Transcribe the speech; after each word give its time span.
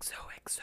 XOXO. 0.00 0.62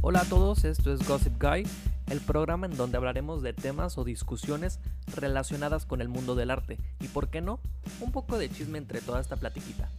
Hola 0.00 0.20
a 0.20 0.24
todos, 0.24 0.64
esto 0.64 0.92
es 0.92 1.06
Gossip 1.06 1.40
Guy, 1.40 1.66
el 2.08 2.20
programa 2.20 2.66
en 2.66 2.76
donde 2.76 2.96
hablaremos 2.96 3.42
de 3.42 3.52
temas 3.52 3.98
o 3.98 4.04
discusiones 4.04 4.78
relacionadas 5.14 5.84
con 5.84 6.00
el 6.00 6.08
mundo 6.08 6.34
del 6.34 6.50
arte 6.50 6.78
y, 7.00 7.08
por 7.08 7.28
qué 7.28 7.40
no, 7.40 7.60
un 8.00 8.10
poco 8.10 8.38
de 8.38 8.50
chisme 8.50 8.78
entre 8.78 9.00
toda 9.00 9.20
esta 9.20 9.36
platiquita. 9.36 9.90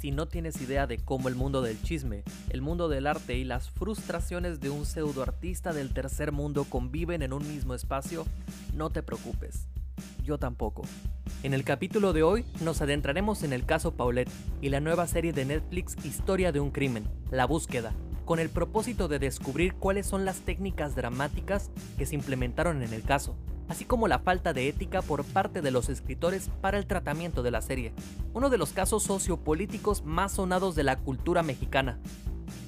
Si 0.00 0.12
no 0.12 0.26
tienes 0.26 0.60
idea 0.60 0.86
de 0.86 0.98
cómo 0.98 1.28
el 1.28 1.34
mundo 1.34 1.62
del 1.62 1.82
chisme, 1.82 2.22
el 2.50 2.62
mundo 2.62 2.88
del 2.88 3.06
arte 3.06 3.36
y 3.36 3.44
las 3.44 3.70
frustraciones 3.70 4.60
de 4.60 4.70
un 4.70 4.86
pseudoartista 4.86 5.72
del 5.72 5.92
tercer 5.92 6.30
mundo 6.30 6.64
conviven 6.64 7.22
en 7.22 7.32
un 7.32 7.46
mismo 7.48 7.74
espacio, 7.74 8.24
no 8.74 8.90
te 8.90 9.02
preocupes. 9.02 9.66
Yo 10.22 10.38
tampoco. 10.38 10.82
En 11.42 11.54
el 11.54 11.64
capítulo 11.64 12.12
de 12.12 12.22
hoy 12.22 12.44
nos 12.60 12.80
adentraremos 12.80 13.42
en 13.42 13.52
el 13.52 13.64
caso 13.64 13.94
Paulette 13.94 14.30
y 14.60 14.70
la 14.70 14.80
nueva 14.80 15.06
serie 15.06 15.32
de 15.32 15.44
Netflix 15.44 15.94
Historia 16.04 16.50
de 16.50 16.60
un 16.60 16.70
crimen, 16.70 17.06
La 17.30 17.46
búsqueda, 17.46 17.92
con 18.24 18.40
el 18.40 18.48
propósito 18.48 19.06
de 19.06 19.18
descubrir 19.18 19.74
cuáles 19.74 20.06
son 20.06 20.24
las 20.24 20.40
técnicas 20.40 20.96
dramáticas 20.96 21.70
que 21.98 22.06
se 22.06 22.14
implementaron 22.14 22.82
en 22.82 22.92
el 22.92 23.02
caso, 23.02 23.36
así 23.68 23.84
como 23.84 24.08
la 24.08 24.18
falta 24.18 24.52
de 24.52 24.68
ética 24.68 25.02
por 25.02 25.24
parte 25.24 25.60
de 25.60 25.70
los 25.70 25.88
escritores 25.88 26.50
para 26.60 26.78
el 26.78 26.86
tratamiento 26.86 27.42
de 27.42 27.50
la 27.50 27.60
serie, 27.60 27.92
uno 28.32 28.50
de 28.50 28.58
los 28.58 28.72
casos 28.72 29.04
sociopolíticos 29.04 30.04
más 30.04 30.32
sonados 30.32 30.74
de 30.74 30.84
la 30.84 30.96
cultura 30.96 31.42
mexicana. 31.42 32.00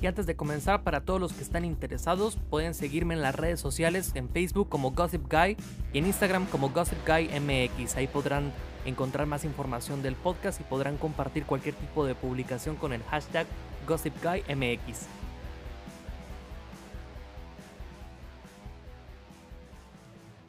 Y 0.00 0.06
antes 0.06 0.26
de 0.26 0.36
comenzar, 0.36 0.82
para 0.82 1.00
todos 1.00 1.20
los 1.20 1.32
que 1.32 1.42
están 1.42 1.64
interesados, 1.64 2.38
pueden 2.50 2.74
seguirme 2.74 3.14
en 3.14 3.22
las 3.22 3.34
redes 3.34 3.60
sociales, 3.60 4.12
en 4.14 4.28
Facebook 4.28 4.68
como 4.68 4.92
Gossip 4.92 5.30
Guy 5.30 5.56
y 5.92 5.98
en 5.98 6.06
Instagram 6.06 6.46
como 6.46 6.70
Gossip 6.70 6.98
Guy 7.06 7.28
MX. 7.40 7.96
Ahí 7.96 8.06
podrán 8.06 8.52
encontrar 8.84 9.26
más 9.26 9.44
información 9.44 10.02
del 10.02 10.14
podcast 10.14 10.60
y 10.60 10.64
podrán 10.64 10.96
compartir 10.96 11.44
cualquier 11.44 11.74
tipo 11.74 12.04
de 12.04 12.14
publicación 12.14 12.76
con 12.76 12.92
el 12.92 13.02
hashtag 13.04 13.46
Gossip 13.86 14.14
Guy 14.22 14.42
MX. 14.54 15.06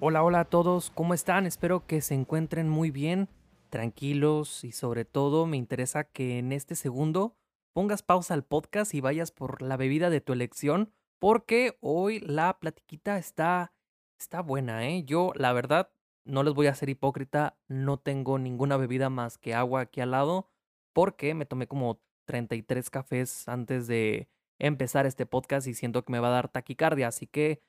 Hola, 0.02 0.23
hola 0.23 0.39
a 0.39 0.45
todos, 0.45 0.91
¿cómo 0.91 1.14
están? 1.14 1.45
Espero 1.45 1.86
que 1.86 1.99
se 1.99 2.14
encuentren 2.14 2.69
muy 2.69 2.89
bien, 2.89 3.27
tranquilos 3.69 4.64
y 4.64 4.71
sobre 4.71 5.03
todo 5.03 5.45
me 5.45 5.58
interesa 5.58 6.05
que 6.05 6.39
en 6.39 6.53
este 6.53 6.75
segundo 6.75 7.36
pongas 7.80 8.03
pausa 8.03 8.33
al 8.33 8.44
podcast 8.44 8.94
y 8.94 8.99
vayas 8.99 9.31
por 9.31 9.61
la 9.61 9.77
bebida 9.77 10.09
de 10.09 10.19
tu 10.19 10.33
elección 10.33 10.91
porque 11.17 11.77
hoy 11.80 12.19
la 12.19 12.59
platiquita 12.59 13.17
está 13.17 13.73
está 14.19 14.41
buena, 14.41 14.86
¿eh? 14.86 15.05
Yo 15.05 15.31
la 15.36 15.53
verdad 15.53 15.89
no 16.25 16.44
les 16.44 16.53
voy 16.53 16.67
a 16.67 16.75
ser 16.75 16.89
hipócrita, 16.89 17.58
no 17.69 17.97
tengo 17.97 18.38
ninguna 18.38 18.75
bebida 18.75 19.09
más 19.09 19.38
que 19.38 19.53
agua 19.53 19.80
aquí 19.80 20.02
al 20.02 20.11
lado 20.11 20.49
porque 20.91 21.33
me 21.33 21.45
tomé 21.45 21.67
como 21.67 22.02
33 22.25 22.89
cafés 22.89 23.47
antes 23.47 23.88
de 23.88 24.27
empezar 24.59 25.05
este 25.05 25.25
podcast 25.25 25.66
y 25.66 25.73
siento 25.73 26.03
que 26.03 26.11
me 26.11 26.19
va 26.19 26.27
a 26.27 26.31
dar 26.31 26.49
taquicardia, 26.49 27.08
así 27.08 27.27
que 27.27 27.64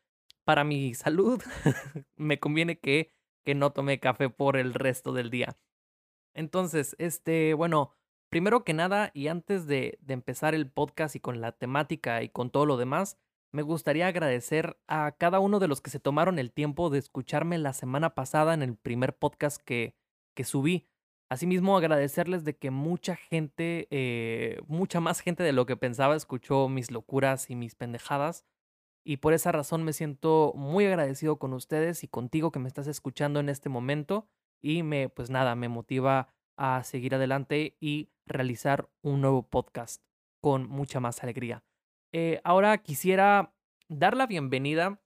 para 0.45 0.64
mi 0.64 0.92
salud 0.95 1.41
me 2.17 2.41
conviene 2.41 2.80
que, 2.80 3.12
que 3.45 3.55
no 3.55 3.72
tome 3.72 4.00
café 4.00 4.28
por 4.28 4.56
el 4.56 4.74
resto 4.74 5.12
del 5.12 5.30
día. 5.30 5.56
Entonces, 6.34 6.97
este, 6.98 7.55
bueno, 7.55 7.92
primero 8.31 8.64
que 8.64 8.73
nada 8.73 9.11
y 9.12 9.28
antes 9.28 9.67
de, 9.67 9.98
de 10.00 10.14
empezar 10.14 10.55
el 10.55 10.70
podcast 10.70 11.17
y 11.17 11.20
con 11.20 11.41
la 11.41 11.53
temática 11.53 12.23
y 12.23 12.28
con 12.28 12.50
todo 12.50 12.64
lo 12.67 12.77
demás, 12.77 13.19
me 13.53 13.62
gustaría 13.62 14.06
agradecer 14.06 14.78
a 14.86 15.12
cada 15.12 15.41
uno 15.41 15.59
de 15.59 15.69
los 15.69 15.81
que 15.81 15.91
se 15.91 15.98
tomaron 15.98 16.39
el 16.39 16.53
tiempo 16.53 16.89
de 16.89 16.98
escucharme 16.98 17.58
la 17.58 17.73
semana 17.73 18.14
pasada 18.14 18.55
en 18.55 18.62
el 18.62 18.77
primer 18.77 19.17
podcast 19.19 19.61
que, 19.61 19.97
que 20.34 20.45
subí. 20.45 20.86
Asimismo, 21.28 21.77
agradecerles 21.77 22.45
de 22.45 22.56
que 22.56 22.70
mucha 22.70 23.17
gente, 23.17 23.86
eh, 23.91 24.58
mucha 24.67 25.01
más 25.01 25.20
gente 25.20 25.42
de 25.42 25.53
lo 25.53 25.67
que 25.67 25.77
pensaba, 25.77 26.17
escuchó 26.17 26.69
mis 26.69 26.91
locuras 26.91 27.51
y 27.51 27.56
mis 27.56 27.75
pendejadas. 27.75 28.45
Y 29.05 29.19
por 29.19 29.33
esa 29.33 29.52
razón 29.52 29.83
me 29.85 29.92
siento 29.92 30.52
muy 30.55 30.86
agradecido 30.86 31.39
con 31.39 31.52
ustedes 31.52 32.05
y 32.05 32.08
contigo 32.08 32.51
que 32.51 32.58
me 32.58 32.68
estás 32.68 32.86
escuchando 32.86 33.41
en 33.41 33.48
este 33.48 33.68
momento. 33.68 34.29
Y 34.61 34.83
me, 34.83 35.08
pues 35.08 35.30
nada, 35.30 35.55
me 35.55 35.68
motiva 35.68 36.35
a 36.57 36.83
seguir 36.85 37.14
adelante 37.14 37.77
y 37.80 38.11
realizar 38.30 38.89
un 39.02 39.20
nuevo 39.20 39.48
podcast 39.48 40.02
con 40.41 40.68
mucha 40.68 41.01
más 41.01 41.23
alegría. 41.23 41.63
Eh, 42.13 42.41
ahora 42.45 42.79
quisiera 42.79 43.55
dar 43.89 44.17
la 44.17 44.27
bienvenida 44.27 45.01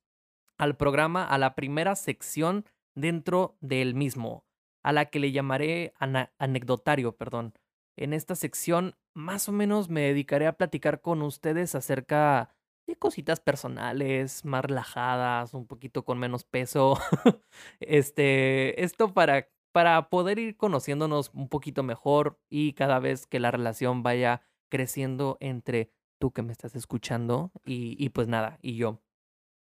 al 0.59 0.77
programa, 0.77 1.27
a 1.27 1.39
la 1.39 1.55
primera 1.55 1.97
sección 1.97 2.65
dentro 2.95 3.57
del 3.61 3.95
mismo, 3.95 4.45
a 4.83 4.93
la 4.93 5.07
que 5.07 5.19
le 5.19 5.33
llamaré 5.33 5.95
anecdotario, 6.39 7.17
perdón. 7.17 7.55
En 7.97 8.13
esta 8.13 8.35
sección 8.35 8.97
más 9.15 9.49
o 9.49 9.53
menos 9.53 9.89
me 9.89 10.03
dedicaré 10.03 10.47
a 10.47 10.57
platicar 10.57 11.01
con 11.01 11.23
ustedes 11.23 11.75
acerca 11.75 12.55
de 12.87 12.97
cositas 12.97 13.41
personales, 13.41 14.45
más 14.45 14.65
relajadas, 14.65 15.55
un 15.55 15.67
poquito 15.67 16.05
con 16.05 16.19
menos 16.19 16.45
peso. 16.45 16.99
este, 17.81 18.83
esto 18.83 19.15
para, 19.15 19.49
para 19.75 20.09
poder 20.09 20.39
ir 20.39 20.57
conociéndonos 20.57 21.33
un 21.35 21.49
poquito 21.49 21.83
mejor 21.83 22.39
y 22.49 22.75
cada 22.75 23.01
vez 23.01 23.27
que 23.27 23.41
la 23.41 23.51
relación 23.51 24.05
vaya 24.05 24.47
creciendo 24.71 25.37
entre 25.41 25.91
tú 26.21 26.31
que 26.31 26.43
me 26.43 26.53
estás 26.53 26.77
escuchando 26.77 27.51
y, 27.65 28.09
pues 28.11 28.29
nada, 28.29 28.57
y 28.63 28.77
yo. 28.77 29.03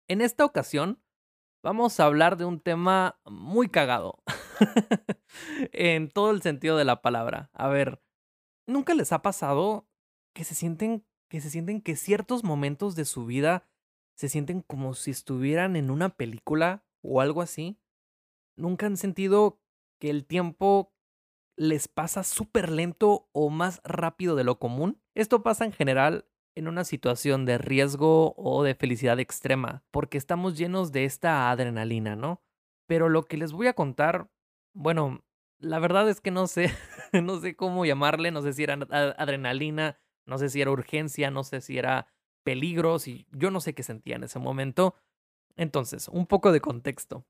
En 0.07 0.21
esta 0.21 0.45
ocasión 0.45 1.03
vamos 1.63 1.99
a 1.99 2.05
hablar 2.05 2.37
de 2.37 2.45
un 2.45 2.61
tema 2.61 3.19
muy 3.25 3.71
cagado. 3.71 4.23
en 5.73 6.11
todo 6.11 6.33
el 6.33 6.43
sentido 6.43 6.77
de 6.77 6.85
la 6.85 7.01
palabra. 7.01 7.49
A 7.55 7.69
ver, 7.69 8.03
¿nunca 8.67 8.93
les 8.93 9.11
ha 9.11 9.23
pasado 9.23 9.89
que 10.35 10.45
se 10.45 10.55
sienten 10.55 11.07
que 11.31 11.41
se 11.41 11.49
sienten 11.49 11.81
que 11.81 11.97
ciertos 11.97 12.45
momentos 12.45 12.95
de 12.95 13.07
su 13.07 13.25
vida 13.25 13.67
se 14.17 14.29
sienten 14.29 14.61
como 14.61 14.93
si 14.93 15.13
estuvieran 15.13 15.77
en 15.77 15.91
una 15.91 16.11
película 16.11 16.85
o 17.01 17.23
algo 17.23 17.41
así? 17.41 17.81
¿Nunca 18.55 18.85
han 18.85 18.99
sentido 18.99 19.64
que 19.99 20.11
el 20.11 20.27
tiempo 20.27 20.93
les 21.57 21.89
pasa 21.89 22.25
súper 22.25 22.71
lento 22.71 23.29
o 23.33 23.51
más 23.51 23.81
rápido 23.85 24.37
de 24.37 24.45
lo 24.45 24.59
común? 24.59 25.01
Esto 25.15 25.43
pasa 25.43 25.65
en 25.65 25.73
general 25.73 26.27
en 26.57 26.69
una 26.69 26.85
situación 26.85 27.47
de 27.47 27.59
riesgo 27.59 28.35
o 28.37 28.63
de 28.63 28.75
felicidad 28.75 29.19
extrema, 29.19 29.85
porque 29.91 30.19
estamos 30.19 30.57
llenos 30.57 30.93
de 30.93 31.05
esta 31.05 31.51
adrenalina, 31.51 32.17
¿no? 32.17 32.43
Pero 32.87 33.09
lo 33.09 33.25
que 33.25 33.37
les 33.37 33.53
voy 33.53 33.67
a 33.67 33.75
contar, 33.75 34.31
bueno, 34.73 35.25
la 35.59 35.79
verdad 35.79 36.09
es 36.09 36.21
que 36.21 36.31
no 36.31 36.47
sé, 36.47 36.71
no 37.13 37.41
sé 37.41 37.57
cómo 37.57 37.85
llamarle, 37.85 38.31
no 38.31 38.43
sé 38.43 38.53
si 38.53 38.63
era 38.63 38.75
adrenalina, 38.75 39.99
no 40.27 40.39
sé 40.39 40.49
si 40.49 40.61
era 40.61 40.71
urgencia, 40.71 41.31
no 41.31 41.45
sé 41.45 41.61
si 41.61 41.79
era 41.79 42.07
peligro, 42.45 42.99
si 42.99 43.27
yo 43.33 43.51
no 43.51 43.61
sé 43.61 43.75
qué 43.75 43.83
sentía 43.83 44.17
en 44.17 44.25
ese 44.25 44.39
momento. 44.39 44.95
Entonces, 45.57 46.09
un 46.09 46.27
poco 46.27 46.53
de 46.53 46.61
contexto. 46.61 47.27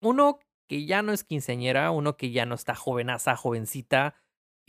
Uno 0.00 0.38
que 0.68 0.86
ya 0.86 1.02
no 1.02 1.12
es 1.12 1.24
quinceañera, 1.24 1.90
uno 1.90 2.16
que 2.16 2.30
ya 2.30 2.46
no 2.46 2.54
está 2.54 2.74
jovenaza, 2.74 3.36
jovencita, 3.36 4.14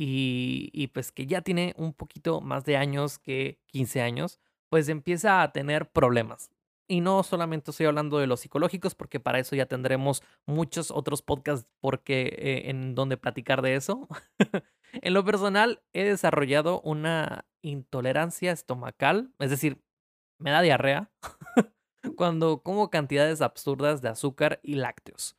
y, 0.02 0.88
pues 0.94 1.12
que 1.12 1.28
ya 1.28 1.42
tiene 1.42 1.74
un 1.78 1.94
poquito 1.94 2.40
más 2.40 2.64
de 2.64 2.78
años 2.78 3.20
que 3.20 3.60
15 3.66 4.02
años, 4.02 4.40
pues 4.70 4.88
empieza 4.88 5.42
a 5.42 5.52
tener 5.52 5.92
problemas. 5.92 6.52
Y 6.88 7.02
no 7.02 7.22
solamente 7.22 7.72
estoy 7.72 7.86
hablando 7.86 8.18
de 8.18 8.26
los 8.26 8.40
psicológicos, 8.40 8.96
porque 8.96 9.20
para 9.20 9.40
eso 9.40 9.58
ya 9.58 9.66
tendremos 9.66 10.24
muchos 10.46 10.90
otros 10.90 11.22
podcasts 11.22 11.68
porque, 11.82 12.34
eh, 12.38 12.70
en 12.70 12.96
donde 12.96 13.18
platicar 13.18 13.62
de 13.62 13.76
eso. 13.76 14.08
en 14.94 15.14
lo 15.14 15.26
personal, 15.26 15.84
he 15.94 16.06
desarrollado 16.06 16.80
una 16.82 17.46
intolerancia 17.62 18.54
estomacal, 18.54 19.34
es 19.40 19.50
decir, 19.50 19.82
me 20.40 20.52
da 20.52 20.62
diarrea 20.62 21.12
cuando 22.16 22.64
como 22.64 22.90
cantidades 22.90 23.42
absurdas 23.42 24.02
de 24.02 24.10
azúcar 24.10 24.62
y 24.64 24.76
lácteos. 24.76 25.39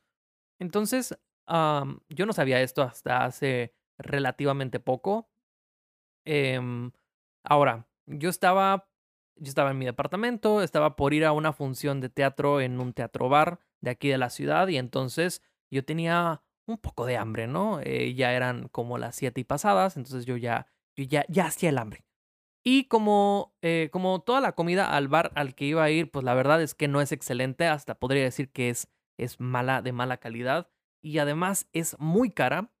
Entonces, 0.61 1.17
yo 1.47 2.25
no 2.25 2.33
sabía 2.33 2.61
esto 2.61 2.83
hasta 2.83 3.25
hace 3.25 3.73
relativamente 3.97 4.79
poco. 4.79 5.27
Em, 6.25 6.91
ahora, 7.43 7.87
yo 8.05 8.29
estaba 8.29 8.87
yo 9.37 9.49
estaba 9.49 9.71
en 9.71 9.79
mi 9.79 9.85
departamento, 9.85 10.61
estaba 10.61 10.95
por 10.95 11.15
ir 11.15 11.25
a 11.25 11.31
una 11.31 11.51
función 11.51 11.99
de 11.99 12.09
teatro 12.09 12.61
en 12.61 12.79
un 12.79 12.93
teatro 12.93 13.27
bar 13.27 13.59
de 13.81 13.89
aquí 13.89 14.09
de 14.09 14.19
la 14.19 14.29
ciudad 14.29 14.67
y 14.67 14.77
entonces 14.77 15.41
yo 15.71 15.83
tenía 15.83 16.43
un 16.67 16.77
poco 16.77 17.07
de 17.07 17.17
hambre, 17.17 17.47
¿no? 17.47 17.79
Eh, 17.81 18.13
ya 18.13 18.33
eran 18.33 18.67
como 18.67 18.99
las 18.99 19.15
siete 19.15 19.41
y 19.41 19.43
pasadas, 19.43 19.97
entonces 19.97 20.25
yo 20.25 20.37
ya, 20.37 20.67
yo 20.95 21.05
ya, 21.05 21.25
ya 21.27 21.45
hacía 21.45 21.69
el 21.69 21.79
hambre. 21.79 22.05
Y 22.63 22.85
como, 22.85 23.55
eh, 23.63 23.89
como 23.91 24.21
toda 24.21 24.41
la 24.41 24.51
comida 24.53 24.95
al 24.95 25.07
bar 25.07 25.31
al 25.35 25.55
que 25.55 25.65
iba 25.65 25.83
a 25.83 25.89
ir, 25.89 26.11
pues 26.11 26.23
la 26.23 26.35
verdad 26.35 26.61
es 26.61 26.75
que 26.75 26.87
no 26.87 27.01
es 27.01 27.11
excelente, 27.11 27.65
hasta 27.65 27.95
podría 27.95 28.23
decir 28.23 28.51
que 28.51 28.69
es, 28.69 28.87
es 29.23 29.39
mala, 29.39 29.81
de 29.81 29.91
mala 29.91 30.17
calidad. 30.17 30.69
Y 31.01 31.17
además 31.17 31.67
es 31.73 31.97
muy 31.99 32.31
cara. 32.31 32.71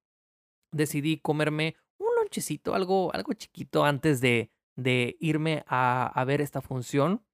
Decidí 0.71 1.17
comerme 1.17 1.75
un 1.97 2.09
lonchecito, 2.15 2.75
algo, 2.75 3.13
algo 3.13 3.33
chiquito 3.33 3.83
antes 3.83 4.21
de, 4.21 4.51
de 4.75 5.17
irme 5.19 5.63
a, 5.67 6.07
a 6.07 6.25
ver 6.25 6.41
esta 6.41 6.61
función. 6.61 7.25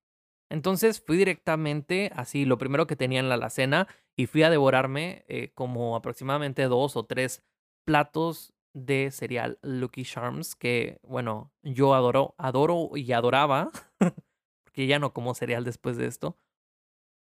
Entonces 0.50 1.02
fui 1.02 1.18
directamente, 1.18 2.12
así, 2.16 2.46
lo 2.46 2.58
primero 2.58 2.88
que 2.88 2.96
tenía 2.96 3.20
en 3.20 3.30
la 3.30 3.36
alacena 3.36 3.88
y 4.16 4.26
fui 4.26 4.44
a 4.44 4.50
devorarme 4.50 5.26
eh, 5.28 5.52
como 5.54 5.96
aproximadamente 5.96 6.64
dos 6.64 6.96
o 6.96 7.06
tres 7.06 7.44
platos 7.86 8.54
de 8.74 9.12
cereal 9.12 9.60
Lucky 9.62 10.04
Charms, 10.04 10.56
que 10.56 11.00
bueno, 11.04 11.52
yo 11.64 11.94
adoro, 11.94 12.36
adoro 12.38 12.92
y 12.96 13.12
adoraba, 13.12 13.72
porque 14.64 14.88
ya 14.88 15.00
no 15.00 15.14
como 15.14 15.34
cereal 15.34 15.64
después 15.64 15.98
de 15.98 16.08
esto. 16.08 16.38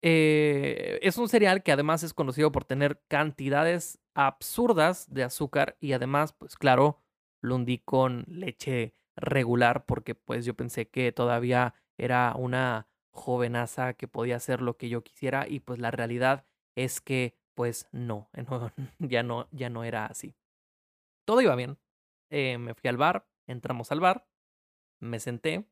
Eh, 0.03 0.99
es 1.03 1.19
un 1.19 1.29
cereal 1.29 1.63
que 1.63 1.73
además 1.73 2.03
es 2.03 2.15
conocido 2.15 2.51
por 2.53 2.65
tener 2.65 3.03
cantidades 3.09 3.99
absurdas 4.15 5.13
de 5.13 5.25
azúcar 5.25 5.77
y 5.81 5.93
además, 5.93 6.33
pues 6.33 6.57
claro, 6.57 7.03
lo 7.43 7.57
hundí 7.57 7.79
con 7.79 8.25
leche 8.27 8.95
regular 9.17 9.85
porque 9.85 10.15
pues 10.15 10.45
yo 10.45 10.55
pensé 10.55 10.89
que 10.89 11.13
todavía 11.13 11.75
era 11.99 12.35
una 12.37 12.89
jovenaza 13.11 13.95
que 13.95 14.09
podía 14.09 14.37
hacer 14.37 14.63
lo 14.63 14.77
que 14.77 14.89
yo 14.89 15.03
quisiera 15.03 15.47
y 15.49 15.61
pues 15.61 15.79
la 15.79 15.91
realidad 15.91 16.47
es 16.77 17.01
que 17.01 17.37
pues 17.55 17.87
no, 17.93 18.31
ya 18.99 19.23
no, 19.23 19.49
ya 19.51 19.69
no 19.69 19.85
era 19.85 20.07
así. 20.07 20.35
Todo 21.27 21.43
iba 21.43 21.55
bien. 21.57 21.79
Eh, 22.31 22.59
me 22.59 22.75
fui 22.75 22.89
al 22.89 22.97
bar, 22.97 23.27
entramos 23.47 23.93
al 23.93 24.01
bar, 24.01 24.27
me 25.01 25.19
senté, 25.19 25.67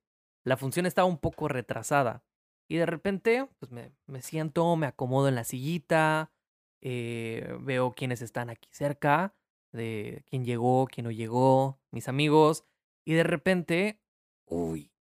la 0.44 0.56
función 0.56 0.86
estaba 0.86 1.06
un 1.06 1.18
poco 1.18 1.48
retrasada 1.48 2.24
y 2.68 2.76
de 2.76 2.86
repente 2.86 3.48
pues 3.58 3.72
me, 3.72 3.92
me 4.06 4.22
siento, 4.22 4.76
me 4.76 4.86
acomodo 4.86 5.28
en 5.28 5.34
la 5.34 5.44
sillita, 5.44 6.32
eh, 6.80 7.56
veo 7.60 7.92
quiénes 7.92 8.22
están 8.22 8.50
aquí 8.50 8.68
cerca, 8.72 9.34
de 9.72 10.24
quién 10.28 10.44
llegó, 10.44 10.86
quién 10.86 11.04
no 11.04 11.10
llegó, 11.10 11.80
mis 11.90 12.08
amigos 12.08 12.64
y 13.04 13.14
de 13.14 13.24
repente, 13.24 14.00
uy, 14.44 14.92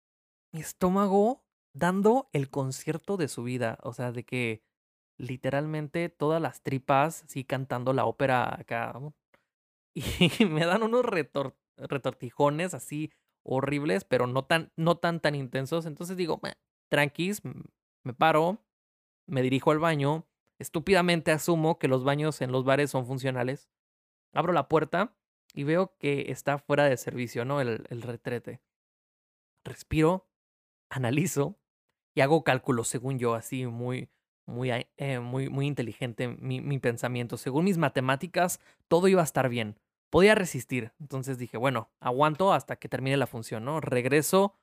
mi 0.53 0.61
estómago 0.61 1.43
dando 1.73 2.29
el 2.33 2.49
concierto 2.49 3.17
de 3.17 3.27
su 3.27 3.43
vida, 3.43 3.77
o 3.83 3.93
sea, 3.93 4.11
de 4.11 4.23
que 4.23 4.63
literalmente 5.17 6.09
todas 6.09 6.41
las 6.41 6.61
tripas, 6.61 7.23
así 7.23 7.43
cantando 7.43 7.93
la 7.93 8.05
ópera 8.05 8.59
acá, 8.59 8.93
y 10.39 10.45
me 10.45 10.65
dan 10.65 10.83
unos 10.83 11.05
retortijones 11.05 12.73
así 12.73 13.11
horribles, 13.43 14.03
pero 14.05 14.27
no 14.27 14.45
tan, 14.45 14.71
no 14.75 14.97
tan, 14.97 15.19
tan 15.19 15.35
intensos. 15.35 15.85
Entonces 15.85 16.17
digo, 16.17 16.39
tranquis, 16.89 17.41
me 18.03 18.13
paro, 18.13 18.59
me 19.25 19.41
dirijo 19.41 19.71
al 19.71 19.79
baño, 19.79 20.25
estúpidamente 20.59 21.31
asumo 21.31 21.79
que 21.79 21.87
los 21.87 22.03
baños 22.03 22.41
en 22.41 22.51
los 22.51 22.63
bares 22.63 22.91
son 22.91 23.05
funcionales. 23.05 23.69
Abro 24.33 24.53
la 24.53 24.67
puerta 24.67 25.15
y 25.53 25.63
veo 25.63 25.95
que 25.97 26.31
está 26.31 26.57
fuera 26.57 26.85
de 26.85 26.97
servicio, 26.97 27.45
¿no? 27.45 27.61
El, 27.61 27.79
retrete. 28.01 28.61
Respiro, 29.63 30.27
analizo 30.89 31.57
y 32.13 32.21
hago 32.21 32.43
cálculos, 32.43 32.87
según 32.87 33.19
yo, 33.19 33.35
así 33.35 33.65
muy, 33.65 34.09
muy, 34.45 34.71
eh, 34.71 35.19
muy, 35.19 35.49
muy 35.49 35.67
inteligente 35.67 36.27
mi 36.27 36.79
pensamiento. 36.79 37.37
Según 37.37 37.65
mis 37.65 37.77
matemáticas, 37.77 38.59
todo 38.87 39.07
iba 39.07 39.21
a 39.21 39.25
estar 39.25 39.49
bien. 39.49 39.77
Podía 40.09 40.35
resistir. 40.35 40.93
Entonces 40.99 41.37
dije, 41.37 41.57
bueno, 41.57 41.89
aguanto 41.99 42.53
hasta 42.53 42.77
que 42.77 42.89
termine 42.89 43.17
la 43.17 43.27
función, 43.27 43.65
¿no? 43.65 43.81
Regreso 43.81 44.55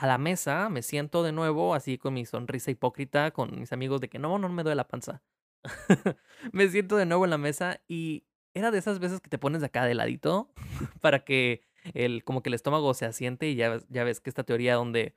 a 0.00 0.06
la 0.06 0.16
mesa, 0.16 0.70
me 0.70 0.82
siento 0.82 1.22
de 1.22 1.32
nuevo 1.32 1.74
así 1.74 1.98
con 1.98 2.14
mi 2.14 2.24
sonrisa 2.24 2.70
hipócrita, 2.70 3.32
con 3.32 3.60
mis 3.60 3.72
amigos 3.72 4.00
de 4.00 4.08
que 4.08 4.18
no, 4.18 4.38
no 4.38 4.48
me 4.48 4.62
duele 4.62 4.76
la 4.76 4.88
panza. 4.88 5.22
me 6.52 6.68
siento 6.68 6.96
de 6.96 7.04
nuevo 7.04 7.24
en 7.24 7.30
la 7.30 7.38
mesa 7.38 7.82
y 7.86 8.24
era 8.54 8.70
de 8.70 8.78
esas 8.78 8.98
veces 8.98 9.20
que 9.20 9.28
te 9.28 9.36
pones 9.36 9.60
de 9.60 9.66
acá 9.66 9.84
de 9.84 9.94
ladito 9.94 10.50
para 11.02 11.22
que 11.24 11.62
el, 11.92 12.24
como 12.24 12.42
que 12.42 12.48
el 12.48 12.54
estómago 12.54 12.94
se 12.94 13.04
asiente 13.04 13.48
y 13.50 13.56
ya, 13.56 13.78
ya 13.90 14.04
ves 14.04 14.20
que 14.20 14.30
esta 14.30 14.44
teoría 14.44 14.76
donde 14.76 15.14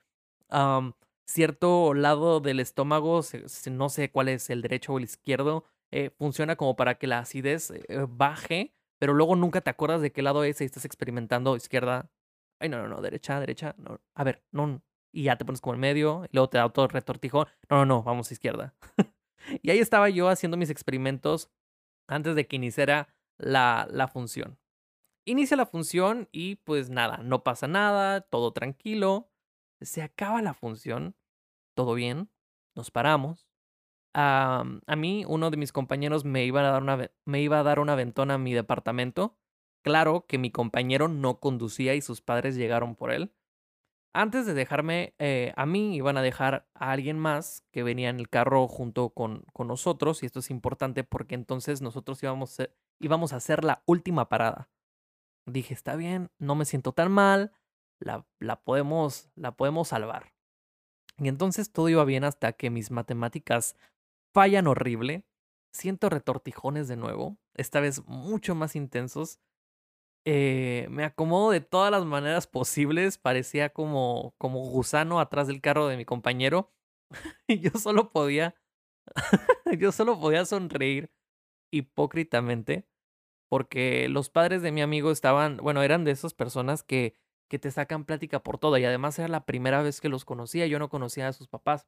cierto 1.26 1.94
lado 1.94 2.42
del 2.42 2.60
estómago, 2.60 3.22
no 3.72 3.90
sé 3.90 4.12
cuál 4.12 4.28
es 4.28 4.50
el 4.50 4.62
derecho 4.62 4.94
o 4.94 4.98
el 4.98 5.06
izquierdo, 5.06 5.64
eh, 5.92 6.10
funciona 6.10 6.58
como 6.58 6.76
para 6.76 6.96
que 6.96 7.08
la 7.08 7.20
acidez 7.20 7.72
eh, 7.72 8.06
baje, 8.10 8.74
pero 9.00 9.14
luego 9.14 9.36
nunca 9.38 9.62
te 9.62 9.70
acuerdas 9.70 10.02
de 10.02 10.12
qué 10.12 10.22
lado 10.22 10.44
es 10.44 10.60
y 10.60 10.66
estás 10.66 10.84
experimentando 10.86 11.56
izquierda. 11.56 12.12
Ay, 12.64 12.70
no, 12.70 12.82
no, 12.82 12.88
no, 12.88 13.02
derecha, 13.02 13.40
derecha. 13.40 13.76
No. 13.78 14.00
A 14.16 14.24
ver, 14.24 14.44
no. 14.52 14.82
Y 15.12 15.24
ya 15.24 15.38
te 15.38 15.46
pones 15.46 15.62
como 15.62 15.76
en 15.76 15.80
medio, 15.82 16.26
y 16.26 16.30
luego 16.32 16.50
te 16.50 16.58
da 16.58 16.66
otro 16.66 16.88
retortijón. 16.88 17.48
No, 17.70 17.78
no, 17.78 17.86
no, 17.86 18.04
vamos 18.04 18.32
a 18.32 18.34
izquierda. 18.34 18.74
y 19.62 19.70
ahí 19.70 19.80
estaba 19.80 20.10
yo 20.10 20.30
haciendo 20.30 20.58
mis 20.58 20.70
experimentos 20.72 21.52
antes 22.08 22.36
de 22.36 22.48
que 22.48 22.56
iniciara 22.56 23.10
la, 23.38 23.88
la 23.92 24.08
función. 24.08 24.58
Inicia 25.26 25.56
la 25.56 25.66
función 25.66 26.30
y 26.32 26.56
pues 26.56 26.90
nada, 26.90 27.18
no 27.18 27.44
pasa 27.44 27.68
nada, 27.68 28.22
todo 28.22 28.52
tranquilo 28.54 29.34
se 29.86 30.02
acaba 30.02 30.42
la 30.42 30.54
función, 30.54 31.16
todo 31.76 31.94
bien, 31.94 32.30
nos 32.76 32.92
paramos. 32.92 33.48
a 34.16 34.64
mí, 34.96 35.26
uno 35.28 35.50
de 35.50 35.58
mis 35.58 35.72
compañeros 35.72 36.24
me 36.24 36.46
iba, 36.46 36.62
a 36.62 36.72
dar 36.72 36.84
una, 36.84 37.12
me 37.26 37.42
iba 37.42 37.60
a 37.60 37.64
dar 37.64 37.80
una 37.80 37.96
ventona 37.96 38.36
a 38.36 38.38
mi 38.38 38.54
departamento. 38.54 39.38
Claro 39.84 40.26
que 40.28 40.38
mi 40.38 40.52
compañero 40.52 41.08
no 41.08 41.40
conducía 41.40 41.94
y 41.96 42.02
sus 42.02 42.22
padres 42.22 42.56
llegaron 42.56 42.96
por 42.96 43.12
él. 43.12 43.34
Antes 44.16 44.46
de 44.46 44.54
dejarme 44.54 45.16
eh, 45.18 45.54
a 45.56 45.66
mí, 45.66 45.96
iban 45.96 46.18
a 46.18 46.22
dejar 46.22 46.68
a 46.76 46.92
alguien 46.92 47.18
más 47.20 47.64
que 47.72 47.84
venía 47.84 48.10
en 48.10 48.20
el 48.20 48.30
carro 48.30 48.68
junto 48.68 49.10
con, 49.10 49.46
con 49.54 49.68
nosotros. 49.68 50.24
Y 50.24 50.28
esto 50.28 50.40
es 50.40 50.50
importante 50.52 51.04
porque 51.04 51.36
entonces 51.36 51.82
nosotros 51.82 52.22
íbamos 52.24 52.58
íbamos 53.00 53.34
a 53.34 53.38
hacer 53.38 53.64
la 53.64 53.84
última 53.86 54.30
parada. 54.30 54.70
Dije, 55.46 55.74
está 55.74 55.96
bien, 55.96 56.32
no 56.40 56.56
me 56.56 56.66
siento 56.66 56.94
tan 56.94 57.12
mal 57.12 57.52
la, 58.04 58.62
podemos, 58.64 59.30
la 59.36 59.56
podemos 59.56 59.90
salvar. 59.90 60.34
Y 61.18 61.28
entonces 61.28 61.72
todo 61.72 61.90
iba 61.90 62.04
bien 62.06 62.24
hasta 62.24 62.54
que 62.54 62.70
mis 62.70 62.92
matemáticas 62.92 63.76
fallan 64.34 64.68
horrible. 64.68 65.26
Siento 65.72 66.10
retortijones 66.10 66.88
de 66.88 66.98
nuevo, 66.98 67.38
esta 67.56 67.80
vez 67.80 68.06
mucho 68.06 68.56
más 68.56 68.76
intensos. 68.76 69.40
Eh, 70.26 70.88
me 70.90 71.04
acomodo 71.04 71.52
de 71.52 71.62
todas 71.62 71.92
las 71.92 72.06
maneras 72.06 72.48
posibles, 72.48 73.18
parecía 73.18 73.70
como, 73.70 74.34
como 74.38 74.60
gusano 74.60 75.20
atrás 75.20 75.48
del 75.48 75.62
carro 75.62 75.88
de 75.88 75.98
mi 75.98 76.06
compañero. 76.06 76.72
y 77.48 77.60
yo 77.60 77.72
solo 77.72 78.12
podía, 78.12 78.56
yo 79.80 79.92
solo 79.92 80.20
podía 80.20 80.46
sonreír 80.46 81.12
hipócritamente 81.72 82.88
porque 83.50 84.10
los 84.10 84.30
padres 84.30 84.62
de 84.62 84.72
mi 84.72 84.82
amigo 84.82 85.12
estaban, 85.12 85.58
bueno, 85.58 85.84
eran 85.84 86.06
de 86.06 86.12
esas 86.12 86.34
personas 86.34 86.84
que 86.84 87.16
que 87.54 87.60
te 87.60 87.70
sacan 87.70 88.04
plática 88.04 88.42
por 88.42 88.58
todo. 88.58 88.80
Y 88.80 88.86
además 88.86 89.20
era 89.20 89.28
la 89.28 89.46
primera 89.46 89.84
vez 89.84 90.02
que 90.02 90.10
los 90.10 90.26
conocía, 90.26 90.66
yo 90.66 90.80
no 90.80 90.90
conocía 90.90 91.28
a 91.28 91.34
sus 91.34 91.48
papás. 91.48 91.88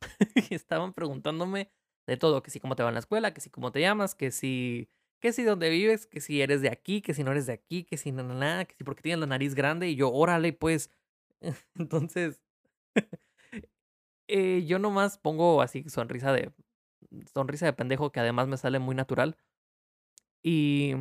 y 0.50 0.54
estaban 0.54 0.94
preguntándome 0.94 1.70
de 2.06 2.16
todo, 2.16 2.42
que 2.42 2.50
si 2.50 2.60
cómo 2.60 2.76
te 2.76 2.82
va 2.82 2.88
en 2.88 2.94
la 2.94 3.00
escuela, 3.00 3.34
que 3.34 3.42
si 3.42 3.50
cómo 3.50 3.72
te 3.72 3.82
llamas, 3.82 4.14
que 4.14 4.30
si, 4.30 4.88
que 5.20 5.32
si 5.32 5.44
dónde 5.44 5.70
vives, 5.70 6.06
que 6.06 6.20
si 6.20 6.42
eres 6.42 6.62
de 6.62 6.70
aquí, 6.70 7.02
que 7.02 7.14
si 7.14 7.24
no 7.24 7.32
eres 7.32 7.46
de 7.46 7.52
aquí, 7.54 7.84
que 7.84 7.96
si 7.96 8.12
nada, 8.12 8.64
que 8.64 8.74
si 8.76 8.84
porque 8.84 9.02
tienes 9.02 9.20
la 9.20 9.26
nariz 9.26 9.54
grande. 9.54 9.88
Y 9.88 9.96
yo, 9.96 10.12
órale, 10.12 10.52
pues. 10.52 10.90
Entonces, 11.76 12.40
eh, 14.28 14.64
yo 14.66 14.78
nomás 14.78 15.18
pongo 15.18 15.62
así 15.62 15.84
sonrisa 15.88 16.32
de, 16.32 16.52
sonrisa 17.32 17.66
de 17.66 17.72
pendejo 17.72 18.12
que 18.12 18.20
además 18.20 18.48
me 18.48 18.56
sale 18.56 18.78
muy 18.78 18.94
natural. 18.94 19.36
Y 20.42 20.94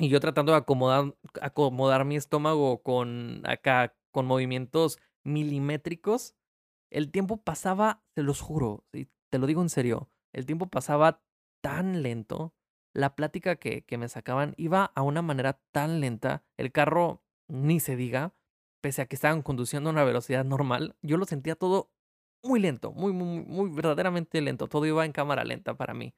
y 0.00 0.08
yo 0.08 0.18
tratando 0.18 0.52
de 0.52 0.58
acomodar, 0.58 1.14
acomodar 1.42 2.06
mi 2.06 2.16
estómago 2.16 2.82
con 2.82 3.42
acá, 3.46 3.94
con 4.10 4.24
movimientos 4.24 4.98
milimétricos. 5.24 6.34
El 6.88 7.10
tiempo 7.10 7.36
pasaba, 7.36 8.02
te 8.14 8.22
los 8.22 8.40
juro, 8.40 8.82
te 8.92 9.38
lo 9.38 9.46
digo 9.46 9.60
en 9.60 9.68
serio, 9.68 10.08
el 10.32 10.46
tiempo 10.46 10.68
pasaba 10.68 11.22
tan 11.60 12.02
lento. 12.02 12.54
La 12.92 13.14
plática 13.14 13.56
que, 13.56 13.82
que 13.82 13.98
me 13.98 14.08
sacaban 14.08 14.54
iba 14.56 14.92
a 14.94 15.02
una 15.02 15.22
manera 15.22 15.60
tan 15.72 16.00
lenta. 16.00 16.44
El 16.56 16.72
carro, 16.72 17.22
ni 17.48 17.80
se 17.80 17.96
diga, 17.96 18.34
pese 18.80 19.02
a 19.02 19.06
que 19.06 19.14
estaban 19.16 19.42
conduciendo 19.42 19.90
a 19.90 19.92
una 19.92 20.04
velocidad 20.04 20.44
normal, 20.44 20.96
yo 21.02 21.16
lo 21.16 21.24
sentía 21.24 21.54
todo 21.54 21.90
muy 22.42 22.60
lento, 22.60 22.92
muy, 22.92 23.12
muy, 23.12 23.44
muy 23.44 23.70
verdaderamente 23.70 24.40
lento. 24.40 24.68
Todo 24.68 24.86
iba 24.86 25.04
en 25.04 25.12
cámara 25.12 25.44
lenta 25.44 25.74
para 25.74 25.94
mí. 25.94 26.14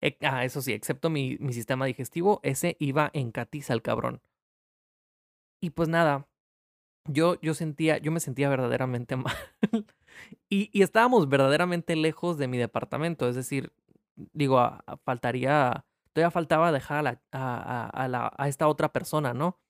Eh, 0.00 0.16
ah, 0.22 0.44
eso 0.44 0.60
sí, 0.62 0.72
excepto 0.72 1.10
mi, 1.10 1.36
mi 1.38 1.52
sistema 1.52 1.86
digestivo, 1.86 2.40
ese 2.42 2.76
iba 2.80 3.10
en 3.14 3.30
catiza 3.32 3.72
el 3.72 3.82
cabrón. 3.82 4.20
Y 5.60 5.70
pues 5.70 5.88
nada, 5.88 6.28
yo, 7.08 7.40
yo 7.40 7.54
sentía, 7.54 7.98
yo 7.98 8.10
me 8.12 8.20
sentía 8.20 8.48
verdaderamente 8.48 9.16
mal. 9.16 9.36
y, 10.48 10.70
y, 10.72 10.82
estábamos 10.82 11.28
verdaderamente 11.28 11.96
lejos 11.96 12.38
de 12.38 12.48
mi 12.48 12.58
departamento. 12.58 13.28
Es 13.28 13.36
decir, 13.36 13.72
digo, 14.16 14.78
faltaría, 15.04 15.86
todavía 16.12 16.30
faltaba 16.30 16.72
dejar 16.72 16.98
a, 16.98 17.02
la, 17.02 17.20
a, 17.86 18.08
la, 18.08 18.32
a, 18.36 18.48
esta 18.48 18.68
otra 18.68 18.92
persona, 18.92 19.34
¿no? 19.34 19.60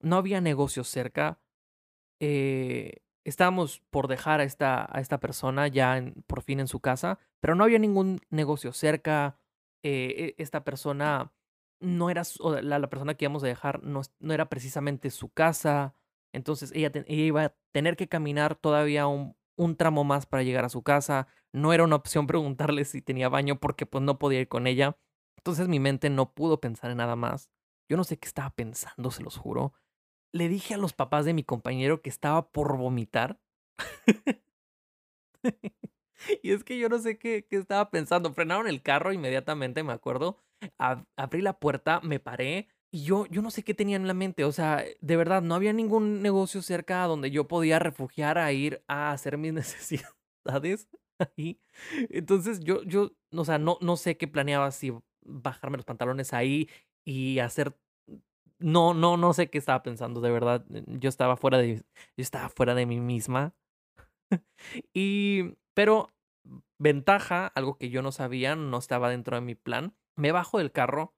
No 0.00 0.16
había 0.16 0.40
negocios 0.40 0.88
cerca. 0.88 1.40
Eh, 2.20 3.02
estábamos 3.24 3.80
por 3.90 4.08
dejar 4.08 4.40
a 4.40 4.44
esta, 4.44 4.88
a 4.90 5.00
esta 5.00 5.20
persona 5.20 5.68
ya 5.68 6.02
por 6.26 6.42
fin 6.42 6.60
en 6.60 6.68
su 6.68 6.80
casa, 6.80 7.18
pero 7.40 7.54
no 7.54 7.64
había 7.64 7.78
ningún 7.78 8.20
negocio 8.30 8.72
cerca 8.72 9.38
eh, 9.82 10.34
e, 10.38 10.42
esta 10.42 10.64
persona 10.64 11.32
no 11.80 12.10
era, 12.10 12.22
la, 12.62 12.78
la, 12.78 12.90
persona 12.90 13.14
que 13.14 13.26
íbamos 13.26 13.44
a 13.44 13.46
dejar 13.46 13.82
no, 13.84 14.02
no, 14.18 14.34
era 14.34 14.48
precisamente 14.48 15.10
su 15.10 15.28
casa, 15.28 15.94
entonces 16.32 16.72
ella, 16.74 16.90
ella 16.94 17.22
iba 17.22 17.44
a 17.44 17.54
tener 17.72 17.96
que 17.96 18.08
caminar 18.08 18.56
todavía 18.56 19.06
un, 19.06 19.36
un, 19.56 19.76
tramo 19.76 20.02
más 20.02 20.26
para 20.26 20.42
llegar 20.42 20.64
a 20.64 20.68
su 20.68 20.82
casa, 20.82 21.28
no 21.52 21.72
era 21.72 21.84
una 21.84 21.96
opción 21.96 22.26
preguntarle 22.26 22.84
si 22.84 23.02
tenía 23.02 23.28
baño 23.28 23.58
porque 23.58 23.86
pues 23.86 24.02
no 24.02 24.18
podía 24.18 24.40
ir 24.40 24.48
con 24.48 24.66
ella, 24.66 24.98
entonces 25.36 25.68
mi 25.68 25.80
mente 25.80 26.10
no 26.10 26.34
pudo 26.34 26.60
pensar 26.60 26.90
en 26.90 26.98
nada 26.98 27.16
más. 27.16 27.50
Yo 27.88 27.96
no 27.96 28.04
sé 28.04 28.18
qué 28.18 28.28
estaba 28.28 28.50
pensando, 28.50 29.10
se 29.10 29.22
los 29.22 29.36
juro. 29.36 29.72
Le 30.32 30.48
dije 30.48 30.74
a 30.74 30.78
los 30.78 30.92
papás 30.92 31.24
de 31.24 31.32
mi 31.32 31.42
compañero 31.42 32.02
que 32.02 32.10
estaba 32.10 32.50
por 32.50 32.76
vomitar. 32.76 33.40
y 36.42 36.52
es 36.52 36.64
que 36.64 36.78
yo 36.78 36.88
no 36.88 36.98
sé 36.98 37.18
qué, 37.18 37.46
qué, 37.48 37.56
estaba 37.56 37.90
pensando. 37.90 38.34
Frenaron 38.34 38.68
el 38.68 38.82
carro 38.82 39.12
inmediatamente, 39.12 39.82
me 39.82 39.92
acuerdo. 39.92 40.38
abrí 41.16 41.40
la 41.40 41.58
puerta, 41.58 42.00
me 42.02 42.20
paré. 42.20 42.68
Y 42.90 43.04
yo, 43.04 43.26
yo 43.26 43.40
no 43.42 43.50
sé 43.50 43.64
qué 43.64 43.74
tenía 43.74 43.96
en 43.96 44.06
la 44.06 44.14
mente. 44.14 44.44
O 44.44 44.52
sea, 44.52 44.84
de 45.00 45.16
verdad, 45.16 45.40
no 45.40 45.54
había 45.54 45.72
ningún 45.72 46.20
negocio 46.20 46.60
cerca 46.60 47.04
donde 47.04 47.30
yo 47.30 47.48
podía 47.48 47.78
refugiar 47.78 48.38
a 48.38 48.52
ir 48.52 48.82
a 48.86 49.12
hacer 49.12 49.38
mis 49.38 49.52
necesidades 49.54 50.88
ahí. 51.20 51.60
Entonces 52.10 52.60
yo, 52.60 52.82
yo, 52.84 53.12
o 53.32 53.44
sea, 53.44 53.58
no, 53.58 53.78
no 53.80 53.96
sé 53.96 54.16
qué 54.16 54.28
planeaba 54.28 54.70
si 54.70 54.92
bajarme 55.22 55.76
los 55.78 55.86
pantalones 55.86 56.32
ahí 56.32 56.68
y 57.04 57.38
hacer 57.40 57.76
no, 58.58 58.94
no, 58.94 59.16
no 59.16 59.32
sé 59.32 59.50
qué 59.50 59.58
estaba 59.58 59.82
pensando, 59.82 60.20
de 60.20 60.30
verdad. 60.30 60.64
Yo 60.86 61.08
estaba 61.08 61.36
fuera 61.36 61.58
de, 61.58 61.76
yo 61.76 61.84
estaba 62.16 62.48
fuera 62.48 62.74
de 62.74 62.86
mí 62.86 63.00
misma. 63.00 63.54
y, 64.94 65.56
pero, 65.74 66.10
ventaja, 66.78 67.46
algo 67.48 67.78
que 67.78 67.90
yo 67.90 68.02
no 68.02 68.12
sabía, 68.12 68.56
no 68.56 68.78
estaba 68.78 69.10
dentro 69.10 69.36
de 69.36 69.42
mi 69.42 69.54
plan. 69.54 69.96
Me 70.16 70.32
bajo 70.32 70.58
del 70.58 70.72
carro 70.72 71.14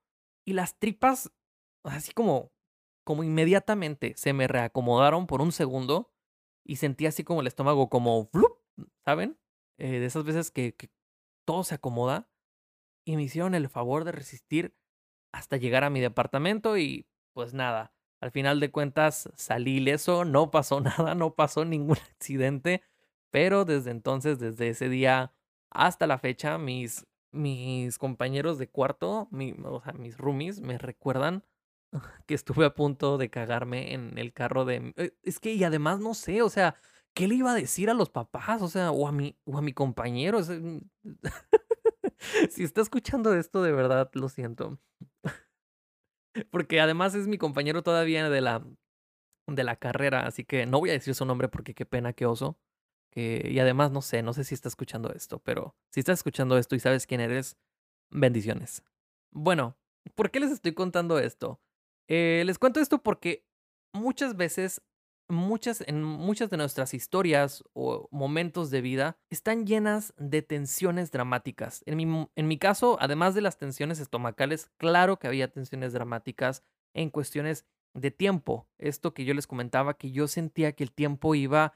y 0.47 0.53
las 0.53 0.79
tripas, 0.79 1.33
así 1.85 2.13
como, 2.13 2.53
como 3.05 3.25
inmediatamente 3.25 4.15
se 4.17 4.33
me 4.33 4.49
reacomodaron 4.49 5.27
por 5.27 5.41
un 5.41 5.53
segundo 5.53 6.13
y 6.65 6.77
sentí 6.77 7.07
así 7.07 7.25
como 7.25 7.41
el 7.41 7.47
estómago 7.47 7.89
como, 7.89 8.31
¿saben? 9.05 9.40
Eh, 9.81 9.99
de 9.99 10.05
esas 10.05 10.25
veces 10.25 10.51
que, 10.51 10.77
todo 11.47 11.65
se 11.65 11.75
acomoda 11.75 12.29
y 13.05 13.17
me 13.17 13.23
hicieron 13.23 13.55
el 13.55 13.69
favor 13.69 14.05
de 14.05 14.13
resistir 14.13 14.77
hasta 15.33 15.57
llegar 15.57 15.85
a 15.85 15.91
mi 15.91 16.01
departamento 16.01 16.77
y 16.77 17.09
pues 17.33 17.55
nada, 17.55 17.95
al 18.21 18.31
final 18.31 18.61
de 18.61 18.71
cuentas 18.71 19.31
salí 19.35 19.79
ileso, 19.79 20.27
no 20.27 20.51
pasó 20.51 20.81
nada, 20.83 21.15
no 21.15 21.35
pasó 21.35 21.65
ningún 21.65 21.97
accidente, 22.15 22.83
pero 23.31 23.65
desde 23.65 23.91
entonces, 23.91 24.39
desde 24.39 24.69
ese 24.69 24.91
día 24.91 25.33
hasta 25.71 26.07
la 26.07 26.19
fecha, 26.19 26.59
mis, 26.59 27.07
mis 27.33 27.97
compañeros 27.97 28.59
de 28.59 28.69
cuarto, 28.69 29.29
mi, 29.31 29.55
o 29.65 29.81
sea, 29.83 29.95
mis 29.95 30.19
roomies, 30.19 30.61
me 30.61 30.77
recuerdan 30.77 31.43
que 32.27 32.35
estuve 32.35 32.67
a 32.67 32.75
punto 32.75 33.17
de 33.17 33.31
cagarme 33.31 33.95
en 33.95 34.19
el 34.19 34.35
carro 34.35 34.67
de... 34.67 34.93
Eh, 34.97 35.17
es 35.23 35.41
que, 35.41 35.55
y 35.55 35.65
además 35.65 36.01
no 36.01 36.13
sé, 36.13 36.43
o 36.43 36.51
sea, 36.51 36.77
¿qué 37.15 37.29
le 37.29 37.37
iba 37.37 37.53
a 37.53 37.55
decir 37.55 37.91
a 37.91 37.95
los 37.95 38.11
papás? 38.11 38.63
O 38.63 38.69
sea, 38.69 38.91
o 38.91 39.07
a 39.07 39.13
mi, 39.13 39.37
o 39.45 39.59
a 39.59 39.63
mi 39.63 39.73
compañero. 39.73 40.41
si 42.51 42.65
está 42.65 42.81
escuchando 42.81 43.35
esto, 43.35 43.63
de 43.63 43.73
verdad, 43.73 44.11
lo 44.15 44.29
siento. 44.29 44.79
Porque 46.51 46.81
además 46.81 47.15
es 47.15 47.27
mi 47.27 47.39
compañero 47.39 47.83
todavía 47.83 48.31
de 48.31 48.41
la, 48.41 48.65
de 49.47 49.65
la 49.65 49.77
carrera, 49.77 50.27
así 50.27 50.45
que 50.45 50.67
no 50.67 50.79
voy 50.79 50.91
a 50.91 50.95
decir 50.95 51.15
su 51.15 51.25
nombre 51.25 51.49
porque 51.49 51.75
qué 51.75 51.87
pena, 51.87 52.13
qué 52.13 52.27
oso. 52.27 52.59
Y 53.13 53.59
además 53.59 53.91
no 53.91 54.03
sé, 54.03 54.23
no 54.23 54.33
sé 54.33 54.45
si 54.45 54.55
está 54.55 54.69
escuchando 54.69 55.13
esto, 55.13 55.41
pero 55.41 55.77
si 55.91 56.01
estás 56.01 56.21
escuchando 56.21 56.57
esto 56.57 56.77
y 56.77 56.81
sabes 56.81 57.07
quién 57.07 57.21
eres, 57.21 57.57
bendiciones. 58.11 58.85
Bueno, 59.33 59.77
¿por 60.15 60.31
qué 60.31 60.39
les 60.39 60.53
estoy 60.53 60.75
contando 60.75 61.19
esto? 61.19 61.61
Eh, 62.09 62.45
les 62.47 62.59
cuento 62.59 62.81
esto 62.81 63.03
porque 63.03 63.45
muchas 63.93 64.37
veces 64.37 64.81
muchas, 65.31 65.83
en 65.87 66.03
muchas 66.03 66.51
de 66.51 66.57
nuestras 66.57 66.95
historias 66.95 67.65
o 67.73 68.09
momentos 68.11 68.71
de 68.71 68.81
vida 68.81 69.19
están 69.31 69.67
llenas 69.67 70.15
de 70.19 70.43
tensiones 70.43 71.11
dramáticas. 71.11 71.83
En 71.87 71.97
mi, 71.97 72.29
en 72.35 72.49
mi 72.49 72.59
caso, 72.59 72.97
además 73.01 73.35
de 73.35 73.41
las 73.41 73.59
tensiones 73.59 74.01
estomacales, 74.01 74.71
claro 74.77 75.19
que 75.19 75.29
había 75.29 75.51
tensiones 75.51 75.93
dramáticas 75.93 76.65
en 76.95 77.11
cuestiones 77.11 77.67
de 77.95 78.11
tiempo. 78.11 78.69
Esto 78.79 79.15
que 79.15 79.25
yo 79.25 79.35
les 79.35 79.47
comentaba, 79.47 79.95
que 79.95 80.11
yo 80.11 80.29
sentía 80.29 80.73
que 80.73 80.85
el 80.85 80.93
tiempo 80.93 81.35
iba 81.35 81.75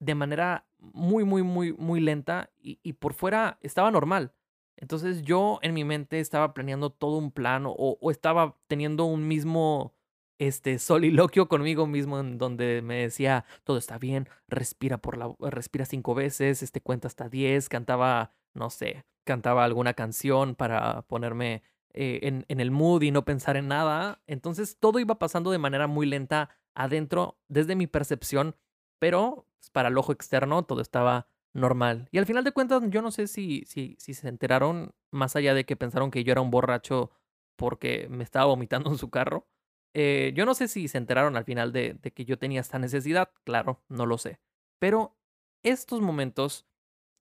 de 0.00 0.14
manera 0.14 0.66
muy, 0.78 1.24
muy, 1.24 1.42
muy, 1.42 1.72
muy 1.72 2.00
lenta 2.00 2.50
y, 2.58 2.78
y 2.82 2.94
por 2.94 3.14
fuera 3.14 3.58
estaba 3.62 3.90
normal. 3.90 4.34
Entonces 4.76 5.22
yo 5.22 5.60
en 5.62 5.74
mi 5.74 5.84
mente 5.84 6.20
estaba 6.20 6.52
planeando 6.52 6.90
todo 6.90 7.16
un 7.16 7.30
plan 7.30 7.64
o, 7.66 7.72
o 7.72 8.10
estaba 8.10 8.58
teniendo 8.66 9.04
un 9.04 9.26
mismo 9.28 9.93
este 10.38 10.78
soliloquio 10.78 11.48
conmigo 11.48 11.86
mismo 11.86 12.18
en 12.20 12.38
donde 12.38 12.82
me 12.82 13.02
decía 13.02 13.44
todo 13.64 13.76
está 13.78 13.98
bien, 13.98 14.28
respira 14.48 14.98
por 14.98 15.16
la 15.16 15.34
respira 15.50 15.84
cinco 15.84 16.14
veces, 16.14 16.62
este 16.62 16.80
cuenta 16.80 17.08
hasta 17.08 17.28
diez, 17.28 17.68
cantaba, 17.68 18.32
no 18.52 18.70
sé, 18.70 19.04
cantaba 19.24 19.64
alguna 19.64 19.94
canción 19.94 20.54
para 20.54 21.02
ponerme 21.02 21.62
eh, 21.92 22.20
en, 22.22 22.44
en 22.48 22.60
el 22.60 22.70
mood 22.70 23.02
y 23.02 23.10
no 23.10 23.24
pensar 23.24 23.56
en 23.56 23.68
nada. 23.68 24.22
Entonces 24.26 24.78
todo 24.78 24.98
iba 24.98 25.18
pasando 25.18 25.50
de 25.50 25.58
manera 25.58 25.86
muy 25.86 26.06
lenta 26.06 26.50
adentro 26.74 27.38
desde 27.48 27.76
mi 27.76 27.86
percepción, 27.86 28.56
pero 28.98 29.46
pues, 29.58 29.70
para 29.70 29.88
el 29.88 29.98
ojo 29.98 30.12
externo 30.12 30.64
todo 30.64 30.80
estaba 30.80 31.28
normal. 31.54 32.08
Y 32.10 32.18
al 32.18 32.26
final 32.26 32.44
de 32.44 32.52
cuentas, 32.52 32.82
yo 32.88 33.00
no 33.00 33.10
sé 33.10 33.28
si, 33.28 33.64
si, 33.66 33.96
si 33.98 34.12
se 34.14 34.28
enteraron, 34.28 34.92
más 35.10 35.36
allá 35.36 35.54
de 35.54 35.64
que 35.64 35.76
pensaron 35.76 36.10
que 36.10 36.24
yo 36.24 36.32
era 36.32 36.40
un 36.40 36.50
borracho 36.50 37.10
porque 37.56 38.08
me 38.10 38.24
estaba 38.24 38.46
vomitando 38.46 38.90
en 38.90 38.98
su 38.98 39.10
carro. 39.10 39.46
Eh, 39.94 40.32
yo 40.34 40.44
no 40.44 40.54
sé 40.54 40.68
si 40.68 40.88
se 40.88 40.98
enteraron 40.98 41.36
al 41.36 41.44
final 41.44 41.72
de, 41.72 41.98
que 42.14 42.24
yo 42.24 42.38
tenía 42.38 42.60
esta 42.60 42.78
necesidad, 42.78 43.30
claro, 43.44 43.82
no 43.88 44.06
lo 44.06 44.18
sé. 44.18 44.40
Pero 44.78 45.16
estos 45.62 46.00
momentos 46.00 46.66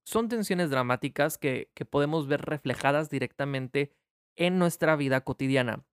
son 0.06 0.28
tensiones 0.28 0.70
dramáticas 0.70 1.38
que, 1.38 1.72
podemos 1.90 2.28
ver 2.28 2.42
reflejadas 2.42 3.10
directamente 3.10 3.94
en 4.36 4.60
nuestra 4.60 4.96
vida 4.96 5.22
cotidiana. 5.22 5.86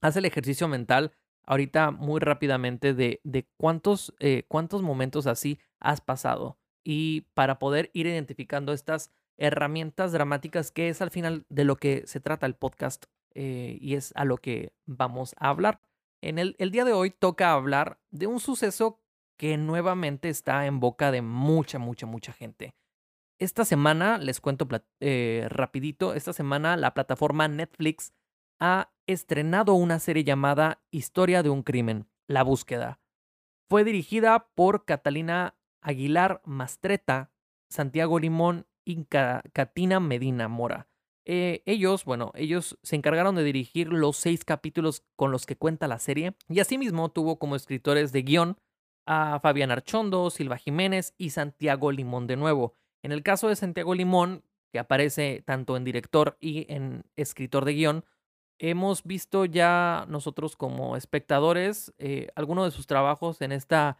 Haz 0.00 0.16
el 0.16 0.26
ejercicio 0.26 0.68
mental 0.68 1.12
ahorita 1.44 1.90
muy 1.90 2.20
rápidamente 2.20 2.94
de, 2.94 3.20
de 3.24 3.48
cuántos, 3.56 4.14
eh, 4.20 4.44
cuántos 4.46 4.82
momentos 4.82 5.26
así 5.26 5.58
has 5.80 6.00
pasado 6.00 6.58
y 6.84 7.22
para 7.34 7.58
poder 7.58 7.90
ir 7.92 8.06
identificando 8.06 8.72
estas 8.72 9.10
herramientas 9.36 10.12
dramáticas 10.12 10.70
que 10.70 10.88
es 10.88 11.00
al 11.02 11.10
final 11.10 11.46
de 11.48 11.64
lo 11.64 11.76
que 11.76 12.06
se 12.06 12.20
trata 12.20 12.46
el 12.46 12.54
podcast 12.54 13.06
eh, 13.34 13.78
y 13.80 13.94
es 13.94 14.12
a 14.16 14.24
lo 14.24 14.36
que 14.36 14.72
vamos 14.86 15.34
a 15.38 15.48
hablar. 15.48 15.80
En 16.22 16.38
el, 16.38 16.54
día 16.70 16.84
de 16.84 16.92
hoy 16.92 17.10
toca 17.10 17.52
hablar 17.52 17.98
de 18.10 18.26
un 18.26 18.40
suceso 18.40 19.00
que 19.38 19.56
nuevamente 19.56 20.28
está 20.28 20.66
en 20.66 20.78
boca 20.78 21.10
de 21.10 21.22
mucha, 21.22 21.78
mucha, 21.78 22.06
mucha 22.06 22.32
gente. 22.32 22.74
Esta 23.38 23.64
semana, 23.64 24.18
les 24.18 24.40
cuento 24.40 24.68
eh, 25.00 25.46
rapidito, 25.48 26.12
esta 26.12 26.34
semana 26.34 26.76
la 26.76 26.92
plataforma 26.92 27.48
Netflix 27.48 28.12
ha 28.58 28.92
estrenado 29.06 29.72
una 29.72 29.98
serie 29.98 30.24
llamada 30.24 30.82
Historia 30.90 31.42
de 31.42 31.48
un 31.48 31.62
crimen, 31.62 32.06
La 32.26 32.42
búsqueda. 32.42 33.00
Fue 33.70 33.82
dirigida 33.82 34.50
por 34.54 34.84
Catalina 34.84 35.56
Aguilar 35.80 36.42
Mastreta, 36.44 37.32
Santiago 37.70 38.18
Limón 38.18 38.66
y 38.84 39.04
Katina 39.04 40.00
Medina 40.00 40.48
Mora. 40.48 40.89
Eh, 41.26 41.62
ellos, 41.66 42.04
bueno, 42.04 42.32
ellos 42.34 42.78
se 42.82 42.96
encargaron 42.96 43.34
de 43.34 43.44
dirigir 43.44 43.92
los 43.92 44.16
seis 44.16 44.44
capítulos 44.44 45.04
con 45.16 45.30
los 45.30 45.46
que 45.46 45.56
cuenta 45.56 45.86
la 45.86 45.98
serie 45.98 46.34
y 46.48 46.60
asimismo 46.60 47.10
tuvo 47.10 47.38
como 47.38 47.56
escritores 47.56 48.12
de 48.12 48.22
guion 48.22 48.56
a 49.06 49.38
Fabián 49.40 49.70
Archondo, 49.70 50.30
Silva 50.30 50.56
Jiménez 50.56 51.14
y 51.18 51.30
Santiago 51.30 51.92
Limón 51.92 52.26
de 52.26 52.36
nuevo. 52.36 52.74
En 53.02 53.12
el 53.12 53.22
caso 53.22 53.48
de 53.48 53.56
Santiago 53.56 53.94
Limón, 53.94 54.44
que 54.72 54.78
aparece 54.78 55.42
tanto 55.44 55.76
en 55.76 55.84
director 55.84 56.36
y 56.40 56.72
en 56.72 57.04
escritor 57.16 57.64
de 57.64 57.74
guion, 57.74 58.04
hemos 58.58 59.04
visto 59.04 59.46
ya 59.46 60.06
nosotros 60.08 60.56
como 60.56 60.96
espectadores 60.96 61.94
eh, 61.98 62.28
algunos 62.34 62.66
de 62.66 62.70
sus 62.70 62.86
trabajos 62.86 63.40
en 63.40 63.52
esta 63.52 63.98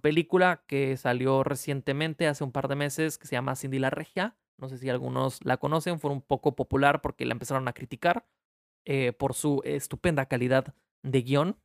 película 0.00 0.64
que 0.66 0.96
salió 0.96 1.44
recientemente, 1.44 2.26
hace 2.26 2.44
un 2.44 2.52
par 2.52 2.66
de 2.68 2.76
meses, 2.76 3.18
que 3.18 3.26
se 3.26 3.36
llama 3.36 3.56
Cindy 3.56 3.78
la 3.78 3.90
Regia. 3.90 4.36
No 4.60 4.68
sé 4.68 4.78
si 4.78 4.88
algunos 4.88 5.44
la 5.44 5.56
conocen, 5.56 5.98
fue 5.98 6.10
un 6.10 6.20
poco 6.20 6.54
popular 6.54 7.00
porque 7.00 7.24
la 7.24 7.32
empezaron 7.32 7.66
a 7.66 7.72
criticar 7.72 8.26
eh, 8.84 9.12
por 9.12 9.34
su 9.34 9.62
estupenda 9.64 10.26
calidad 10.26 10.74
de 11.02 11.22
guion. 11.22 11.58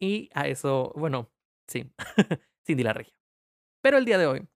Y 0.00 0.30
a 0.34 0.48
eso, 0.48 0.92
bueno, 0.96 1.30
sí, 1.68 1.92
Cindy 2.66 2.82
la 2.82 2.92
Regia. 2.92 3.14
Pero 3.82 3.98
el 3.98 4.04
día 4.04 4.18
de 4.18 4.26
hoy 4.26 4.48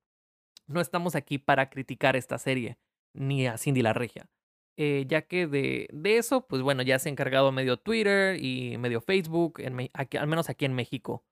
no 0.67 0.81
estamos 0.81 1.15
aquí 1.15 1.39
para 1.39 1.71
criticar 1.71 2.17
esta 2.17 2.39
serie, 2.39 2.79
ni 3.15 3.47
a 3.47 3.59
Cindy 3.59 3.83
la 3.83 3.93
Regia. 3.93 4.29
Eh, 4.77 5.07
ya 5.09 5.23
que 5.23 5.47
de, 5.47 5.89
de, 5.93 6.19
eso, 6.19 6.47
pues 6.47 6.63
bueno, 6.63 6.83
ya 6.83 6.99
se 6.99 7.09
ha 7.09 7.13
encargado 7.13 7.51
medio 7.53 7.79
Twitter 7.79 8.43
y 8.43 8.79
medio 8.79 9.01
Facebook, 9.01 9.61
al 9.61 10.27
menos 10.29 10.49
aquí 10.49 10.65
en 10.65 10.75
México. 10.75 11.25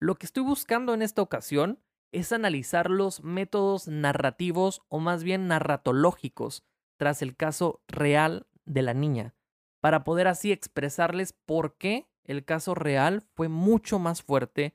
Lo 0.00 0.16
que 0.16 0.26
estoy 0.26 0.42
buscando 0.42 0.94
en 0.94 1.02
esta 1.02 1.22
ocasión 1.22 1.80
es 2.12 2.32
analizar 2.32 2.90
los 2.90 3.22
métodos 3.22 3.88
narrativos 3.88 4.82
o 4.88 4.98
más 4.98 5.24
bien 5.24 5.46
narratológicos 5.46 6.64
tras 6.96 7.22
el 7.22 7.36
caso 7.36 7.82
real 7.86 8.46
de 8.64 8.82
la 8.82 8.94
niña, 8.94 9.34
para 9.80 10.04
poder 10.04 10.28
así 10.28 10.52
expresarles 10.52 11.32
por 11.32 11.76
qué 11.76 12.08
el 12.24 12.44
caso 12.44 12.74
real 12.74 13.22
fue 13.34 13.48
mucho 13.48 13.98
más 13.98 14.22
fuerte 14.22 14.74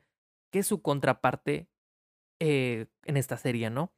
que 0.52 0.64
su 0.64 0.82
contraparte 0.82 1.70
eh, 2.40 2.88
en 3.06 3.18
esta 3.18 3.38
serie, 3.38 3.70
¿no? 3.70 3.94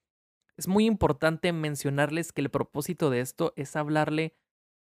Es 0.57 0.67
muy 0.67 0.85
importante 0.85 1.51
mencionarles 1.51 2.31
que 2.31 2.41
el 2.41 2.49
propósito 2.49 3.09
de 3.09 3.19
esto 3.19 3.53
es 3.55 3.75
hablarle 3.75 4.35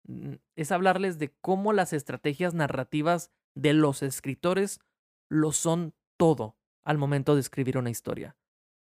mm, 0.04 0.34
es 0.56 0.72
hablarles 0.72 1.18
de 1.18 1.34
cómo 1.40 1.72
las 1.72 1.92
estrategias 1.92 2.54
narrativas 2.54 3.30
de 3.54 3.72
los 3.72 4.02
escritores 4.02 4.80
lo 5.28 5.52
son 5.52 5.94
todo 6.16 6.56
al 6.84 6.98
momento 6.98 7.34
de 7.34 7.40
escribir 7.40 7.78
una 7.78 7.90
historia. 7.90 8.36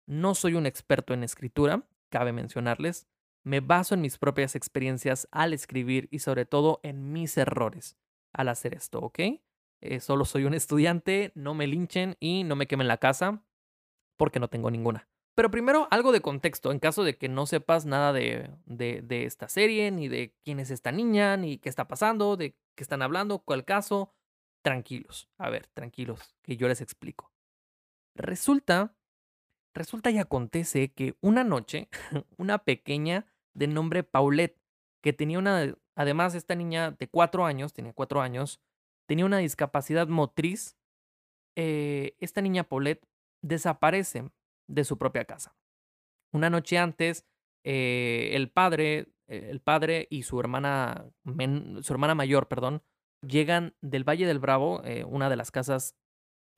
No 0.08 0.34
soy 0.34 0.54
un 0.54 0.64
experto 0.64 1.12
en 1.12 1.22
escritura, 1.22 1.86
cabe 2.08 2.32
mencionarles. 2.32 3.06
Me 3.44 3.60
baso 3.60 3.94
en 3.94 4.00
mis 4.00 4.16
propias 4.16 4.56
experiencias 4.56 5.28
al 5.32 5.52
escribir 5.52 6.08
y 6.10 6.20
sobre 6.20 6.46
todo 6.46 6.80
en 6.82 7.12
mis 7.12 7.36
errores 7.36 7.98
al 8.32 8.48
hacer 8.48 8.72
esto, 8.72 9.00
¿ok? 9.00 9.18
Eh, 9.82 10.00
solo 10.00 10.24
soy 10.24 10.44
un 10.44 10.54
estudiante, 10.54 11.30
no 11.34 11.52
me 11.52 11.66
linchen 11.66 12.16
y 12.20 12.42
no 12.44 12.56
me 12.56 12.66
quemen 12.66 12.88
la 12.88 12.96
casa 12.96 13.44
porque 14.16 14.40
no 14.40 14.48
tengo 14.48 14.70
ninguna. 14.70 15.10
Pero 15.34 15.50
primero, 15.50 15.88
algo 15.90 16.10
de 16.10 16.22
contexto, 16.22 16.72
en 16.72 16.78
caso 16.78 17.04
de 17.04 17.18
que 17.18 17.28
no 17.28 17.44
sepas 17.44 17.84
nada 17.84 18.14
de, 18.14 18.50
de, 18.64 19.24
esta 19.26 19.50
serie, 19.50 19.90
ni 19.90 20.08
de 20.08 20.34
quién 20.42 20.58
es 20.58 20.70
esta 20.70 20.90
niña, 20.90 21.36
ni 21.36 21.58
qué 21.58 21.68
está 21.68 21.86
pasando, 21.86 22.38
de 22.38 22.56
qué 22.74 22.82
están 22.82 23.02
hablando, 23.02 23.40
cuál 23.40 23.66
caso, 23.66 24.14
tranquilos. 24.62 25.28
A 25.36 25.50
ver, 25.50 25.66
tranquilos, 25.66 26.34
que 26.42 26.56
yo 26.56 26.66
les 26.66 26.80
explico. 26.80 27.30
Resulta, 28.16 28.97
resulta 29.74 30.10
y 30.10 30.18
acontece 30.18 30.92
que 30.92 31.16
una 31.20 31.44
noche, 31.44 31.88
una 32.36 32.58
pequeña 32.58 33.26
de 33.54 33.66
nombre 33.66 34.02
Paulette, 34.02 34.60
que 35.02 35.12
tenía 35.12 35.38
una, 35.38 35.74
además 35.94 36.34
esta 36.34 36.54
niña 36.54 36.92
de 36.92 37.08
cuatro 37.08 37.44
años, 37.44 37.72
tenía 37.72 37.92
cuatro 37.92 38.20
años, 38.20 38.60
tenía 39.06 39.24
una 39.24 39.38
discapacidad 39.38 40.08
motriz, 40.08 40.76
eh, 41.56 42.14
esta 42.20 42.40
niña 42.40 42.64
Paulette 42.64 43.04
desaparece 43.42 44.30
de 44.68 44.84
su 44.84 44.98
propia 44.98 45.24
casa. 45.24 45.56
Una 46.32 46.50
noche 46.50 46.78
antes, 46.78 47.26
eh, 47.64 48.30
el 48.34 48.50
padre, 48.50 49.08
eh, 49.26 49.48
el 49.50 49.60
padre 49.60 50.06
y 50.10 50.22
su 50.22 50.38
hermana, 50.38 51.10
su 51.82 51.92
hermana 51.92 52.14
mayor, 52.14 52.48
perdón, 52.48 52.82
llegan 53.26 53.74
del 53.80 54.04
Valle 54.04 54.26
del 54.26 54.38
Bravo, 54.38 54.82
una 55.06 55.28
de 55.28 55.36
las 55.36 55.50
casas 55.50 55.96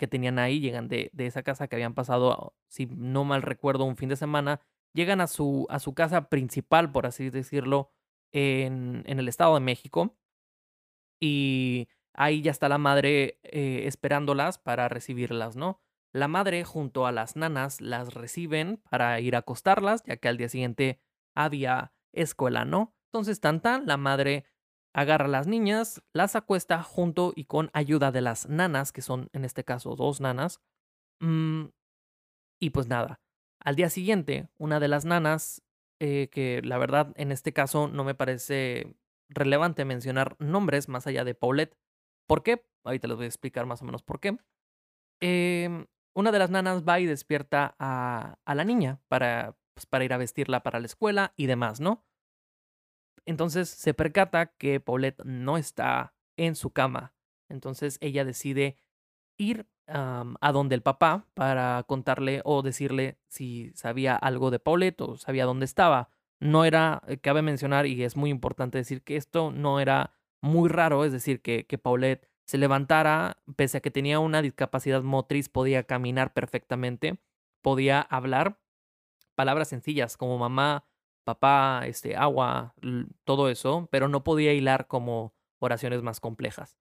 que 0.01 0.09
tenían 0.09 0.39
ahí, 0.39 0.61
llegan 0.61 0.89
de, 0.89 1.11
de, 1.13 1.27
esa 1.27 1.43
casa 1.43 1.69
que 1.69 1.77
habían 1.77 1.93
pasado, 1.95 2.57
si 2.69 2.87
no 2.87 3.25
mal 3.25 3.43
recuerdo, 3.43 3.85
un 3.85 3.99
fin 3.99 4.09
de 4.09 4.17
semana, 4.17 4.63
llegan 4.95 5.21
a 5.21 5.27
su, 5.27 5.67
a 5.69 5.79
su 5.79 5.93
casa 5.95 6.31
principal, 6.31 6.91
por 6.91 7.05
así 7.05 7.29
decirlo, 7.29 7.93
en, 8.33 9.05
en 9.07 9.19
el 9.19 9.29
Estado 9.29 9.55
de 9.55 9.61
México. 9.61 10.17
Y 11.21 11.89
ahí 12.15 12.41
ya 12.41 12.51
está 12.51 12.71
la 12.71 12.79
madre 12.79 13.39
esperándolas 13.43 14.59
para 14.59 14.89
recibirlas, 14.89 15.55
¿no? 15.55 15.83
La 16.13 16.29
madre 16.29 16.65
junto 16.65 17.07
a 17.07 17.13
las 17.13 17.37
nanas 17.37 17.83
las 17.83 18.15
reciben 18.15 18.83
para 18.91 19.21
ir 19.21 19.37
a 19.37 19.41
acostarlas, 19.41 20.03
ya 20.05 20.17
que 20.17 20.29
al 20.29 20.39
día 20.39 20.49
siguiente 20.49 20.99
había 21.37 21.93
escuela, 22.13 22.65
¿no? 22.65 22.97
Entonces, 23.13 23.41
tan 23.41 23.61
tan, 23.61 23.87
la 23.87 23.99
madre 23.99 24.47
agarra 24.95 25.27
a 25.27 25.29
las 25.29 25.47
niñas, 25.47 26.03
las 26.13 26.37
acuesta 26.37 26.83
junto 26.83 27.33
y 27.35 27.45
con 27.45 27.71
ayuda 27.73 28.13
de 28.13 28.21
las 28.21 28.49
nanas, 28.49 28.93
que 28.93 29.03
son 29.03 29.29
en 29.33 29.45
este 29.45 29.65
caso 29.65 29.97
dos 29.97 30.21
nanas. 30.21 30.61
Mm, 31.21 31.67
y 32.61 32.71
pues 32.71 32.87
nada, 32.89 33.21
al 33.63 33.77
día 33.77 33.91
siguiente, 33.91 34.49
una 34.59 34.81
de 34.81 34.89
las 34.89 35.05
nanas, 35.05 35.63
eh, 36.01 36.29
que 36.31 36.63
la 36.63 36.79
verdad 36.79 37.13
en 37.17 37.31
este 37.31 37.53
caso 37.53 37.89
no 37.89 38.05
me 38.05 38.15
parece 38.15 38.97
relevante 39.29 39.85
mencionar 39.85 40.37
nombres 40.39 40.89
más 40.89 41.07
allá 41.07 41.25
de 41.25 41.35
Paulette. 41.35 41.77
¿Por 42.27 42.43
qué? 42.43 42.65
Ahorita 42.85 43.09
les 43.09 43.17
voy 43.17 43.25
a 43.25 43.29
explicar 43.29 43.67
más 43.67 43.83
o 43.83 43.85
menos 43.85 44.03
por 44.03 44.21
qué. 44.21 44.39
Eh, 45.21 45.87
una 46.15 46.33
de 46.33 46.39
las 46.39 46.51
nanas 46.51 46.83
va 46.89 47.01
y 47.01 47.07
despierta 47.07 47.77
a, 47.79 48.39
a 48.45 48.55
la 48.55 48.65
niña 48.65 49.01
para, 49.09 49.57
pues, 49.75 49.87
para 49.87 50.05
ir 50.05 50.13
a 50.13 50.19
vestirla 50.19 50.63
para 50.63 50.81
la 50.81 50.87
escuela 50.87 51.35
y 51.37 51.47
demás, 51.47 51.81
¿no? 51.81 52.05
Entonces 53.27 53.69
se 53.69 53.95
percata 53.95 54.47
que 54.47 54.81
Paulette 54.81 55.23
no 55.25 55.57
está 55.57 56.15
en 56.37 56.55
su 56.55 56.71
cama. 56.71 57.15
Entonces 57.49 57.99
ella 58.01 58.25
decide 58.25 58.77
ir 59.37 59.67
a 59.93 60.53
donde 60.53 60.77
el 60.77 60.83
papá 60.83 61.27
para 61.35 61.83
contarle 61.87 62.43
o 62.45 62.63
decirle 62.63 63.19
si 63.29 63.73
sabía 63.75 64.15
algo 64.15 64.53
de 64.53 64.61
Paulette 64.61 65.01
o 65.01 65.17
sabía 65.17 65.47
dónde 65.47 65.65
estaba. 65.65 66.11
No 66.39 66.65
era, 66.65 67.03
eh, 67.09 67.19
cabe 67.19 67.43
mencionar, 67.43 67.87
y 67.87 68.05
es 68.05 68.17
muy 68.17 68.31
importante 68.31 68.79
decir 68.79 69.03
que 69.03 69.17
esto 69.17 69.51
no 69.51 69.81
era 69.81 70.15
muy 70.41 70.69
raro, 70.69 71.05
es 71.05 71.13
decir, 71.13 71.43
que, 71.43 71.67
que 71.67 71.77
Paulette 71.77 72.31
se 72.47 72.57
levantara, 72.57 73.39
pese 73.57 73.79
a 73.79 73.81
que 73.81 73.91
tenía 73.91 74.21
una 74.21 74.43
discapacidad 74.43 75.03
motriz, 75.03 75.49
podía 75.49 75.83
caminar 75.83 76.33
perfectamente, 76.33 77.21
podía 77.61 78.01
hablar 78.01 78.59
palabras 79.35 79.69
sencillas 79.69 80.17
como 80.17 80.39
mamá, 80.39 80.85
papá, 81.25 81.83
este, 81.87 82.17
agua, 82.17 82.75
todo 83.25 83.49
eso, 83.49 83.89
pero 83.91 84.09
no 84.09 84.25
podía 84.25 84.53
hilar 84.53 84.87
como 84.87 85.35
oraciones 85.59 86.03
más 86.03 86.21
complejas. 86.21 86.79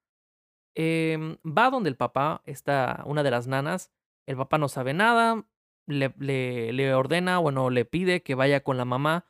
Em, 0.75 1.37
va 1.45 1.69
donde 1.69 1.89
el 1.89 1.97
papá, 1.97 2.41
está 2.45 3.03
una 3.05 3.23
de 3.23 3.31
las 3.31 3.47
nanas, 3.47 3.91
el 4.27 4.37
papá 4.37 4.57
no 4.57 4.69
sabe 4.69 4.93
nada, 4.93 5.45
le, 5.87 6.13
le, 6.17 6.93
ordena, 6.93 7.39
bueno, 7.39 7.69
le 7.69 7.85
pide 7.85 8.21
que 8.21 8.35
vaya 8.35 8.63
con 8.63 8.77
la 8.77 8.85
mamá 8.85 9.25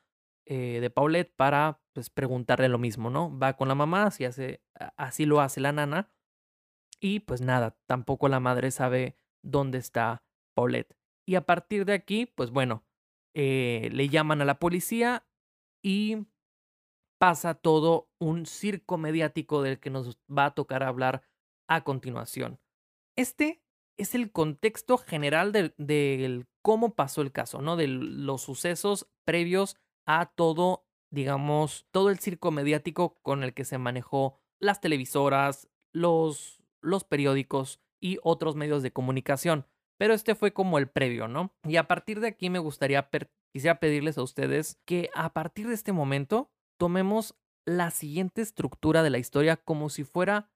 eh, 0.45 0.79
de 0.81 0.89
Paulette 0.89 1.33
para 1.35 1.81
pues, 1.93 2.09
preguntarle 2.09 2.67
lo 2.67 2.77
mismo, 2.77 3.09
¿no? 3.09 3.37
Va 3.37 3.55
con 3.55 3.67
la 3.67 3.75
mamá, 3.75 4.03
así, 4.03 4.25
hace, 4.25 4.61
así 4.97 5.25
lo 5.25 5.41
hace 5.41 5.61
la 5.61 5.71
nana, 5.71 6.11
y 6.99 7.21
pues 7.21 7.41
nada, 7.41 7.77
tampoco 7.85 8.27
la 8.27 8.39
madre 8.39 8.71
sabe 8.71 9.17
dónde 9.41 9.77
está 9.77 10.23
Paulette. 10.53 10.95
Y 11.25 11.35
a 11.35 11.45
partir 11.45 11.85
de 11.85 11.93
aquí, 11.93 12.25
pues 12.25 12.51
bueno, 12.51 12.83
eh, 13.33 13.89
le 13.91 14.09
llaman 14.09 14.41
a 14.41 14.45
la 14.45 14.59
policía 14.59 15.25
y 15.81 16.27
pasa 17.19 17.53
todo 17.53 18.09
un 18.17 18.45
circo 18.45 18.97
mediático 18.97 19.61
del 19.61 19.79
que 19.79 19.89
nos 19.89 20.17
va 20.29 20.45
a 20.45 20.55
tocar 20.55 20.83
hablar 20.83 21.21
a 21.67 21.83
continuación. 21.83 22.59
Este 23.15 23.61
es 23.97 24.15
el 24.15 24.31
contexto 24.31 24.97
general 24.97 25.51
de, 25.51 26.45
cómo 26.61 26.95
pasó 26.95 27.21
el 27.21 27.31
caso, 27.31 27.61
¿no? 27.61 27.75
De 27.75 27.87
los 27.87 28.41
sucesos 28.41 29.09
previos 29.25 29.75
a 30.05 30.31
todo, 30.33 30.85
digamos, 31.11 31.85
todo 31.91 32.09
el 32.09 32.19
circo 32.19 32.51
mediático 32.51 33.19
con 33.21 33.43
el 33.43 33.53
que 33.53 33.65
se 33.65 33.77
manejó 33.77 34.39
las 34.57 34.79
televisoras, 34.79 35.69
los 35.91 36.63
periódicos 37.09 37.81
y 37.99 38.19
otros 38.23 38.55
medios 38.55 38.81
de 38.81 38.93
comunicación. 38.93 39.67
Pero 39.99 40.13
este 40.13 40.33
fue 40.33 40.53
como 40.53 40.77
el 40.77 40.87
previo, 40.87 41.27
¿no? 41.27 41.53
Y 41.65 41.75
a 41.75 41.87
partir 41.87 42.21
de 42.21 42.29
aquí 42.29 42.49
me 42.49 42.59
gustaría 42.59 43.09
quisiera 43.51 43.79
pedirles 43.79 44.17
a 44.17 44.23
ustedes 44.23 44.79
que 44.85 45.09
a 45.13 45.33
partir 45.33 45.67
de 45.67 45.73
este 45.73 45.91
momento 45.91 46.49
tomemos 46.79 47.35
la 47.65 47.91
siguiente 47.91 48.41
estructura 48.41 49.03
de 49.03 49.09
la 49.09 49.17
historia 49.17 49.57
como 49.57 49.89
si 49.89 50.05
fuera 50.05 50.49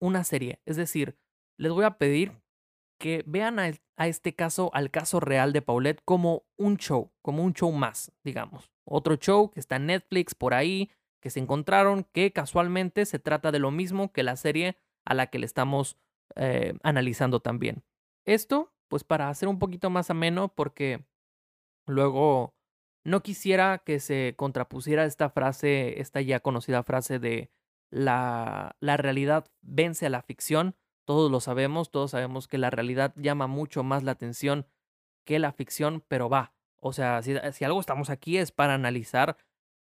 una 0.00 0.22
serie. 0.22 0.60
Es 0.66 0.76
decir, 0.76 1.16
les 1.58 1.72
voy 1.72 1.84
a 1.84 1.96
pedir 1.96 2.42
que 3.00 3.24
vean 3.26 3.58
a, 3.58 3.72
este 4.06 4.34
caso, 4.34 4.70
al 4.74 4.90
caso 4.90 5.18
real 5.18 5.52
de 5.52 5.62
Paulette, 5.62 6.02
como 6.04 6.44
un 6.58 6.76
show, 6.76 7.10
como 7.22 7.42
un 7.42 7.54
show 7.54 7.72
más, 7.72 8.12
digamos. 8.22 8.70
Otro 8.84 9.16
show 9.16 9.50
que 9.50 9.60
está 9.60 9.76
en 9.76 9.86
Netflix 9.86 10.34
por 10.34 10.52
ahí, 10.52 10.90
que 11.22 11.30
se 11.30 11.40
encontraron, 11.40 12.04
que 12.12 12.32
casualmente 12.32 13.06
se 13.06 13.18
trata 13.18 13.50
de 13.50 13.60
lo 13.60 13.70
mismo 13.70 14.12
que 14.12 14.22
la 14.22 14.36
serie 14.36 14.76
a 15.06 15.14
la 15.14 15.28
que 15.28 15.38
le 15.38 15.46
estamos 15.46 15.96
eh, 16.36 16.74
analizando 16.82 17.40
también. 17.40 17.82
Esto, 18.26 18.73
pues 18.88 19.04
para 19.04 19.28
hacer 19.28 19.48
un 19.48 19.58
poquito 19.58 19.90
más 19.90 20.10
ameno, 20.10 20.48
porque 20.48 21.04
luego 21.86 22.54
no 23.04 23.22
quisiera 23.22 23.78
que 23.78 24.00
se 24.00 24.34
contrapusiera 24.36 25.04
esta 25.04 25.30
frase, 25.30 26.00
esta 26.00 26.20
ya 26.20 26.40
conocida 26.40 26.82
frase 26.82 27.18
de 27.18 27.50
la, 27.90 28.76
la 28.80 28.96
realidad 28.96 29.46
vence 29.62 30.06
a 30.06 30.10
la 30.10 30.22
ficción. 30.22 30.76
Todos 31.04 31.30
lo 31.30 31.40
sabemos, 31.40 31.90
todos 31.90 32.12
sabemos 32.12 32.48
que 32.48 32.58
la 32.58 32.70
realidad 32.70 33.12
llama 33.16 33.46
mucho 33.46 33.82
más 33.82 34.02
la 34.02 34.12
atención 34.12 34.66
que 35.24 35.38
la 35.38 35.52
ficción, 35.52 36.02
pero 36.08 36.28
va. 36.28 36.54
O 36.80 36.92
sea, 36.92 37.22
si, 37.22 37.34
si 37.52 37.64
algo 37.64 37.80
estamos 37.80 38.10
aquí 38.10 38.38
es 38.38 38.52
para 38.52 38.74
analizar 38.74 39.36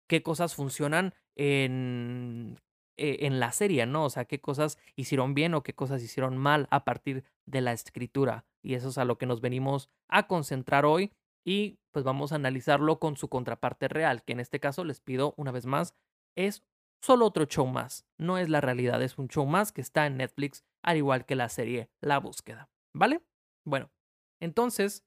qué 0.07 0.21
cosas 0.21 0.55
funcionan 0.55 1.13
en 1.35 2.59
eh, 2.97 3.19
en 3.21 3.39
la 3.39 3.51
serie, 3.51 3.85
¿no? 3.85 4.05
O 4.05 4.09
sea, 4.09 4.25
qué 4.25 4.39
cosas 4.39 4.77
hicieron 4.95 5.33
bien 5.33 5.53
o 5.53 5.63
qué 5.63 5.73
cosas 5.73 6.03
hicieron 6.03 6.37
mal 6.37 6.67
a 6.69 6.85
partir 6.85 7.23
de 7.45 7.61
la 7.61 7.73
escritura. 7.73 8.45
Y 8.61 8.75
eso 8.75 8.89
es 8.89 8.97
a 8.97 9.05
lo 9.05 9.17
que 9.17 9.25
nos 9.25 9.41
venimos 9.41 9.89
a 10.07 10.27
concentrar 10.27 10.85
hoy 10.85 11.11
y 11.45 11.79
pues 11.91 12.05
vamos 12.05 12.31
a 12.31 12.35
analizarlo 12.35 12.99
con 12.99 13.17
su 13.17 13.29
contraparte 13.29 13.87
real, 13.87 14.23
que 14.23 14.33
en 14.33 14.39
este 14.39 14.59
caso 14.59 14.83
les 14.83 15.01
pido 15.01 15.33
una 15.37 15.51
vez 15.51 15.65
más, 15.65 15.95
es 16.35 16.63
solo 17.01 17.25
otro 17.25 17.45
show 17.45 17.67
más. 17.67 18.05
No 18.17 18.37
es 18.37 18.49
la 18.49 18.61
realidad, 18.61 19.01
es 19.01 19.17
un 19.17 19.27
show 19.27 19.45
más 19.45 19.71
que 19.71 19.81
está 19.81 20.05
en 20.05 20.17
Netflix, 20.17 20.63
al 20.81 20.97
igual 20.97 21.25
que 21.25 21.35
la 21.35 21.49
serie 21.49 21.89
La 21.99 22.19
búsqueda. 22.19 22.69
¿Vale? 22.93 23.21
Bueno, 23.65 23.91
entonces 24.39 25.05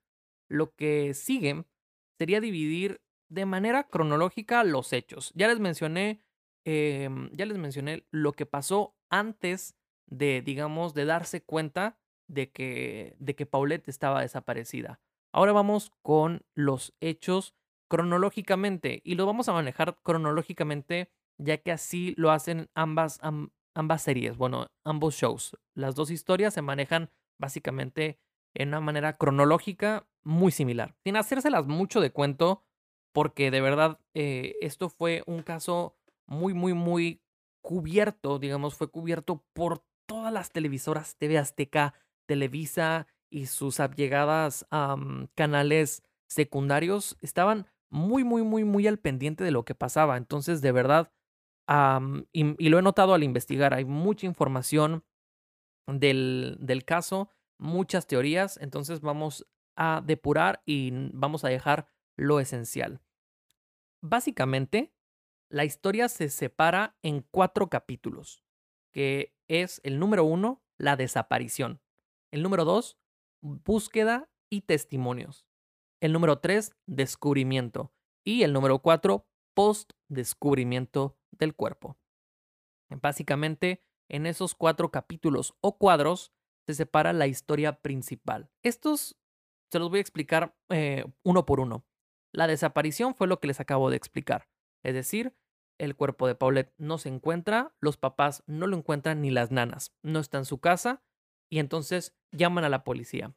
lo 0.49 0.75
que 0.75 1.15
sigue 1.15 1.65
sería 2.19 2.41
dividir 2.41 3.01
de 3.29 3.47
manera 3.47 3.85
cronológica 3.85 4.65
los 4.65 4.93
hechos. 4.93 5.33
Ya 5.35 5.49
les 5.49 5.61
mencioné 5.61 6.23
Em, 6.67 7.31
ya 7.33 7.47
les 7.47 7.59
mencioné 7.59 8.07
lo 8.11 8.33
que 8.33 8.45
pasó 8.45 8.97
antes 9.09 9.77
de, 10.07 10.43
digamos, 10.43 10.95
de 10.95 11.05
darse 11.05 11.41
cuenta 11.41 11.97
de 12.29 12.51
que, 12.51 13.15
de 13.21 13.37
que 13.37 13.47
Paulette 13.47 13.89
estaba 13.89 14.21
desaparecida. 14.21 15.01
Ahora 15.33 15.53
vamos 15.53 15.93
con 16.03 16.45
los 16.55 16.93
hechos 17.01 17.55
cronológicamente 17.89 19.01
y 19.05 19.15
lo 19.15 19.27
vamos 19.27 19.49
a 19.49 19.53
manejar 19.53 19.99
cronológicamente 20.03 21.13
ya 21.39 21.59
que 21.59 21.71
así 21.71 22.15
lo 22.17 22.33
hacen 22.33 22.69
ambas, 22.75 23.21
ambas 23.75 24.03
series, 24.03 24.37
bueno, 24.37 24.67
ambos 24.85 25.15
shows. 25.15 25.57
Las 25.75 25.95
dos 25.95 26.11
historias 26.11 26.55
se 26.55 26.63
manejan 26.63 27.11
básicamente 27.39 28.19
en 28.55 28.69
una 28.69 28.81
manera 28.81 29.13
cronológica 29.13 30.09
muy 30.25 30.51
similar, 30.51 30.97
sin 31.05 31.17
hacérselas 31.17 31.67
mucho 31.67 32.01
de 32.01 32.11
cuento, 32.11 32.65
porque 33.13 33.51
de 33.51 33.61
verdad 33.61 34.01
eh, 34.15 34.57
esto 34.63 34.89
fue 34.89 35.23
un 35.27 35.43
caso 35.43 35.97
muy, 36.27 36.55
muy, 36.55 36.75
muy 36.75 37.23
cubierto, 37.63 38.39
digamos, 38.39 38.75
fue 38.75 38.91
cubierto 38.91 39.45
por 39.53 39.85
todas 40.07 40.33
las 40.33 40.51
televisoras, 40.53 41.17
TV 41.17 41.39
Azteca, 41.39 41.95
Televisa 42.27 43.07
y 43.31 43.47
sus 43.47 43.81
allegadas 43.81 44.67
canales 45.35 46.03
secundarios, 46.29 47.17
estaban 47.21 47.67
muy, 47.91 48.25
muy, 48.25 48.43
muy, 48.43 48.65
muy 48.65 48.87
al 48.87 48.99
pendiente 48.99 49.45
de 49.45 49.51
lo 49.51 49.65
que 49.65 49.75
pasaba. 49.75 50.17
Entonces, 50.17 50.61
de 50.61 50.73
verdad, 50.73 51.13
y, 52.33 52.69
lo 52.69 52.79
he 52.79 52.83
notado 52.83 53.15
al 53.15 53.23
investigar, 53.23 53.75
hay 53.75 53.85
mucha 53.85 54.27
información 54.27 55.05
del, 55.87 56.57
del 56.61 56.85
caso, 56.85 57.31
muchas 57.59 58.07
teorías, 58.07 58.59
entonces 58.59 59.01
vamos 59.01 59.47
a 59.77 60.03
depurar 60.05 60.63
y 60.65 60.91
vamos 61.13 61.45
a 61.45 61.49
dejar 61.49 61.89
lo 62.17 62.41
esencial. 62.41 63.01
Básicamente, 64.03 64.93
la 65.49 65.65
historia 65.65 66.09
se 66.09 66.29
separa 66.29 66.97
en 67.03 67.23
cuatro 67.23 67.69
capítulos, 67.69 68.45
que 68.93 69.35
es 69.49 69.81
el 69.85 69.99
número 69.99 70.25
uno, 70.25 70.63
la 70.79 70.97
desaparición. 70.97 71.81
El 72.33 72.43
número 72.43 72.65
dos, 72.65 72.99
búsqueda 73.41 74.29
y 74.51 74.63
testimonios. 74.63 75.47
El 76.01 76.13
número 76.13 76.41
tres, 76.41 76.73
descubrimiento. 76.87 77.93
Y 78.25 78.43
el 78.43 78.53
número 78.53 78.81
cuatro, 78.81 79.29
post-descubrimiento 79.55 81.19
del 81.31 81.55
cuerpo. 81.55 81.97
Básicamente, 82.91 83.85
en 84.09 84.27
esos 84.27 84.55
cuatro 84.55 84.91
capítulos 84.91 85.57
o 85.61 85.79
cuadros 85.79 86.33
se 86.67 86.75
separa 86.75 87.13
la 87.13 87.27
historia 87.27 87.81
principal. 87.81 88.51
Estos 88.63 89.17
se 89.71 89.79
los 89.79 89.89
voy 89.89 89.99
a 89.99 90.03
explicar 90.03 90.57
eh, 90.69 91.05
uno 91.23 91.47
por 91.47 91.61
uno. 91.61 91.87
La 92.33 92.47
desaparición 92.47 93.15
fue 93.15 93.27
lo 93.27 93.41
que 93.41 93.47
les 93.47 93.61
acabo 93.61 93.91
de 93.91 93.97
explicar. 93.97 94.49
Es 94.87 94.95
decir, 94.95 95.35
el 95.79 95.97
cuerpo 95.97 96.29
de 96.29 96.37
Paulette 96.37 96.73
no 96.79 96.97
se 96.99 97.09
encuentra, 97.09 97.75
los 97.81 97.97
papás 97.97 98.45
no 98.47 98.69
lo 98.69 98.77
encuentran 98.77 99.21
ni 99.21 99.31
las 99.31 99.51
nanas, 99.51 99.93
no 100.05 100.21
está 100.21 100.39
en 100.39 100.45
su 100.45 100.61
casa 100.61 101.03
y 101.51 101.59
entonces 101.59 102.15
llaman 102.31 102.63
a 102.63 102.69
la 102.69 102.85
policía. 102.85 103.35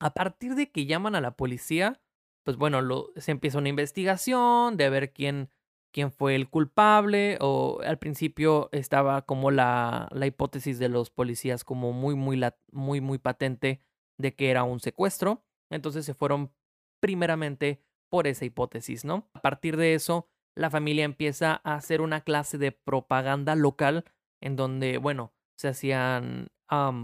A 0.00 0.12
partir 0.12 0.54
de 0.54 0.70
que 0.70 0.84
llaman 0.84 1.14
a 1.14 1.22
la 1.22 1.30
policía, 1.34 2.02
pues 2.44 2.58
bueno, 2.58 3.06
se 3.16 3.30
empieza 3.30 3.56
una 3.56 3.70
investigación 3.70 4.76
de 4.76 4.90
ver 4.90 5.14
quién, 5.14 5.48
quién 5.94 6.12
fue 6.12 6.34
el 6.34 6.50
culpable 6.50 7.38
o 7.40 7.80
al 7.82 7.98
principio 7.98 8.68
estaba 8.72 9.22
como 9.22 9.50
la, 9.50 10.08
la 10.12 10.26
hipótesis 10.26 10.78
de 10.78 10.90
los 10.90 11.08
policías 11.08 11.64
como 11.64 11.94
muy, 11.94 12.14
muy, 12.16 12.38
muy, 12.70 13.00
muy 13.00 13.16
patente 13.16 13.80
de 14.18 14.34
que 14.34 14.50
era 14.50 14.62
un 14.62 14.80
secuestro. 14.80 15.42
Entonces 15.70 16.04
se 16.04 16.12
fueron 16.12 16.52
primeramente 17.00 17.82
por 18.10 18.26
esa 18.26 18.44
hipótesis, 18.44 19.06
¿no? 19.06 19.30
A 19.32 19.40
partir 19.40 19.78
de 19.78 19.94
eso, 19.94 20.28
la 20.56 20.70
familia 20.70 21.04
empieza 21.04 21.60
a 21.62 21.74
hacer 21.74 22.00
una 22.00 22.22
clase 22.22 22.58
de 22.58 22.72
propaganda 22.72 23.54
local 23.54 24.04
en 24.40 24.56
donde, 24.56 24.98
bueno, 24.98 25.32
se 25.56 25.68
hacían 25.68 26.48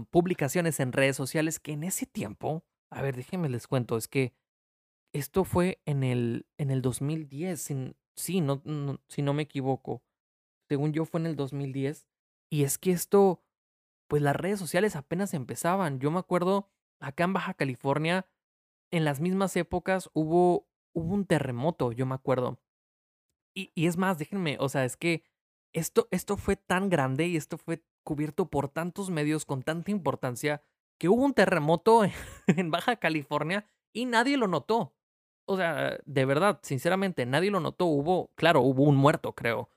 publicaciones 0.09 0.79
en 0.79 0.91
redes 0.91 1.15
sociales 1.15 1.59
que 1.59 1.71
en 1.71 1.83
ese 1.83 2.05
tiempo, 2.05 2.65
a 2.91 3.01
ver, 3.01 3.15
déjenme 3.15 3.47
les 3.49 3.67
cuento, 3.67 3.95
es 3.95 4.07
que 4.07 4.33
esto 5.13 5.43
fue 5.43 5.81
en 5.85 6.03
el, 6.03 6.47
en 6.57 6.71
el 6.71 6.81
2010, 6.81 7.61
sin, 7.61 7.95
sí, 8.15 8.41
no, 8.41 8.61
si 9.07 9.21
no 9.21 9.33
me 9.33 9.43
equivoco. 9.43 10.03
Según 10.67 10.91
yo 10.91 11.05
fue 11.05 11.19
en 11.19 11.27
el 11.27 11.35
2010. 11.35 12.07
Y 12.49 12.63
es 12.63 12.77
que 12.77 12.91
esto, 12.91 13.43
pues 14.07 14.21
las 14.21 14.35
redes 14.35 14.59
sociales 14.59 14.95
apenas 14.95 15.33
empezaban. 15.33 15.99
Yo 15.99 16.09
me 16.09 16.19
acuerdo, 16.19 16.71
acá 16.99 17.25
en 17.25 17.33
Baja 17.33 17.53
California, 17.53 18.27
en 18.91 19.05
las 19.05 19.19
mismas 19.19 19.55
épocas 19.55 20.09
hubo, 20.13 20.67
hubo 20.93 21.13
un 21.13 21.25
terremoto, 21.25 21.91
yo 21.91 22.05
me 22.05 22.15
acuerdo. 22.15 22.62
Y, 23.55 23.71
es 23.75 23.97
más, 23.97 24.17
déjenme, 24.17 24.57
o 24.59 24.69
sea, 24.69 24.85
es 24.85 24.97
que 24.97 25.23
esto, 25.73 26.07
esto 26.11 26.37
fue 26.37 26.55
tan 26.55 26.89
grande 26.89 27.27
y 27.27 27.37
esto 27.37 27.57
fue 27.57 27.83
cubierto 28.03 28.49
por 28.49 28.69
tantos 28.69 29.09
medios 29.09 29.45
con 29.45 29.63
tanta 29.63 29.91
importancia 29.91 30.61
que 30.99 31.09
hubo 31.09 31.23
un 31.23 31.33
terremoto 31.33 32.03
en 32.47 32.71
Baja 32.71 32.95
California 32.97 33.65
y 33.93 34.05
nadie 34.05 34.37
lo 34.37 34.47
notó. 34.47 34.95
O 35.45 35.57
sea, 35.57 35.97
de 36.05 36.25
verdad, 36.25 36.59
sinceramente, 36.63 37.25
nadie 37.25 37.51
lo 37.51 37.59
notó. 37.59 37.85
Hubo, 37.85 38.31
claro, 38.35 38.61
hubo 38.61 38.83
un 38.83 38.95
muerto, 38.95 39.33
creo. 39.33 39.69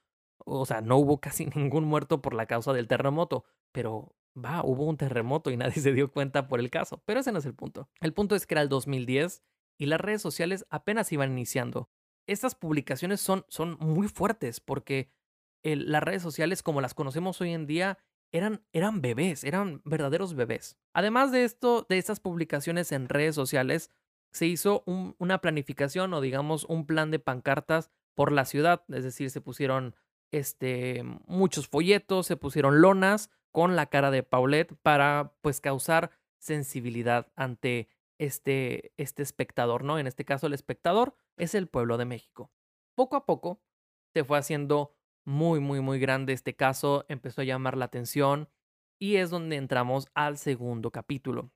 O 0.44 0.64
sea, 0.64 0.80
no 0.80 0.96
hubo 0.96 1.20
casi 1.20 1.46
ningún 1.54 1.84
muerto 1.84 2.22
por 2.22 2.34
la 2.34 2.46
causa 2.46 2.72
del 2.72 2.88
terremoto, 2.88 3.44
pero 3.72 4.14
va, 4.36 4.62
hubo 4.64 4.84
un 4.84 4.96
terremoto 4.96 5.50
y 5.50 5.56
nadie 5.56 5.82
se 5.82 5.92
dio 5.92 6.10
cuenta 6.10 6.48
por 6.48 6.60
el 6.60 6.70
caso. 6.70 7.02
Pero 7.04 7.20
ese 7.20 7.32
no 7.32 7.38
es 7.38 7.46
el 7.46 7.54
punto. 7.54 7.88
El 8.00 8.12
punto 8.12 8.34
es 8.36 8.46
que 8.46 8.54
era 8.54 8.62
el 8.62 8.68
2010 8.68 9.42
y 9.78 9.86
las 9.86 10.00
redes 10.00 10.22
sociales 10.22 10.66
apenas 10.70 11.12
iban 11.12 11.32
iniciando 11.32 11.90
estas 12.26 12.54
publicaciones 12.54 13.20
son, 13.20 13.44
son 13.48 13.76
muy 13.80 14.08
fuertes 14.08 14.60
porque 14.60 15.10
las 15.62 16.02
redes 16.02 16.22
sociales 16.22 16.62
como 16.62 16.80
las 16.80 16.94
conocemos 16.94 17.40
hoy 17.40 17.52
en 17.52 17.66
día 17.66 17.98
eran, 18.32 18.62
eran 18.72 19.00
bebés, 19.00 19.44
eran 19.44 19.82
verdaderos 19.84 20.34
bebés. 20.34 20.78
Además 20.92 21.32
de 21.32 21.44
esto, 21.44 21.86
de 21.88 21.98
estas 21.98 22.20
publicaciones 22.20 22.92
en 22.92 23.08
redes 23.08 23.34
sociales, 23.34 23.90
se 24.32 24.46
hizo 24.46 24.84
una 24.86 25.40
planificación 25.40 26.12
o 26.12 26.20
digamos 26.20 26.64
un 26.64 26.86
plan 26.86 27.10
de 27.10 27.18
pancartas 27.18 27.90
por 28.14 28.32
la 28.32 28.44
ciudad, 28.44 28.84
es 28.88 29.04
decir, 29.04 29.30
se 29.30 29.40
pusieron 29.40 29.94
este, 30.30 31.02
muchos 31.26 31.68
folletos, 31.68 32.26
se 32.26 32.36
pusieron 32.36 32.80
lonas 32.80 33.30
con 33.50 33.76
la 33.76 33.86
cara 33.86 34.10
de 34.10 34.22
Paulette 34.22 34.74
para 34.82 35.32
pues 35.40 35.60
causar 35.60 36.10
sensibilidad 36.38 37.32
ante 37.36 37.88
este, 38.18 38.92
este 38.96 39.22
espectador, 39.22 39.85
¿no? 39.85 39.98
En 39.98 40.07
este 40.07 40.24
caso 40.24 40.46
el 40.46 40.55
espectador 40.55 41.14
es 41.37 41.55
el 41.55 41.68
pueblo 41.68 41.98
de 41.98 42.05
México. 42.05 42.50
Poco 42.94 43.16
a 43.16 43.26
poco 43.26 43.62
se 44.14 44.24
fue 44.24 44.38
haciendo 44.38 44.94
muy, 45.26 45.61
muy, 45.61 45.81
muy 45.81 45.98
grande 45.98 46.33
este 46.33 46.55
caso, 46.55 47.05
empezó 47.09 47.40
a 47.40 47.44
llamar 47.44 47.76
la 47.76 47.87
atención 47.87 48.48
y 48.98 49.16
es 49.16 49.31
donde 49.31 49.57
entramos 49.57 50.09
al 50.14 50.38
segundo 50.38 50.90
capítulo 50.90 51.50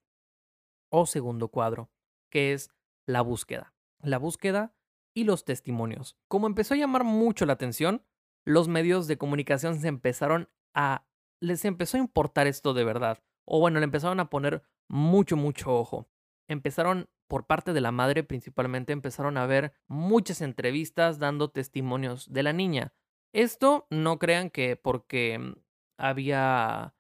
o 0.90 1.06
segundo 1.06 1.48
cuadro, 1.48 1.90
que 2.30 2.52
es 2.52 2.70
la 3.06 3.22
búsqueda. 3.22 3.72
La 4.02 4.18
búsqueda 4.18 4.74
y 5.14 5.24
los 5.24 5.44
testimonios. 5.44 6.18
Como 6.28 6.46
empezó 6.46 6.74
a 6.74 6.78
llamar 6.78 7.04
mucho 7.04 7.46
la 7.46 7.54
atención, 7.54 8.04
los 8.44 8.68
medios 8.68 9.06
de 9.06 9.18
comunicación 9.18 9.78
se 9.78 9.88
empezaron 9.88 10.48
a... 10.74 11.06
les 11.40 11.64
empezó 11.64 11.96
a 11.96 12.00
importar 12.00 12.46
esto 12.46 12.74
de 12.74 12.84
verdad. 12.84 13.22
O 13.44 13.60
bueno, 13.60 13.78
le 13.78 13.84
empezaron 13.84 14.20
a 14.20 14.30
poner 14.30 14.62
mucho, 14.88 15.36
mucho 15.36 15.72
ojo. 15.72 16.09
Empezaron 16.50 17.08
por 17.28 17.46
parte 17.46 17.72
de 17.72 17.80
la 17.80 17.92
madre 17.92 18.24
principalmente 18.24 18.92
empezaron 18.92 19.36
a 19.36 19.46
ver 19.46 19.72
muchas 19.86 20.40
entrevistas 20.40 21.20
dando 21.20 21.50
testimonios 21.50 22.32
de 22.32 22.42
la 22.42 22.52
niña. 22.52 22.92
Esto 23.32 23.86
no 23.88 24.18
crean 24.18 24.50
que 24.50 24.74
porque 24.74 25.38
mm, 25.38 25.52
había 25.96 26.92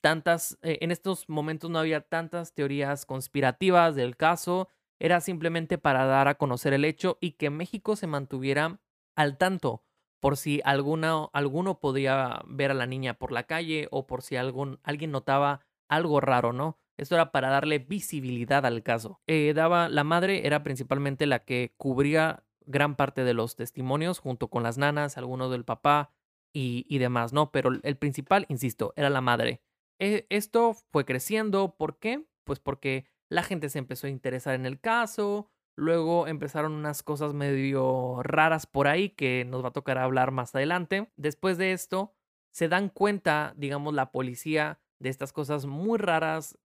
tantas, 0.00 0.58
eh, 0.62 0.78
en 0.82 0.90
estos 0.90 1.28
momentos 1.28 1.70
no 1.70 1.78
había 1.78 2.02
tantas 2.02 2.52
teorías 2.52 3.06
conspirativas 3.06 3.96
del 3.96 4.16
caso, 4.16 4.68
era 5.00 5.22
simplemente 5.22 5.78
para 5.78 6.04
dar 6.04 6.28
a 6.28 6.34
conocer 6.36 6.74
el 6.74 6.84
hecho 6.84 7.16
y 7.20 7.32
que 7.32 7.48
México 7.48 7.96
se 7.96 8.06
mantuviera 8.06 8.78
al 9.16 9.38
tanto 9.38 9.82
por 10.20 10.36
si 10.36 10.60
alguna, 10.64 11.24
alguno 11.32 11.80
podía 11.80 12.42
ver 12.46 12.72
a 12.72 12.74
la 12.74 12.86
niña 12.86 13.14
por 13.14 13.32
la 13.32 13.44
calle 13.44 13.88
o 13.90 14.06
por 14.06 14.20
si 14.20 14.36
algún, 14.36 14.80
alguien 14.82 15.12
notaba 15.12 15.66
algo 15.88 16.20
raro, 16.20 16.52
¿no? 16.52 16.78
Esto 16.98 17.14
era 17.14 17.30
para 17.30 17.48
darle 17.48 17.78
visibilidad 17.78 18.66
al 18.66 18.82
caso. 18.82 19.20
Eh, 19.26 19.52
daba, 19.54 19.88
la 19.88 20.04
madre 20.04 20.46
era 20.46 20.62
principalmente 20.64 21.26
la 21.26 21.44
que 21.44 21.72
cubría 21.76 22.44
gran 22.66 22.96
parte 22.96 23.24
de 23.24 23.34
los 23.34 23.56
testimonios 23.56 24.18
junto 24.18 24.48
con 24.48 24.62
las 24.62 24.78
nanas, 24.78 25.16
algunos 25.16 25.50
del 25.50 25.64
papá 25.64 26.12
y, 26.52 26.98
demás, 26.98 27.32
¿no? 27.32 27.52
Pero 27.52 27.70
el 27.82 27.96
principal, 27.96 28.44
insisto, 28.48 28.92
era 28.96 29.10
la 29.10 29.20
madre. 29.20 29.62
Eh, 30.00 30.26
esto 30.28 30.74
fue 30.90 31.04
creciendo, 31.04 31.76
¿por 31.76 32.00
qué? 32.00 32.26
Pues 32.44 32.58
porque 32.58 33.06
la 33.28 33.44
gente 33.44 33.68
se 33.68 33.78
empezó 33.78 34.08
a 34.08 34.10
interesar 34.10 34.56
en 34.56 34.66
el 34.66 34.80
caso, 34.80 35.50
luego 35.76 36.26
empezaron 36.26 36.72
unas 36.72 37.04
cosas 37.04 37.32
medio 37.32 38.22
raras 38.24 38.66
por 38.66 38.88
ahí 38.88 39.10
que 39.10 39.44
nos 39.44 39.62
va 39.62 39.68
a 39.68 39.72
tocar 39.72 39.98
hablar 39.98 40.32
más 40.32 40.52
adelante. 40.54 41.12
Después 41.16 41.58
de 41.58 41.72
esto, 41.72 42.12
se 42.50 42.68
dan 42.68 42.88
cuenta, 42.88 43.54
digamos, 43.56 43.94
la 43.94 44.10
policía 44.10 44.80
de 44.98 45.10
estas 45.10 45.32
cosas 45.32 45.66
muy 45.66 45.98
raras 45.98 46.58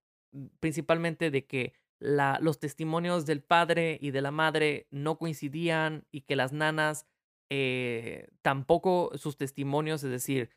principalmente 0.60 1.32
de 1.32 1.46
que 1.46 1.74
los 2.00 2.60
testimonios 2.60 3.26
del 3.26 3.42
padre 3.42 3.98
y 4.02 4.12
de 4.12 4.22
la 4.22 4.32
madre 4.32 4.88
no 4.92 5.18
coincidían 5.18 6.06
y 6.12 6.22
que 6.22 6.36
las 6.36 6.52
nanas 6.52 7.08
eh, 7.50 8.28
tampoco 8.42 9.12
sus 9.16 9.38
testimonios, 9.38 10.04
es 10.04 10.12
decir, 10.12 10.50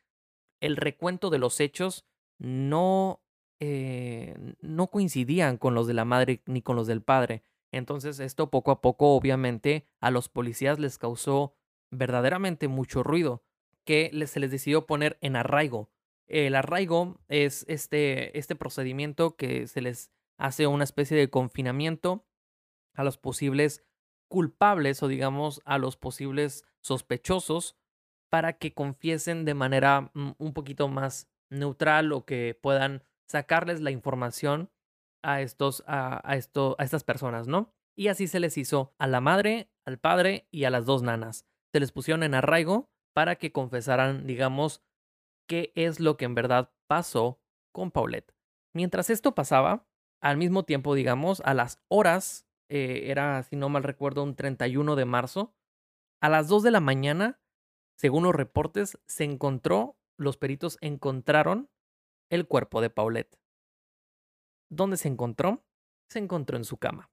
el 0.60 0.76
recuento 0.76 1.30
de 1.30 1.38
los 1.38 1.60
hechos 1.60 2.04
no, 2.38 3.22
eh, 3.60 4.34
no 4.60 4.88
coincidían 4.88 5.58
con 5.58 5.74
los 5.74 5.86
de 5.86 5.94
la 5.94 6.04
madre 6.04 6.42
ni 6.46 6.62
con 6.62 6.74
los 6.74 6.86
del 6.86 7.02
padre. 7.02 7.42
Entonces 7.70 8.18
esto 8.20 8.50
poco 8.50 8.70
a 8.70 8.80
poco 8.80 9.14
obviamente 9.14 9.86
a 10.00 10.10
los 10.10 10.28
policías 10.28 10.78
les 10.78 10.98
causó 10.98 11.54
verdaderamente 11.90 12.68
mucho 12.68 13.02
ruido. 13.02 13.42
que 13.84 14.10
se 14.26 14.40
les 14.40 14.50
decidió 14.50 14.84
poner 14.84 15.16
en 15.20 15.36
arraigo. 15.36 15.90
El 16.26 16.54
arraigo 16.54 17.20
es 17.28 17.64
este, 17.68 18.36
este 18.38 18.56
procedimiento 18.56 19.36
que 19.36 19.66
se 19.66 19.80
les 19.80 20.10
hace 20.38 20.66
una 20.66 20.84
especie 20.84 21.16
de 21.16 21.30
confinamiento 21.30 22.26
a 22.94 23.04
los 23.04 23.18
posibles 23.18 23.84
culpables 24.28 25.02
o 25.02 25.08
digamos 25.08 25.62
a 25.64 25.78
los 25.78 25.96
posibles 25.96 26.64
sospechosos 26.80 27.76
para 28.28 28.54
que 28.54 28.74
confiesen 28.74 29.44
de 29.44 29.54
manera 29.54 30.10
mm, 30.14 30.32
un 30.38 30.52
poquito 30.52 30.88
más 30.88 31.28
neutral 31.48 32.12
o 32.12 32.24
que 32.24 32.58
puedan 32.60 33.04
sacarles 33.28 33.80
la 33.80 33.90
información 33.90 34.70
a 35.22 35.40
estos 35.40 35.82
a, 35.86 36.20
esto, 36.36 36.76
a 36.78 36.84
estas 36.84 37.04
personas, 37.04 37.46
¿no? 37.46 37.72
Y 37.96 38.08
así 38.08 38.26
se 38.26 38.40
les 38.40 38.58
hizo 38.58 38.94
a 38.98 39.06
la 39.06 39.20
madre, 39.20 39.70
al 39.84 39.98
padre 39.98 40.46
y 40.50 40.64
a 40.64 40.70
las 40.70 40.84
dos 40.84 41.02
nanas. 41.02 41.46
Se 41.72 41.80
les 41.80 41.92
pusieron 41.92 42.22
en 42.22 42.34
arraigo 42.34 42.90
para 43.14 43.36
que 43.36 43.52
confesaran, 43.52 44.26
digamos, 44.26 44.82
qué 45.46 45.72
es 45.74 46.00
lo 46.00 46.16
que 46.16 46.24
en 46.24 46.35
verdad 46.35 46.72
pasó 46.87 47.40
con 47.72 47.90
Paulette. 47.90 48.35
Mientras 48.74 49.11
esto 49.11 49.35
pasaba, 49.35 49.87
al 50.20 50.37
mismo 50.37 50.64
tiempo, 50.64 50.94
digamos, 50.94 51.40
a 51.44 51.54
las 51.54 51.82
horas, 51.88 52.46
eh, 52.68 53.11
era, 53.11 53.42
si 53.42 53.56
no 53.56 53.68
mal 53.68 53.82
recuerdo, 53.82 54.22
un 54.22 54.35
31 54.35 54.96
de 54.96 55.04
marzo, 55.04 55.54
a 56.20 56.28
las 56.28 56.48
2 56.48 56.62
de 56.62 56.70
la 56.70 56.80
mañana, 56.80 57.40
según 57.96 58.24
los 58.24 58.35
reportes, 58.35 58.98
se 59.06 59.24
encontró, 59.24 59.96
los 60.18 60.37
peritos 60.37 60.78
encontraron 60.80 61.70
el 62.30 62.46
cuerpo 62.46 62.80
de 62.80 62.90
Paulette. 62.90 63.38
¿Dónde 64.70 64.96
se 64.96 65.09
encontró? 65.09 65.64
Se 66.09 66.18
encontró 66.18 66.56
en 66.56 66.64
su 66.64 66.78
cama. 66.78 67.11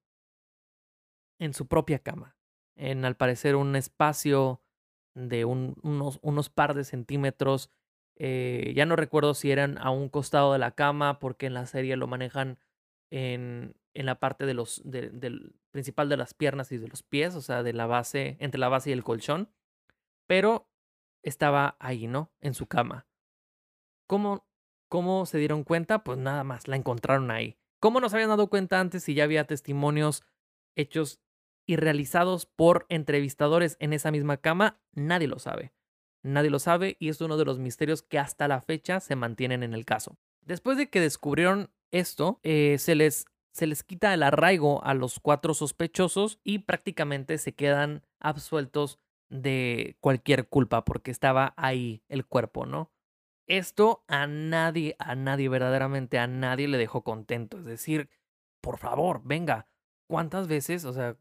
En 1.39 1.53
su 1.53 1.67
propia 1.67 1.99
cama. 1.99 2.37
En, 2.75 3.05
al 3.05 3.15
parecer, 3.15 3.55
un 3.55 3.75
espacio 3.75 4.63
de 5.15 5.45
unos, 5.45 6.19
unos 6.21 6.49
par 6.49 6.73
de 6.73 6.83
centímetros. 6.83 7.71
Eh, 8.15 8.73
ya 8.75 8.85
no 8.85 8.95
recuerdo 8.95 9.33
si 9.33 9.51
eran 9.51 9.77
a 9.79 9.89
un 9.89 10.09
costado 10.09 10.53
de 10.53 10.59
la 10.59 10.71
cama, 10.71 11.19
porque 11.19 11.45
en 11.45 11.53
la 11.53 11.65
serie 11.65 11.95
lo 11.95 12.07
manejan 12.07 12.59
en, 13.09 13.75
en 13.93 14.05
la 14.05 14.19
parte 14.19 14.45
de 14.45 14.53
los, 14.53 14.81
del 14.85 15.55
principal 15.71 16.09
de 16.09 16.17
las 16.17 16.33
piernas 16.33 16.71
y 16.71 16.77
de 16.77 16.87
los 16.87 17.03
pies, 17.03 17.35
o 17.35 17.41
sea, 17.41 17.63
de 17.63 17.73
la 17.73 17.85
base, 17.85 18.37
entre 18.39 18.59
la 18.59 18.69
base 18.69 18.89
y 18.89 18.93
el 18.93 19.03
colchón. 19.03 19.49
Pero 20.27 20.69
estaba 21.23 21.75
ahí, 21.79 22.07
¿no? 22.07 22.31
En 22.41 22.53
su 22.53 22.67
cama. 22.67 23.07
¿Cómo, 24.07 24.45
¿Cómo 24.89 25.25
se 25.25 25.37
dieron 25.37 25.63
cuenta? 25.63 26.03
Pues 26.03 26.17
nada 26.17 26.43
más, 26.43 26.67
la 26.67 26.75
encontraron 26.75 27.31
ahí. 27.31 27.57
¿Cómo 27.79 27.99
nos 27.99 28.13
habían 28.13 28.29
dado 28.29 28.47
cuenta 28.47 28.79
antes 28.79 29.03
si 29.03 29.13
ya 29.13 29.23
había 29.23 29.45
testimonios 29.45 30.23
hechos 30.75 31.19
y 31.65 31.75
realizados 31.77 32.45
por 32.45 32.85
entrevistadores 32.89 33.77
en 33.79 33.93
esa 33.93 34.11
misma 34.11 34.37
cama? 34.37 34.81
Nadie 34.91 35.27
lo 35.27 35.39
sabe. 35.39 35.73
Nadie 36.23 36.49
lo 36.49 36.59
sabe 36.59 36.95
y 36.99 37.09
es 37.09 37.19
uno 37.21 37.37
de 37.37 37.45
los 37.45 37.59
misterios 37.59 38.01
que 38.01 38.17
hasta 38.17 38.47
la 38.47 38.61
fecha 38.61 38.99
se 38.99 39.15
mantienen 39.15 39.61
en 39.61 39.73
el 39.73 39.85
caso. 39.85 40.17
Después 40.41 40.77
de 40.77 40.89
que 40.89 40.99
descubrieron 41.01 41.69
esto, 41.91 42.39
eh, 42.43 42.77
se, 42.79 42.95
les, 42.95 43.25
se 43.51 43.67
les 43.67 43.83
quita 43.83 44.13
el 44.13 44.23
arraigo 44.23 44.83
a 44.83 44.93
los 44.93 45.19
cuatro 45.19 45.53
sospechosos 45.53 46.39
y 46.43 46.59
prácticamente 46.59 47.37
se 47.37 47.53
quedan 47.53 48.03
absueltos 48.19 48.99
de 49.29 49.97
cualquier 49.99 50.47
culpa 50.47 50.85
porque 50.85 51.11
estaba 51.11 51.53
ahí 51.57 52.03
el 52.07 52.25
cuerpo, 52.25 52.65
¿no? 52.65 52.91
Esto 53.47 54.05
a 54.07 54.25
nadie, 54.25 54.95
a 54.99 55.15
nadie, 55.15 55.49
verdaderamente 55.49 56.17
a 56.17 56.27
nadie 56.27 56.67
le 56.67 56.77
dejó 56.77 57.03
contento. 57.03 57.57
Es 57.57 57.65
decir, 57.65 58.09
por 58.61 58.77
favor, 58.77 59.21
venga, 59.25 59.67
¿cuántas 60.07 60.47
veces, 60.47 60.85
o 60.85 60.93
sea, 60.93 61.17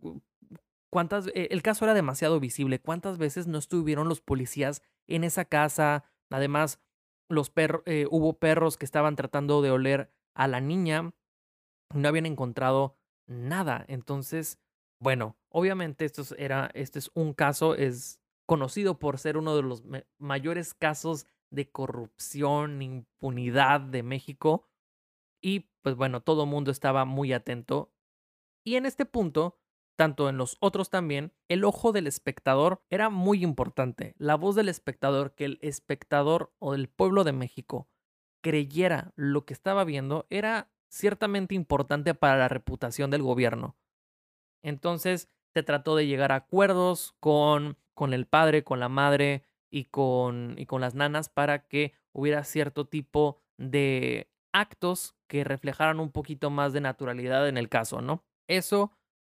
cuántas, 0.90 1.26
el 1.34 1.62
caso 1.62 1.84
era 1.84 1.94
demasiado 1.94 2.38
visible, 2.38 2.80
cuántas 2.80 3.18
veces 3.18 3.48
no 3.48 3.58
estuvieron 3.58 4.08
los 4.08 4.20
policías 4.20 4.82
en 5.06 5.24
esa 5.24 5.44
casa? 5.44 6.04
Además, 6.30 6.80
los 7.28 7.50
perros, 7.50 7.82
eh, 7.86 8.06
hubo 8.10 8.38
perros 8.38 8.76
que 8.76 8.84
estaban 8.84 9.16
tratando 9.16 9.62
de 9.62 9.70
oler 9.70 10.12
a 10.34 10.48
la 10.48 10.60
niña, 10.60 11.14
no 11.94 12.08
habían 12.08 12.26
encontrado 12.26 12.96
nada. 13.26 13.84
Entonces, 13.88 14.58
bueno, 14.98 15.36
obviamente 15.48 16.04
esto 16.04 16.22
este 16.74 16.98
es 16.98 17.10
un 17.14 17.32
caso, 17.34 17.74
es 17.74 18.20
conocido 18.46 18.98
por 18.98 19.18
ser 19.18 19.36
uno 19.36 19.56
de 19.56 19.62
los 19.62 19.82
mayores 20.18 20.74
casos 20.74 21.26
de 21.50 21.70
corrupción, 21.70 22.82
impunidad 22.82 23.80
de 23.80 24.02
México. 24.02 24.68
Y 25.40 25.70
pues 25.82 25.96
bueno, 25.96 26.22
todo 26.22 26.44
el 26.44 26.50
mundo 26.50 26.70
estaba 26.70 27.04
muy 27.04 27.32
atento. 27.32 27.92
Y 28.64 28.76
en 28.76 28.86
este 28.86 29.04
punto, 29.04 29.58
tanto 29.96 30.28
en 30.28 30.36
los 30.36 30.56
otros 30.60 30.90
también, 30.90 31.32
el 31.48 31.64
ojo 31.64 31.92
del 31.92 32.06
espectador 32.06 32.82
era 32.90 33.10
muy 33.10 33.42
importante. 33.42 34.14
La 34.18 34.36
voz 34.36 34.54
del 34.54 34.68
espectador, 34.68 35.34
que 35.34 35.44
el 35.44 35.58
espectador 35.62 36.52
o 36.58 36.74
el 36.74 36.88
pueblo 36.88 37.24
de 37.24 37.32
México 37.32 37.88
creyera 38.42 39.12
lo 39.16 39.44
que 39.44 39.54
estaba 39.54 39.84
viendo 39.84 40.26
era 40.30 40.70
ciertamente 40.88 41.54
importante 41.54 42.14
para 42.14 42.36
la 42.36 42.48
reputación 42.48 43.10
del 43.10 43.22
gobierno. 43.22 43.76
Entonces 44.62 45.28
se 45.54 45.62
trató 45.62 45.96
de 45.96 46.06
llegar 46.06 46.32
a 46.32 46.36
acuerdos 46.36 47.14
con, 47.20 47.78
con 47.94 48.12
el 48.12 48.26
padre, 48.26 48.64
con 48.64 48.80
la 48.80 48.88
madre 48.88 49.44
y 49.70 49.84
con, 49.84 50.54
y 50.58 50.66
con 50.66 50.80
las 50.80 50.94
nanas 50.94 51.28
para 51.28 51.66
que 51.66 51.94
hubiera 52.12 52.44
cierto 52.44 52.86
tipo 52.86 53.40
de 53.56 54.30
actos 54.52 55.16
que 55.28 55.44
reflejaran 55.44 56.00
un 56.00 56.12
poquito 56.12 56.50
más 56.50 56.72
de 56.72 56.80
naturalidad 56.80 57.48
en 57.48 57.56
el 57.56 57.68
caso, 57.68 58.02
¿no? 58.02 58.24
Eso 58.48 58.92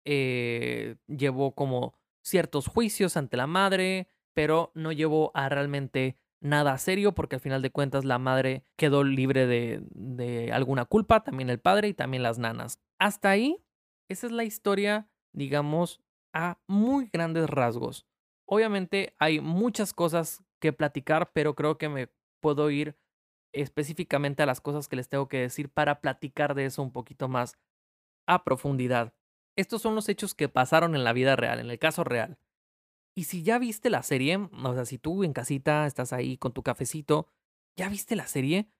eh, 0.06 0.96
llevó 1.06 1.54
como 1.54 1.94
ciertos 2.22 2.66
juicios 2.66 3.16
ante 3.16 3.36
la 3.36 3.46
madre, 3.46 4.08
pero 4.34 4.72
no 4.74 4.92
llevó 4.92 5.30
a 5.34 5.48
realmente 5.48 6.16
nada 6.40 6.78
serio 6.78 7.12
porque 7.12 7.36
al 7.36 7.40
final 7.40 7.62
de 7.62 7.70
cuentas 7.70 8.04
la 8.04 8.18
madre 8.18 8.64
quedó 8.76 9.04
libre 9.04 9.46
de, 9.46 9.82
de 9.90 10.52
alguna 10.52 10.84
culpa, 10.84 11.22
también 11.22 11.50
el 11.50 11.60
padre 11.60 11.88
y 11.88 11.94
también 11.94 12.22
las 12.22 12.38
nanas. 12.38 12.78
Hasta 12.98 13.30
ahí, 13.30 13.62
esa 14.08 14.26
es 14.26 14.32
la 14.32 14.44
historia, 14.44 15.08
digamos, 15.32 16.00
a 16.32 16.58
muy 16.66 17.08
grandes 17.12 17.48
rasgos. 17.48 18.06
Obviamente 18.46 19.14
hay 19.18 19.40
muchas 19.40 19.92
cosas 19.92 20.44
que 20.60 20.72
platicar, 20.72 21.32
pero 21.32 21.54
creo 21.54 21.78
que 21.78 21.88
me 21.88 22.08
puedo 22.40 22.70
ir 22.70 22.96
específicamente 23.52 24.42
a 24.42 24.46
las 24.46 24.60
cosas 24.60 24.88
que 24.88 24.96
les 24.96 25.08
tengo 25.08 25.28
que 25.28 25.40
decir 25.40 25.70
para 25.70 26.00
platicar 26.00 26.54
de 26.54 26.66
eso 26.66 26.82
un 26.82 26.92
poquito 26.92 27.28
más 27.28 27.58
a 28.26 28.44
profundidad. 28.44 29.14
Estos 29.56 29.82
son 29.82 29.94
los 29.94 30.08
hechos 30.08 30.34
que 30.34 30.48
pasaron 30.48 30.94
en 30.94 31.04
la 31.04 31.12
vida 31.12 31.34
real, 31.34 31.58
en 31.58 31.70
el 31.70 31.78
caso 31.78 32.04
real. 32.04 32.38
Y 33.14 33.24
si 33.24 33.42
ya 33.42 33.58
viste 33.58 33.88
la 33.88 34.02
serie, 34.02 34.36
o 34.36 34.74
sea, 34.74 34.84
si 34.84 34.98
tú 34.98 35.24
en 35.24 35.32
casita 35.32 35.86
estás 35.86 36.12
ahí 36.12 36.36
con 36.36 36.52
tu 36.52 36.62
cafecito, 36.62 37.28
ya 37.74 37.88
viste 37.88 38.14
la 38.14 38.26
serie, 38.26 38.70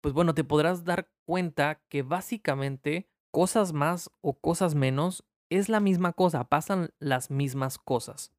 pues 0.00 0.14
bueno, 0.14 0.34
te 0.34 0.44
podrás 0.44 0.84
dar 0.84 1.10
cuenta 1.26 1.82
que 1.88 2.02
básicamente 2.02 3.08
cosas 3.30 3.72
más 3.72 4.10
o 4.20 4.38
cosas 4.38 4.74
menos 4.74 5.24
es 5.50 5.68
la 5.68 5.80
misma 5.80 6.14
cosa, 6.14 6.48
pasan 6.48 6.90
las 6.98 7.30
mismas 7.30 7.78
cosas. 7.78 8.32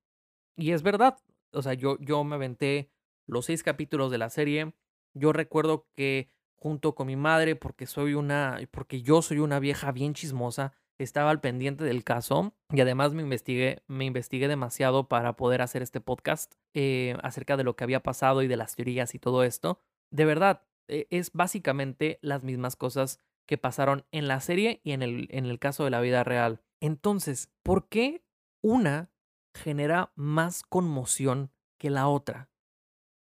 Y 0.56 0.72
es 0.72 0.82
verdad, 0.82 1.20
o 1.52 1.62
sea, 1.62 1.74
yo, 1.74 1.98
yo 2.00 2.24
me 2.24 2.36
aventé 2.36 2.92
los 3.28 3.46
seis 3.46 3.64
capítulos 3.64 4.12
de 4.12 4.18
la 4.18 4.30
serie. 4.30 4.74
Yo 5.14 5.34
recuerdo 5.34 5.88
que 5.96 6.30
junto 6.56 6.96
con 6.96 7.08
mi 7.08 7.16
madre, 7.16 7.56
porque 7.56 7.86
soy 7.86 8.14
una, 8.14 8.60
porque 8.72 9.02
yo 9.02 9.22
soy 9.22 9.40
una 9.40 9.60
vieja 9.60 9.92
bien 9.92 10.14
chismosa, 10.14 10.74
estaba 10.98 11.30
al 11.30 11.42
pendiente 11.42 11.84
del 11.84 12.04
caso 12.04 12.54
y 12.70 12.82
además 12.82 13.14
me 13.14 13.24
investigué, 13.24 13.84
me 13.88 14.06
investigué 14.06 14.48
demasiado 14.48 15.08
para 15.08 15.36
poder 15.36 15.62
hacer 15.62 15.82
este 15.82 16.02
podcast 16.02 16.54
eh, 16.74 17.16
acerca 17.24 17.58
de 17.58 17.64
lo 17.64 17.76
que 17.76 17.84
había 17.84 18.04
pasado 18.04 18.42
y 18.42 18.48
de 18.48 18.58
las 18.58 18.76
teorías 18.76 19.16
y 19.16 19.20
todo 19.20 19.44
esto. 19.44 19.80
De 20.12 20.26
verdad, 20.26 20.64
eh, 20.88 21.08
es 21.10 21.32
básicamente 21.34 22.20
las 22.22 22.44
mismas 22.44 22.76
cosas 22.76 23.20
que 23.46 23.58
pasaron 23.58 24.06
en 24.12 24.28
la 24.28 24.40
serie 24.40 24.82
y 24.84 24.92
en 24.92 25.02
el, 25.02 25.28
en 25.32 25.46
el 25.46 25.60
caso 25.60 25.84
de 25.84 25.90
la 25.90 26.02
vida 26.02 26.24
real. 26.24 26.62
Entonces, 26.80 27.50
¿por 27.64 27.90
qué 27.90 28.24
una 28.62 29.12
genera 29.54 30.12
más 30.16 30.64
conmoción 30.64 31.52
que 31.78 31.90
la 31.90 32.08
otra? 32.08 32.50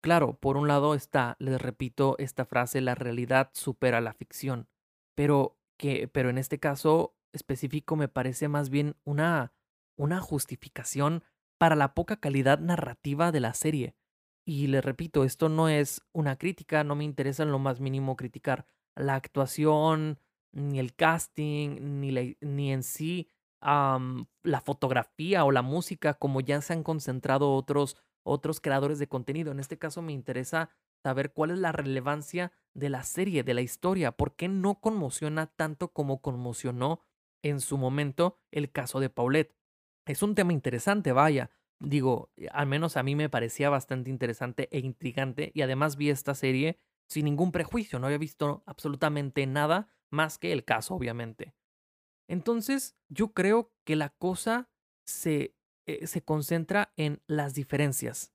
Claro, 0.01 0.37
por 0.39 0.55
un 0.55 0.67
lado 0.67 0.95
está, 0.95 1.35
les 1.39 1.61
repito 1.61 2.15
esta 2.19 2.45
frase, 2.45 2.79
la 2.79 2.95
realidad 2.95 3.49
supera 3.53 3.99
la 3.99 4.13
ficción, 4.13 4.69
pero 5.13 5.57
que, 5.77 6.07
pero 6.07 6.29
en 6.29 6.37
este 6.37 6.59
caso 6.59 7.15
específico 7.33 7.95
me 7.95 8.07
parece 8.07 8.47
más 8.47 8.69
bien 8.69 8.95
una, 9.03 9.53
una 9.95 10.19
justificación 10.19 11.23
para 11.57 11.75
la 11.75 11.93
poca 11.93 12.17
calidad 12.17 12.59
narrativa 12.59 13.31
de 13.31 13.39
la 13.39 13.53
serie. 13.53 13.95
Y 14.45 14.67
le 14.67 14.81
repito, 14.81 15.23
esto 15.23 15.49
no 15.49 15.69
es 15.69 16.01
una 16.11 16.37
crítica, 16.37 16.83
no 16.83 16.95
me 16.95 17.03
interesa 17.03 17.43
en 17.43 17.51
lo 17.51 17.59
más 17.59 17.79
mínimo 17.79 18.15
criticar 18.15 18.65
la 18.95 19.15
actuación, 19.15 20.19
ni 20.51 20.79
el 20.79 20.95
casting, 20.95 21.99
ni, 21.99 22.37
ni 22.41 22.71
en 22.71 22.83
sí 22.83 23.29
la 23.61 24.61
fotografía 24.63 25.43
o 25.43 25.51
la 25.51 25.61
música, 25.61 26.13
como 26.13 26.41
ya 26.41 26.61
se 26.61 26.73
han 26.73 26.83
concentrado 26.83 27.53
otros, 27.53 27.97
otros 28.23 28.61
creadores 28.61 28.99
de 28.99 29.07
contenido. 29.07 29.51
En 29.51 29.59
este 29.59 29.77
caso 29.77 30.01
me 30.01 30.13
interesa 30.13 30.69
saber 31.03 31.33
cuál 31.33 31.51
es 31.51 31.59
la 31.59 31.71
relevancia 31.71 32.51
de 32.73 32.89
la 32.89 33.03
serie, 33.03 33.43
de 33.43 33.53
la 33.53 33.61
historia, 33.61 34.13
por 34.13 34.35
qué 34.35 34.47
no 34.47 34.79
conmociona 34.79 35.47
tanto 35.47 35.89
como 35.89 36.21
conmocionó 36.21 37.01
en 37.43 37.61
su 37.61 37.77
momento 37.77 38.37
el 38.51 38.71
caso 38.71 38.99
de 38.99 39.09
Paulette. 39.09 39.55
Es 40.05 40.23
un 40.23 40.35
tema 40.35 40.53
interesante, 40.53 41.11
vaya, 41.11 41.51
digo, 41.79 42.31
al 42.51 42.67
menos 42.67 42.97
a 42.97 43.03
mí 43.03 43.15
me 43.15 43.29
parecía 43.29 43.69
bastante 43.69 44.09
interesante 44.09 44.67
e 44.71 44.79
intrigante 44.79 45.51
y 45.53 45.61
además 45.61 45.95
vi 45.95 46.09
esta 46.09 46.35
serie 46.35 46.77
sin 47.07 47.25
ningún 47.25 47.51
prejuicio, 47.51 47.99
no 47.99 48.05
había 48.07 48.17
visto 48.19 48.63
absolutamente 48.65 49.45
nada 49.47 49.87
más 50.11 50.37
que 50.37 50.51
el 50.51 50.63
caso, 50.63 50.95
obviamente. 50.95 51.55
Entonces, 52.27 52.95
yo 53.07 53.33
creo 53.33 53.73
que 53.83 53.95
la 53.95 54.09
cosa 54.09 54.69
se, 55.05 55.55
eh, 55.87 56.05
se 56.05 56.23
concentra 56.23 56.93
en 56.95 57.21
las 57.25 57.55
diferencias. 57.55 58.31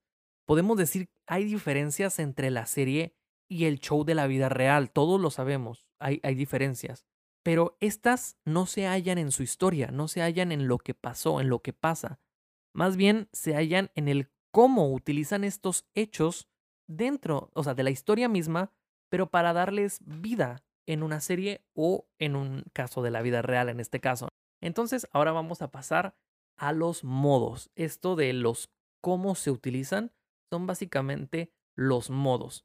Podemos 0.47 0.77
decir, 0.77 1.09
hay 1.27 1.45
diferencias 1.45 2.19
entre 2.19 2.51
la 2.51 2.67
serie 2.67 3.17
y 3.49 3.67
el 3.67 3.79
show 3.79 4.05
de 4.05 4.15
la 4.15 4.27
vida 4.27 4.49
real, 4.49 4.91
todos 4.91 5.21
lo 5.21 5.31
sabemos, 5.31 5.87
hay, 6.01 6.21
hay 6.23 6.35
diferencias. 6.35 7.07
Pero 7.45 7.77
estas 7.81 8.39
no 8.45 8.65
se 8.65 8.87
hallan 8.87 9.19
en 9.19 9.31
su 9.31 9.43
historia, 9.43 9.91
no 9.93 10.09
se 10.09 10.23
hallan 10.23 10.51
en 10.51 10.67
lo 10.67 10.79
que 10.79 10.95
pasó, 10.95 11.41
en 11.41 11.51
lo 11.51 11.61
que 11.61 11.75
pasa. 11.75 12.19
Más 12.73 12.97
bien 12.97 13.29
se 13.33 13.55
hallan 13.55 13.91
en 13.95 14.09
el 14.09 14.31
cómo 14.51 14.93
utilizan 14.93 15.45
estos 15.45 15.87
hechos 15.95 16.49
dentro, 16.89 17.51
o 17.55 17.63
sea, 17.63 17.75
de 17.75 17.83
la 17.83 17.91
historia 17.91 18.29
misma, 18.29 18.73
pero 19.11 19.31
para 19.31 19.53
darles 19.53 20.01
vida 20.07 20.65
en 20.87 21.03
una 21.03 21.21
serie 21.21 21.67
o 21.75 22.09
en 22.19 22.35
un 22.35 22.65
caso 22.73 23.03
de 23.03 23.11
la 23.11 23.21
vida 23.21 23.43
real, 23.43 23.69
en 23.69 23.79
este 23.79 24.01
caso. 24.01 24.29
Entonces, 24.63 25.07
ahora 25.13 25.33
vamos 25.33 25.61
a 25.61 25.71
pasar 25.71 26.17
a 26.57 26.73
los 26.73 27.05
modos. 27.05 27.71
Esto 27.75 28.17
de 28.17 28.33
los 28.33 28.71
cómo 29.03 29.35
se 29.35 29.51
utilizan 29.51 30.13
son 30.51 30.67
básicamente 30.67 31.53
los 31.75 32.09
modos. 32.09 32.65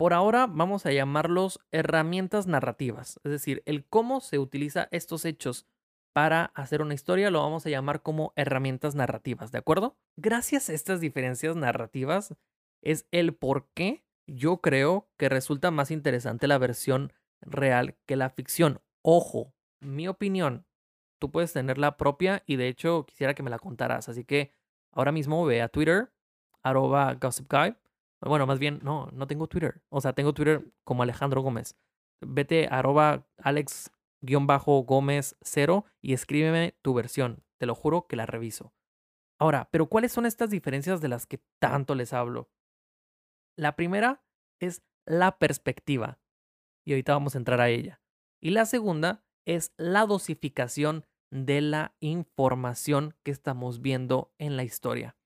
Por 0.00 0.14
ahora 0.14 0.46
vamos 0.46 0.86
a 0.86 0.92
llamarlos 0.92 1.60
herramientas 1.72 2.46
narrativas, 2.46 3.20
es 3.22 3.32
decir, 3.32 3.62
el 3.66 3.84
cómo 3.84 4.22
se 4.22 4.38
utiliza 4.38 4.88
estos 4.92 5.26
hechos 5.26 5.66
para 6.14 6.46
hacer 6.54 6.80
una 6.80 6.94
historia 6.94 7.30
lo 7.30 7.42
vamos 7.42 7.66
a 7.66 7.68
llamar 7.68 8.00
como 8.00 8.32
herramientas 8.34 8.94
narrativas, 8.94 9.52
¿de 9.52 9.58
acuerdo? 9.58 9.98
Gracias 10.16 10.70
a 10.70 10.72
estas 10.72 11.02
diferencias 11.02 11.54
narrativas 11.54 12.34
es 12.80 13.08
el 13.10 13.34
por 13.34 13.68
qué 13.74 14.02
yo 14.26 14.62
creo 14.62 15.10
que 15.18 15.28
resulta 15.28 15.70
más 15.70 15.90
interesante 15.90 16.48
la 16.48 16.56
versión 16.56 17.12
real 17.42 17.98
que 18.06 18.16
la 18.16 18.30
ficción. 18.30 18.80
Ojo, 19.02 19.52
mi 19.80 20.08
opinión, 20.08 20.64
tú 21.18 21.30
puedes 21.30 21.52
tener 21.52 21.76
la 21.76 21.98
propia 21.98 22.42
y 22.46 22.56
de 22.56 22.68
hecho 22.68 23.04
quisiera 23.04 23.34
que 23.34 23.42
me 23.42 23.50
la 23.50 23.58
contaras, 23.58 24.08
así 24.08 24.24
que 24.24 24.50
ahora 24.92 25.12
mismo 25.12 25.44
ve 25.44 25.60
a 25.60 25.68
Twitter, 25.68 26.10
arroba 26.62 27.12
gossipguy, 27.20 27.76
bueno, 28.28 28.46
más 28.46 28.58
bien, 28.58 28.80
no, 28.82 29.08
no 29.12 29.26
tengo 29.26 29.46
Twitter. 29.46 29.82
O 29.88 30.00
sea, 30.00 30.12
tengo 30.12 30.34
Twitter 30.34 30.70
como 30.84 31.02
Alejandro 31.02 31.40
Gómez. 31.42 31.76
Vete 32.20 32.66
a 32.66 32.80
arroba 32.80 33.26
alex-gómez 33.38 35.36
0 35.40 35.86
y 36.02 36.12
escríbeme 36.12 36.76
tu 36.82 36.92
versión. 36.92 37.42
Te 37.58 37.64
lo 37.66 37.74
juro 37.74 38.06
que 38.06 38.16
la 38.16 38.26
reviso. 38.26 38.74
Ahora, 39.38 39.70
pero 39.72 39.86
¿cuáles 39.86 40.12
son 40.12 40.26
estas 40.26 40.50
diferencias 40.50 41.00
de 41.00 41.08
las 41.08 41.26
que 41.26 41.42
tanto 41.58 41.94
les 41.94 42.12
hablo? 42.12 42.50
La 43.56 43.74
primera 43.74 44.22
es 44.58 44.82
la 45.06 45.38
perspectiva. 45.38 46.20
Y 46.84 46.92
ahorita 46.92 47.14
vamos 47.14 47.34
a 47.34 47.38
entrar 47.38 47.60
a 47.60 47.70
ella. 47.70 48.02
Y 48.38 48.50
la 48.50 48.66
segunda 48.66 49.24
es 49.46 49.72
la 49.78 50.04
dosificación 50.04 51.06
de 51.30 51.62
la 51.62 51.94
información 52.00 53.14
que 53.22 53.30
estamos 53.30 53.80
viendo 53.80 54.34
en 54.38 54.58
la 54.58 54.64
historia. 54.64 55.16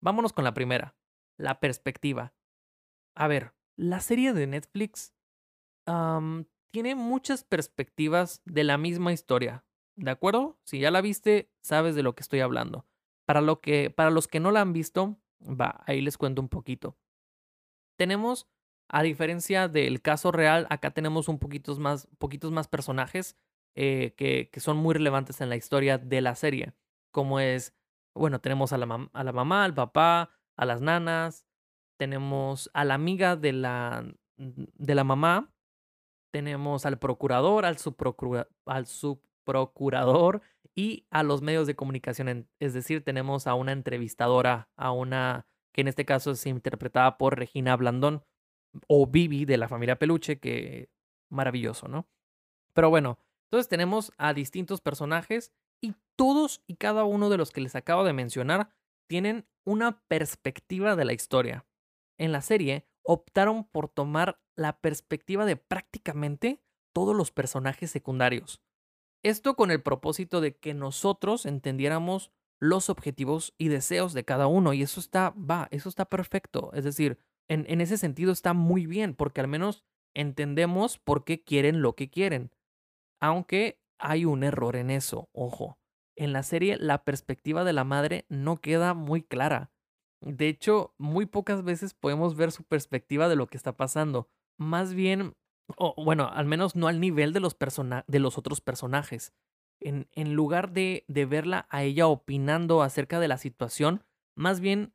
Vámonos 0.00 0.32
con 0.32 0.44
la 0.44 0.54
primera 0.54 0.97
la 1.38 1.60
perspectiva. 1.60 2.34
A 3.14 3.28
ver, 3.28 3.54
la 3.76 4.00
serie 4.00 4.32
de 4.34 4.46
Netflix 4.46 5.14
tiene 6.70 6.94
muchas 6.94 7.44
perspectivas 7.44 8.42
de 8.44 8.64
la 8.64 8.76
misma 8.76 9.12
historia. 9.12 9.64
¿De 9.96 10.10
acuerdo? 10.10 10.58
Si 10.64 10.78
ya 10.78 10.90
la 10.90 11.00
viste, 11.00 11.50
sabes 11.60 11.94
de 11.94 12.02
lo 12.02 12.14
que 12.14 12.22
estoy 12.22 12.40
hablando. 12.40 12.86
Para, 13.24 13.40
lo 13.40 13.60
que, 13.60 13.90
para 13.90 14.10
los 14.10 14.28
que 14.28 14.38
no 14.38 14.50
la 14.50 14.60
han 14.60 14.72
visto, 14.72 15.18
va, 15.40 15.82
ahí 15.86 16.00
les 16.00 16.18
cuento 16.18 16.42
un 16.42 16.48
poquito. 16.48 16.98
Tenemos, 17.96 18.46
a 18.88 19.02
diferencia 19.02 19.68
del 19.68 20.02
caso 20.02 20.30
real, 20.30 20.66
acá 20.70 20.90
tenemos 20.90 21.28
un 21.28 21.38
poquitos 21.38 21.78
más, 21.78 22.06
poquitos 22.18 22.52
más 22.52 22.68
personajes 22.68 23.36
eh, 23.74 24.14
que, 24.16 24.50
que, 24.52 24.60
son 24.60 24.76
muy 24.76 24.94
relevantes 24.94 25.40
en 25.40 25.48
la 25.48 25.56
historia 25.56 25.98
de 25.98 26.20
la 26.20 26.34
serie. 26.34 26.74
Como 27.10 27.40
es, 27.40 27.74
bueno, 28.14 28.40
tenemos 28.40 28.72
a 28.72 28.78
la, 28.78 29.08
a 29.12 29.24
la 29.24 29.32
mamá, 29.32 29.64
al 29.64 29.74
papá, 29.74 30.37
a 30.58 30.66
las 30.66 30.82
nanas, 30.82 31.46
tenemos 31.98 32.70
a 32.74 32.84
la 32.84 32.94
amiga 32.94 33.36
de 33.36 33.52
la, 33.52 34.04
de 34.36 34.94
la 34.94 35.04
mamá, 35.04 35.50
tenemos 36.30 36.84
al 36.84 36.98
procurador, 36.98 37.64
al, 37.64 37.78
al 38.66 38.86
subprocurador 38.86 40.42
y 40.74 41.06
a 41.10 41.22
los 41.22 41.40
medios 41.40 41.66
de 41.66 41.76
comunicación. 41.76 42.48
Es 42.60 42.74
decir, 42.74 43.02
tenemos 43.02 43.46
a 43.46 43.54
una 43.54 43.72
entrevistadora, 43.72 44.68
a 44.76 44.92
una 44.92 45.46
que 45.72 45.80
en 45.80 45.88
este 45.88 46.04
caso 46.04 46.32
es 46.32 46.44
interpretada 46.44 47.18
por 47.18 47.38
Regina 47.38 47.76
Blandón 47.76 48.24
o 48.88 49.06
Vivi 49.06 49.44
de 49.44 49.56
la 49.56 49.68
familia 49.68 49.98
Peluche, 49.98 50.40
que 50.40 50.90
maravilloso, 51.30 51.88
¿no? 51.88 52.08
Pero 52.74 52.90
bueno, 52.90 53.18
entonces 53.44 53.68
tenemos 53.68 54.12
a 54.18 54.34
distintos 54.34 54.80
personajes 54.80 55.52
y 55.80 55.94
todos 56.16 56.62
y 56.66 56.76
cada 56.76 57.04
uno 57.04 57.28
de 57.30 57.38
los 57.38 57.50
que 57.50 57.60
les 57.60 57.76
acabo 57.76 58.04
de 58.04 58.12
mencionar 58.12 58.70
tienen 59.08 59.48
una 59.64 60.02
perspectiva 60.06 60.96
de 60.96 61.04
la 61.04 61.12
historia. 61.12 61.66
En 62.18 62.32
la 62.32 62.42
serie 62.42 62.86
optaron 63.02 63.64
por 63.64 63.88
tomar 63.88 64.40
la 64.56 64.80
perspectiva 64.80 65.46
de 65.46 65.56
prácticamente 65.56 66.62
todos 66.94 67.16
los 67.16 67.30
personajes 67.30 67.90
secundarios. 67.90 68.62
Esto 69.24 69.56
con 69.56 69.70
el 69.70 69.82
propósito 69.82 70.40
de 70.40 70.56
que 70.56 70.74
nosotros 70.74 71.46
entendiéramos 71.46 72.30
los 72.60 72.90
objetivos 72.90 73.54
y 73.58 73.68
deseos 73.68 74.12
de 74.12 74.24
cada 74.24 74.46
uno. 74.46 74.72
Y 74.72 74.82
eso 74.82 75.00
está, 75.00 75.30
va, 75.30 75.68
eso 75.70 75.88
está 75.88 76.04
perfecto. 76.06 76.70
Es 76.74 76.84
decir, 76.84 77.18
en, 77.48 77.64
en 77.68 77.80
ese 77.80 77.98
sentido 77.98 78.32
está 78.32 78.52
muy 78.52 78.86
bien, 78.86 79.14
porque 79.14 79.40
al 79.40 79.48
menos 79.48 79.84
entendemos 80.14 80.98
por 80.98 81.24
qué 81.24 81.42
quieren 81.42 81.82
lo 81.82 81.94
que 81.94 82.10
quieren. 82.10 82.52
Aunque 83.20 83.80
hay 83.98 84.24
un 84.24 84.44
error 84.44 84.76
en 84.76 84.90
eso, 84.90 85.28
ojo 85.32 85.77
en 86.18 86.32
la 86.32 86.42
serie 86.42 86.76
la 86.78 87.04
perspectiva 87.04 87.64
de 87.64 87.72
la 87.72 87.84
madre 87.84 88.26
no 88.28 88.56
queda 88.56 88.92
muy 88.92 89.22
clara. 89.22 89.70
De 90.20 90.48
hecho, 90.48 90.94
muy 90.98 91.26
pocas 91.26 91.62
veces 91.62 91.94
podemos 91.94 92.34
ver 92.34 92.50
su 92.50 92.64
perspectiva 92.64 93.28
de 93.28 93.36
lo 93.36 93.46
que 93.46 93.56
está 93.56 93.76
pasando. 93.76 94.28
Más 94.58 94.94
bien, 94.94 95.36
o 95.76 95.94
bueno, 96.02 96.28
al 96.32 96.46
menos 96.46 96.74
no 96.74 96.88
al 96.88 97.00
nivel 97.00 97.32
de 97.32 97.40
los, 97.40 97.56
de 98.06 98.18
los 98.18 98.36
otros 98.36 98.60
personajes. 98.60 99.32
En, 99.80 100.08
en 100.12 100.34
lugar 100.34 100.72
de, 100.72 101.04
de 101.06 101.24
verla 101.24 101.68
a 101.70 101.84
ella 101.84 102.08
opinando 102.08 102.82
acerca 102.82 103.20
de 103.20 103.28
la 103.28 103.38
situación, 103.38 104.02
más 104.34 104.58
bien 104.58 104.92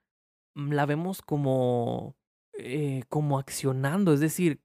mm, 0.55 0.73
la 0.73 0.85
vemos 0.85 1.21
como, 1.21 2.17
eh, 2.57 3.03
como 3.07 3.39
accionando. 3.39 4.11
Es 4.11 4.19
decir, 4.19 4.61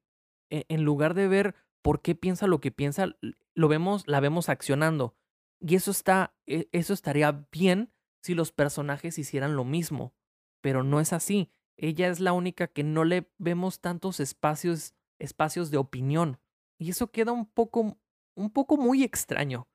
e, 0.51 0.65
en 0.69 0.83
lugar 0.83 1.15
de 1.15 1.29
ver 1.29 1.55
por 1.83 2.03
qué 2.03 2.17
piensa 2.17 2.49
lo 2.49 2.61
que 2.61 2.73
piensa, 2.73 3.15
lo 3.55 3.69
vemos, 3.69 4.09
la 4.09 4.19
vemos 4.19 4.49
accionando. 4.49 5.15
Y 5.61 5.75
eso 5.75 5.91
está, 5.91 6.35
e, 6.47 6.69
eso 6.73 6.93
estaría 6.93 7.47
bien 7.53 7.93
si 8.23 8.35
los 8.35 8.53
personajes 8.53 9.19
hicieran 9.19 9.57
lo 9.57 9.65
mismo, 9.65 10.15
pero 10.61 10.83
no 10.83 11.01
es 11.01 11.13
así. 11.13 11.53
Ella 11.77 12.09
es 12.09 12.21
la 12.21 12.33
única 12.33 12.69
que 12.69 12.83
no 12.83 13.05
le 13.05 13.31
vemos 13.39 13.81
tantos 13.81 14.21
espacios, 14.21 14.95
espacios 15.19 15.71
de 15.71 15.79
opinión. 15.79 16.41
Y 16.79 16.91
eso 16.91 17.11
queda 17.11 17.33
un 17.33 17.47
poco, 17.47 17.99
un 18.35 18.51
poco 18.51 18.77
muy 18.77 19.03
extraño, 19.05 19.69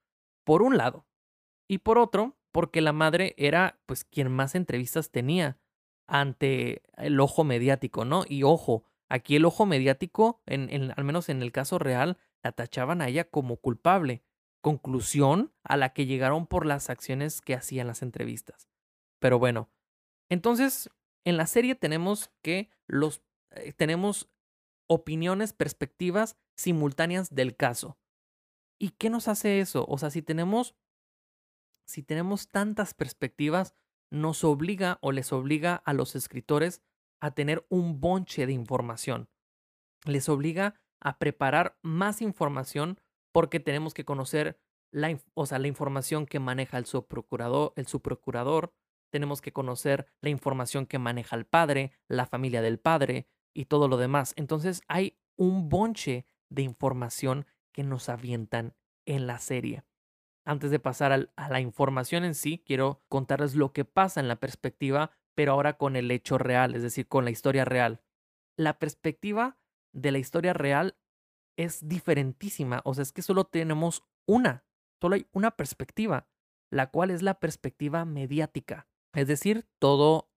por 0.44 0.62
un 0.62 0.78
lado. 0.78 1.06
Y 1.68 1.80
por 1.80 1.98
otro, 1.98 2.38
porque 2.52 2.82
la 2.82 2.94
madre 2.94 3.34
era 3.38 3.80
pues 3.86 4.04
quien 4.04 4.32
más 4.32 4.56
entrevistas 4.56 5.12
tenía 5.12 5.60
ante 6.08 6.84
el 6.98 7.20
ojo 7.20 7.44
mediático, 7.44 8.06
¿no? 8.06 8.26
Y 8.28 8.44
ojo, 8.44 8.84
aquí 9.10 9.38
el 9.38 9.46
ojo 9.46 9.66
mediático, 9.66 10.42
en, 10.46 10.94
al 10.96 11.04
menos 11.04 11.30
en 11.30 11.42
el 11.42 11.52
caso 11.52 11.80
real, 11.80 12.18
la 12.44 12.52
tachaban 12.52 13.02
a 13.02 13.08
ella 13.08 13.30
como 13.30 13.58
culpable 13.58 14.24
conclusión 14.64 15.54
a 15.64 15.76
la 15.76 15.94
que 15.94 16.06
llegaron 16.06 16.48
por 16.48 16.66
las 16.66 16.90
acciones 16.90 17.42
que 17.42 17.54
hacían 17.54 17.86
las 17.86 18.02
entrevistas. 18.02 18.70
Pero 19.20 19.38
bueno, 19.38 19.70
entonces 20.30 20.90
en 21.26 21.36
la 21.36 21.48
serie 21.48 21.76
tenemos 21.76 22.32
que 22.42 22.70
los 22.88 23.22
eh, 23.52 23.74
tenemos 23.74 24.32
opiniones, 24.88 25.52
perspectivas 25.52 26.38
simultáneas 26.56 27.36
del 27.36 27.58
caso. 27.58 28.00
¿Y 28.80 28.92
qué 28.92 29.10
nos 29.10 29.28
hace 29.28 29.60
eso? 29.60 29.86
O 29.90 29.98
sea, 29.98 30.10
si 30.10 30.22
tenemos 30.22 30.76
si 31.86 32.02
tenemos 32.02 32.48
tantas 32.48 32.94
perspectivas, 32.94 33.76
nos 34.10 34.46
obliga 34.46 34.98
o 35.02 35.12
les 35.12 35.34
obliga 35.34 35.76
a 35.76 35.92
los 35.92 36.16
escritores 36.16 36.82
a 37.20 37.32
tener 37.32 37.66
un 37.68 38.00
bonche 38.00 38.46
de 38.46 38.54
información. 38.54 39.30
Les 40.06 40.30
obliga 40.30 40.80
a 41.02 41.20
preparar 41.20 41.78
más 41.82 42.22
información 42.22 43.02
porque 43.34 43.60
tenemos 43.60 43.94
que 43.94 44.06
conocer 44.06 44.58
la, 44.92 45.20
o 45.34 45.46
sea, 45.46 45.60
la 45.60 45.68
información 45.68 46.26
que 46.26 46.40
maneja 46.40 46.78
el 46.78 46.86
subprocurador, 46.86 47.74
el 47.76 47.88
subprocurador, 47.88 48.74
tenemos 49.12 49.42
que 49.42 49.52
conocer 49.52 50.08
la 50.22 50.30
información 50.30 50.86
que 50.86 51.00
maneja 51.00 51.36
el 51.36 51.46
padre, 51.46 51.92
la 52.08 52.26
familia 52.26 52.62
del 52.62 52.80
padre 52.80 53.28
y 53.54 53.66
todo 53.66 53.88
lo 53.88 53.98
demás. 53.98 54.34
Entonces 54.38 54.82
hay 54.88 55.20
un 55.36 55.70
bonche 55.70 56.26
de 56.50 56.62
información 56.62 57.46
que 57.74 57.84
nos 57.84 58.08
avientan 58.08 58.76
en 59.06 59.28
la 59.28 59.40
serie. 59.40 59.84
Antes 60.46 60.72
de 60.72 60.80
pasar 60.80 61.12
a 61.36 61.50
la 61.50 61.60
información 61.60 62.24
en 62.24 62.36
sí, 62.36 62.62
quiero 62.66 63.02
contarles 63.08 63.56
lo 63.56 63.72
que 63.72 63.86
pasa 63.86 64.20
en 64.20 64.28
la 64.28 64.36
perspectiva, 64.36 65.12
pero 65.36 65.54
ahora 65.54 65.78
con 65.78 65.96
el 65.96 66.12
hecho 66.12 66.38
real, 66.38 66.76
es 66.76 66.84
decir, 66.84 67.08
con 67.08 67.24
la 67.24 67.32
historia 67.32 67.66
real. 67.66 68.02
La 68.58 68.78
perspectiva 68.78 69.58
de 69.94 70.12
la 70.12 70.18
historia 70.18 70.54
real 70.54 70.98
es 71.58 71.88
diferentísima, 71.88 72.82
o 72.86 72.94
sea, 72.94 73.04
es 73.04 73.12
que 73.12 73.22
solo 73.22 73.46
tenemos 73.46 74.04
una, 74.28 74.66
solo 75.02 75.16
hay 75.16 75.28
una 75.32 75.52
perspectiva, 75.52 76.28
la 76.72 76.90
cual 76.90 77.12
es 77.12 77.22
la 77.22 77.40
perspectiva 77.40 78.06
mediática, 78.06 78.88
es 79.14 79.28
decir, 79.28 79.68
todo 79.80 80.32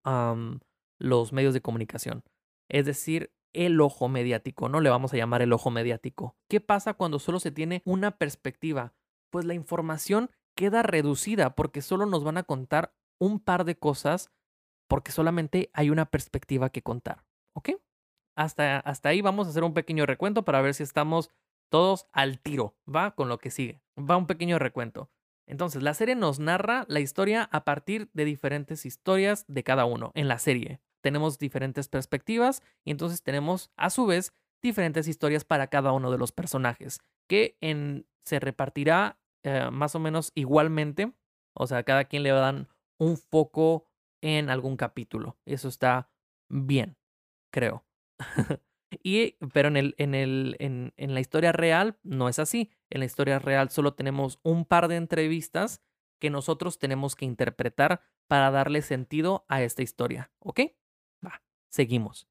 los 0.99 1.33
medios 1.33 1.55
de 1.55 1.63
comunicación, 1.63 2.25
es 2.69 2.87
decir, 2.87 3.33
el 3.55 3.81
ojo 3.81 4.09
mediático, 4.09 4.69
no 4.69 4.81
le 4.81 4.91
vamos 4.91 5.15
a 5.15 5.17
llamar 5.17 5.41
el 5.41 5.53
ojo 5.53 5.71
mediático. 5.71 6.37
¿Qué 6.47 6.61
pasa 6.61 6.93
cuando 6.93 7.19
solo 7.19 7.41
se 7.41 7.51
tiene 7.51 7.81
una 7.87 8.19
perspectiva? 8.19 8.93
Pues 9.31 9.47
la 9.47 9.55
información 9.55 10.31
queda 10.55 10.83
reducida 10.83 11.55
porque 11.55 11.81
solo 11.81 12.05
nos 12.05 12.23
van 12.23 12.37
a 12.37 12.43
contar 12.43 12.95
un 13.19 13.41
par 13.41 13.65
de 13.65 13.79
cosas 13.79 14.31
porque 14.89 15.11
solamente 15.11 15.71
hay 15.73 15.89
una 15.89 16.11
perspectiva 16.11 16.69
que 16.69 16.83
contar, 16.83 17.25
¿ok? 17.55 17.71
Hasta, 18.37 18.79
hasta 18.81 19.09
ahí 19.09 19.23
vamos 19.23 19.47
a 19.47 19.51
hacer 19.51 19.65
un 19.65 19.75
pequeño 19.75 20.07
recuento 20.07 20.45
para 20.45 20.61
ver 20.61 20.75
si 20.75 20.83
estamos 20.83 21.31
todos 21.71 22.07
al 22.13 22.39
tiro, 22.39 22.77
¿va? 22.87 23.15
Con 23.15 23.29
lo 23.29 23.39
que 23.39 23.51
sigue. 23.51 23.83
Va 23.99 24.17
un 24.17 24.27
pequeño 24.27 24.59
recuento. 24.59 25.11
Entonces, 25.49 25.83
la 25.83 25.95
serie 25.95 26.15
nos 26.15 26.39
narra 26.39 26.85
la 26.89 27.01
historia 27.01 27.49
a 27.51 27.65
partir 27.65 28.11
de 28.13 28.25
diferentes 28.25 28.87
historias 28.87 29.45
de 29.49 29.65
cada 29.65 29.85
uno 29.85 30.13
en 30.15 30.29
la 30.29 30.39
serie 30.39 30.81
tenemos 31.07 31.39
diferentes 31.39 31.87
perspectivas 31.87 32.65
y 32.85 32.91
entonces 32.91 33.23
tenemos 33.23 33.71
a 33.77 33.91
su 33.91 34.07
vez 34.07 34.33
diferentes 34.61 35.07
historias 35.07 35.45
para 35.45 35.69
cada 35.69 35.93
uno 35.93 36.11
de 36.11 36.19
los 36.19 36.33
personajes, 36.33 36.99
que 37.29 37.57
en, 37.61 38.09
se 38.25 38.41
repartirá 38.41 39.17
eh, 39.45 39.69
más 39.71 39.95
o 39.95 40.01
menos 40.01 40.33
igualmente, 40.35 41.13
o 41.55 41.69
sea, 41.69 41.85
cada 41.85 42.07
quien 42.07 42.25
le 42.25 42.31
dan 42.31 42.67
un 42.99 43.17
foco 43.17 43.87
en 44.21 44.51
algún 44.51 44.77
capítulo. 44.77 45.37
Eso 45.45 45.69
está 45.69 46.11
bien, 46.49 46.97
creo. 47.53 47.85
y, 49.03 49.37
pero 49.53 49.69
en, 49.69 49.77
el, 49.77 49.95
en, 49.99 50.15
el, 50.15 50.57
en, 50.59 50.93
en 50.97 51.15
la 51.15 51.21
historia 51.21 51.53
real 51.53 51.99
no 52.03 52.29
es 52.29 52.39
así. 52.39 52.71
En 52.91 53.01
la 53.01 53.07
historia 53.07 53.39
real 53.39 53.71
solo 53.71 53.95
tenemos 53.95 54.39
un 54.43 54.65
par 54.65 54.89
de 54.89 54.97
entrevistas 54.97 55.83
que 56.19 56.31
nosotros 56.31 56.79
tenemos 56.79 57.15
que 57.15 57.25
interpretar 57.25 58.01
para 58.27 58.51
darle 58.51 58.83
sentido 58.83 59.45
a 59.49 59.63
esta 59.63 59.83
historia, 59.83 60.33
¿ok? 60.41 60.61
seguimos. 61.69 62.27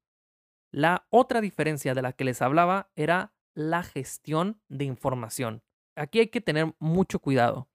La 0.72 1.06
otra 1.10 1.40
diferencia 1.40 1.94
de 1.94 2.02
la 2.02 2.12
que 2.12 2.24
les 2.24 2.42
hablaba 2.42 2.90
era 2.96 3.34
la 3.54 3.82
gestión 3.82 4.60
de 4.68 4.84
información. 4.84 5.62
Aquí 5.94 6.18
hay 6.18 6.28
que 6.28 6.40
tener 6.40 6.74
mucho 6.78 7.20
cuidado. 7.20 7.70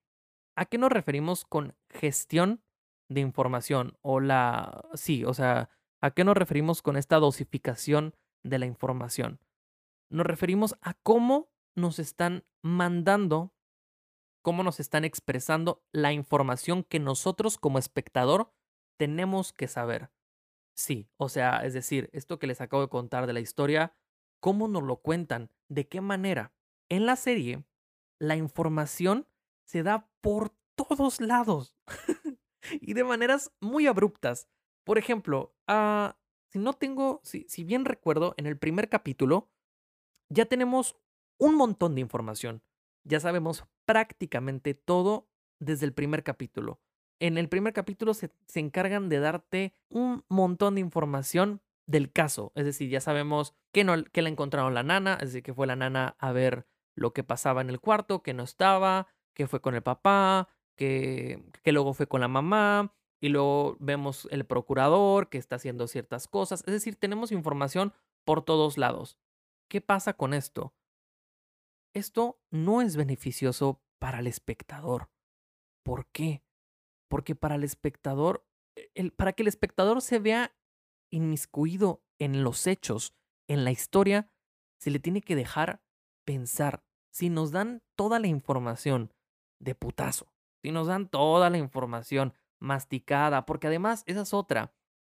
¿A 0.56 0.66
qué 0.66 0.78
nos 0.78 0.92
referimos 0.92 1.46
con 1.46 1.76
gestión 1.90 2.62
de 3.10 3.22
información? 3.22 3.98
O 4.02 4.20
la... 4.20 4.86
Sí, 4.94 5.24
o 5.24 5.34
sea, 5.34 5.70
¿a 6.02 6.12
qué 6.12 6.24
nos 6.24 6.36
referimos 6.36 6.82
con 6.82 6.98
esta 6.98 7.18
dosificación 7.18 8.16
de 8.44 8.60
la 8.60 8.66
información? 8.66 9.40
Nos 10.10 10.26
referimos 10.26 10.76
a 10.82 10.96
cómo 10.96 11.52
nos 11.76 12.00
están 12.00 12.44
mandando, 12.62 13.54
cómo 14.42 14.64
nos 14.64 14.80
están 14.80 15.06
expresando 15.06 15.84
la 15.92 16.12
información 16.12 16.84
que 16.84 17.00
nosotros 17.00 17.58
como 17.58 17.80
espectador 17.80 18.54
tenemos 18.98 19.54
que 19.54 19.68
saber. 19.68 20.12
Sí, 20.76 21.10
o 21.18 21.30
sea, 21.30 21.66
es 21.66 21.74
decir, 21.74 22.10
esto 22.14 22.40
que 22.40 22.48
les 22.48 22.62
acabo 22.62 22.82
de 22.82 22.90
contar 22.90 23.28
de 23.28 23.34
la 23.34 23.40
historia, 23.40 23.96
¿cómo 24.40 24.68
nos 24.68 24.84
lo 24.84 24.98
cuentan? 24.98 25.52
¿De 25.70 25.88
qué 25.88 26.02
manera? 26.02 26.54
En 26.90 27.06
la 27.06 27.16
serie, 27.16 27.64
la 28.20 28.36
información 28.36 29.28
se 29.66 29.84
da 29.84 30.10
por 30.22 30.54
todos 30.76 31.22
lados 31.22 31.78
y 32.82 32.94
de 32.94 33.04
maneras 33.04 33.52
muy 33.60 33.88
abruptas. 33.88 34.50
Por 34.84 34.98
ejemplo, 34.98 35.56
uh, 35.68 36.12
si 36.50 36.60
no 36.60 36.74
tengo, 36.74 37.22
si, 37.24 37.46
si 37.48 37.64
bien 37.64 37.86
recuerdo, 37.86 38.34
en 38.38 38.46
el 38.46 38.58
primer 38.58 38.90
capítulo 38.90 39.50
ya 40.30 40.46
tenemos 40.46 40.96
un 41.38 41.56
montón 41.56 41.96
de 41.96 42.02
información. 42.02 42.64
Ya 43.04 43.20
sabemos 43.20 43.66
prácticamente 43.86 44.74
todo 44.74 45.30
desde 45.60 45.86
el 45.86 45.94
primer 45.94 46.24
capítulo 46.24 46.82
en 47.22 47.38
el 47.38 47.48
primer 47.48 47.72
capítulo 47.72 48.16
se, 48.16 48.32
encargan 48.56 49.08
de 49.08 49.20
darte 49.20 49.76
un 49.90 50.26
montón 50.28 50.76
de 50.76 50.82
información 50.82 51.62
del 51.86 52.12
caso. 52.12 52.52
Es 52.56 52.66
decir, 52.66 52.90
ya 52.90 53.00
sabemos 53.00 53.54
que, 53.72 53.84
no, 53.84 54.04
que 54.06 54.24
la 54.24 54.30
encontraron 54.30 54.74
la 54.74 54.82
nana, 54.82 55.14
es 55.22 55.30
decir, 55.30 55.44
que 55.44 55.54
fue 55.54 55.68
la 55.68 55.76
nana 55.76 56.16
a 56.18 56.32
ver 56.32 56.66
lo 56.96 57.14
que 57.14 57.24
pasaba 57.24 57.62
en 57.62 57.70
el 57.70 57.80
cuarto, 57.80 58.24
que 58.24 58.34
no 58.34 58.42
estaba, 58.42 59.08
que 59.36 59.48
fue 59.48 59.62
con 59.62 59.76
el 59.76 59.84
papá, 59.84 60.50
que, 60.76 61.44
que 61.64 61.72
luego 61.72 61.94
fue 61.94 62.08
con 62.08 62.22
la 62.22 62.28
mamá, 62.28 62.96
y 63.22 63.30
luego 63.30 63.78
vemos 63.80 64.28
el 64.32 64.46
procurador 64.46 65.30
que 65.30 65.38
está 65.38 65.56
haciendo 65.56 65.88
ciertas 65.88 66.28
cosas. 66.28 66.64
Es 66.66 66.74
decir, 66.74 66.96
tenemos 66.96 67.32
información 67.32 67.94
por 68.26 68.44
todos 68.44 68.78
lados. 68.78 69.18
¿Qué 69.70 69.80
pasa 69.80 70.14
con 70.14 70.34
esto? 70.34 70.74
Esto 71.94 72.42
no 72.50 72.82
es 72.82 72.96
beneficioso 72.96 73.82
para 74.00 74.20
el 74.20 74.28
espectador. 74.28 75.10
¿Por 75.84 76.08
qué? 76.08 76.44
porque 77.12 77.36
para 77.36 77.56
el 77.56 77.66
espectador, 77.66 78.48
e, 78.76 79.12
para 79.12 79.34
que 79.34 79.44
el 79.44 79.50
espectador 79.50 80.02
se 80.02 80.18
vea 80.18 80.56
inmiscuido 81.12 82.02
en 82.20 82.42
los 82.46 82.68
hechos, 82.68 83.14
en 83.50 83.66
la 83.66 83.72
historia, 83.72 84.32
se 84.80 84.92
le 84.92 85.00
tiene 85.00 85.22
que 85.22 85.36
dejar 85.36 85.84
pensar. 86.26 86.86
Si 87.12 87.30
nos 87.30 87.52
dan 87.52 87.84
toda 87.98 88.20
la 88.20 88.28
información 88.28 89.14
de 89.60 89.76
putazo, 89.76 90.32
si 90.64 90.72
nos 90.72 90.88
dan 90.88 91.10
toda 91.10 91.50
la 91.50 91.58
información 91.58 92.34
masticada, 92.62 93.46
porque 93.46 93.68
además 93.68 94.04
esa 94.06 94.22
es 94.22 94.34
otra, 94.34 94.74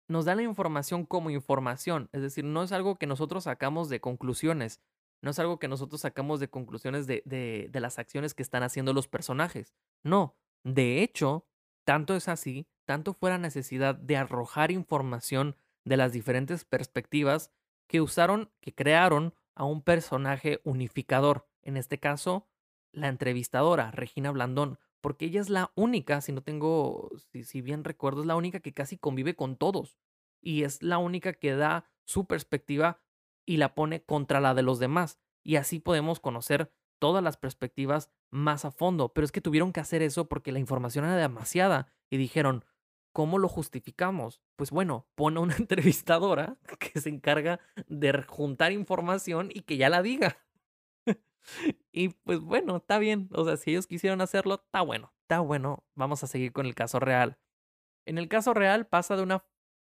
nos 0.09 0.27
dan 0.27 0.37
la 0.37 0.43
información 0.43 1.07
como 1.07 1.31
información, 1.31 2.11
es 2.13 2.21
decir, 2.21 2.45
no 2.45 2.63
es 2.63 2.73
algo 2.73 2.97
que 2.97 3.07
nosotros 3.07 3.45
sacamos 3.45 3.89
de 3.89 4.01
conclusiones, 4.01 4.83
no 5.23 5.31
es 5.31 5.39
algo 5.39 5.59
que 5.59 5.69
nosotros 5.69 6.03
sacamos 6.03 6.41
de 6.41 6.49
conclusiones 6.49 7.07
de, 7.07 7.23
de 7.25 7.81
las 7.81 7.99
acciones 7.99 8.35
que 8.35 8.43
están 8.43 8.63
haciendo 8.63 8.93
los 8.93 9.09
personajes, 9.09 9.75
no, 10.03 10.37
de 10.65 11.03
hecho, 11.03 11.47
tanto 11.85 12.15
es 12.15 12.29
así, 12.29 12.67
tanto 12.85 13.15
fue 13.15 13.31
la 13.31 13.39
necesidad 13.39 13.95
de 13.95 14.17
arrojar 14.17 14.71
información 14.71 15.57
de 15.85 15.97
las 15.97 16.13
diferentes 16.13 16.65
perspectivas 16.65 17.53
que 17.89 18.01
usaron, 18.01 18.51
que 18.61 18.75
crearon 18.75 19.35
a 19.55 19.65
un 19.65 19.83
personaje 19.83 20.61
unificador. 20.65 21.49
En 21.63 21.77
este 21.77 21.99
caso, 21.99 22.49
la 22.93 23.09
entrevistadora, 23.09 23.91
Regina 23.91 24.31
Blandón, 24.31 24.79
porque 25.07 25.27
ella 25.27 25.41
es 25.41 25.51
la 25.51 25.71
única, 25.77 26.21
si 26.21 26.33
no 26.33 26.43
tengo, 26.43 27.13
si, 27.31 27.45
si 27.45 27.61
bien 27.61 27.85
recuerdo, 27.85 28.23
es 28.23 28.27
la 28.27 28.35
única 28.35 28.59
que 28.59 28.75
casi 28.75 28.99
convive 28.99 29.37
con 29.37 29.55
todos. 29.55 30.01
Y 30.43 30.65
es 30.65 30.83
la 30.83 30.99
única 30.99 31.33
que 31.33 31.55
da 31.55 31.89
su 32.05 32.27
perspectiva 32.27 33.01
y 33.47 33.59
la 33.59 33.77
pone 33.77 34.03
contra 34.03 34.41
la 34.41 34.53
de 34.53 34.63
los 34.63 34.81
demás. 34.81 35.21
Y 35.45 35.57
así 35.57 35.79
podemos 35.79 36.19
conocer 36.19 36.73
todas 36.99 37.23
las 37.23 37.37
perspectivas 37.37 38.11
más 38.33 38.65
a 38.65 38.73
fondo, 38.73 39.13
pero 39.13 39.25
es 39.25 39.31
que 39.31 39.41
tuvieron 39.41 39.73
que 39.73 39.79
hacer 39.79 40.03
eso 40.03 40.29
porque 40.29 40.51
la 40.51 40.59
información 40.59 41.05
era 41.05 41.15
demasiada 41.15 41.95
y 42.11 42.17
dijeron, 42.17 42.65
¿cómo 43.13 43.39
lo 43.39 43.47
justificamos? 43.49 44.43
Pues 44.57 44.73
bueno, 44.73 45.07
pone 45.15 45.39
una 45.39 45.55
entrevistadora 45.57 46.59
que 46.81 47.01
se 47.01 47.11
encarga 47.11 47.61
de 47.87 48.25
juntar 48.25 48.73
información 48.73 49.51
y 49.55 49.61
que 49.61 49.77
ya 49.77 49.89
la 49.89 50.03
diga. 50.03 50.46
Y 51.93 52.11
pues 52.11 52.41
bueno, 52.41 52.77
está 52.77 52.99
bien, 52.99 53.29
o 53.33 53.45
sea, 53.45 53.57
si 53.57 53.71
ellos 53.71 53.87
quisieron 53.87 54.21
hacerlo, 54.21 54.63
está 54.65 54.81
bueno, 54.81 55.13
está 55.23 55.41
bueno, 55.41 55.85
vamos 55.95 56.23
a 56.23 56.27
seguir 56.27 56.53
con 56.53 56.67
el 56.67 56.75
caso 56.75 57.01
real. 57.01 57.39
En 58.07 58.19
el 58.19 58.29
caso 58.29 58.55
real 58.55 58.87
pasa 58.87 59.17
de 59.17 59.23
una 59.23 59.45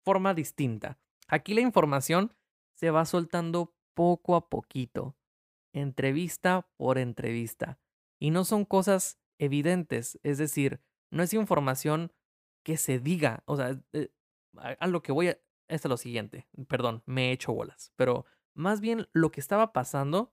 forma 0.04 0.34
distinta. 0.34 0.98
Aquí 1.28 1.54
la 1.54 1.60
información 1.60 2.34
se 2.74 2.90
va 2.90 3.04
soltando 3.04 3.74
poco 3.94 4.36
a 4.36 4.48
poquito 4.48 5.16
entrevista 5.76 6.68
por 6.76 6.98
entrevista. 6.98 7.78
Y 8.18 8.30
no 8.30 8.44
son 8.44 8.64
cosas 8.64 9.20
evidentes, 9.38 10.18
es 10.22 10.38
decir, 10.38 10.80
no 11.10 11.22
es 11.22 11.34
información 11.34 12.12
que 12.64 12.76
se 12.76 12.98
diga, 12.98 13.42
o 13.46 13.56
sea, 13.56 13.78
eh, 13.92 14.10
a, 14.56 14.86
lo 14.86 15.02
que 15.02 15.12
voy 15.12 15.28
a... 15.28 15.38
Es 15.68 15.84
lo 15.84 15.96
siguiente, 15.96 16.46
perdón, 16.68 17.02
me 17.06 17.28
he 17.28 17.32
hecho 17.32 17.52
bolas, 17.52 17.92
pero 17.96 18.24
más 18.54 18.80
bien 18.80 19.08
lo 19.12 19.32
que 19.32 19.40
estaba 19.40 19.72
pasando 19.72 20.32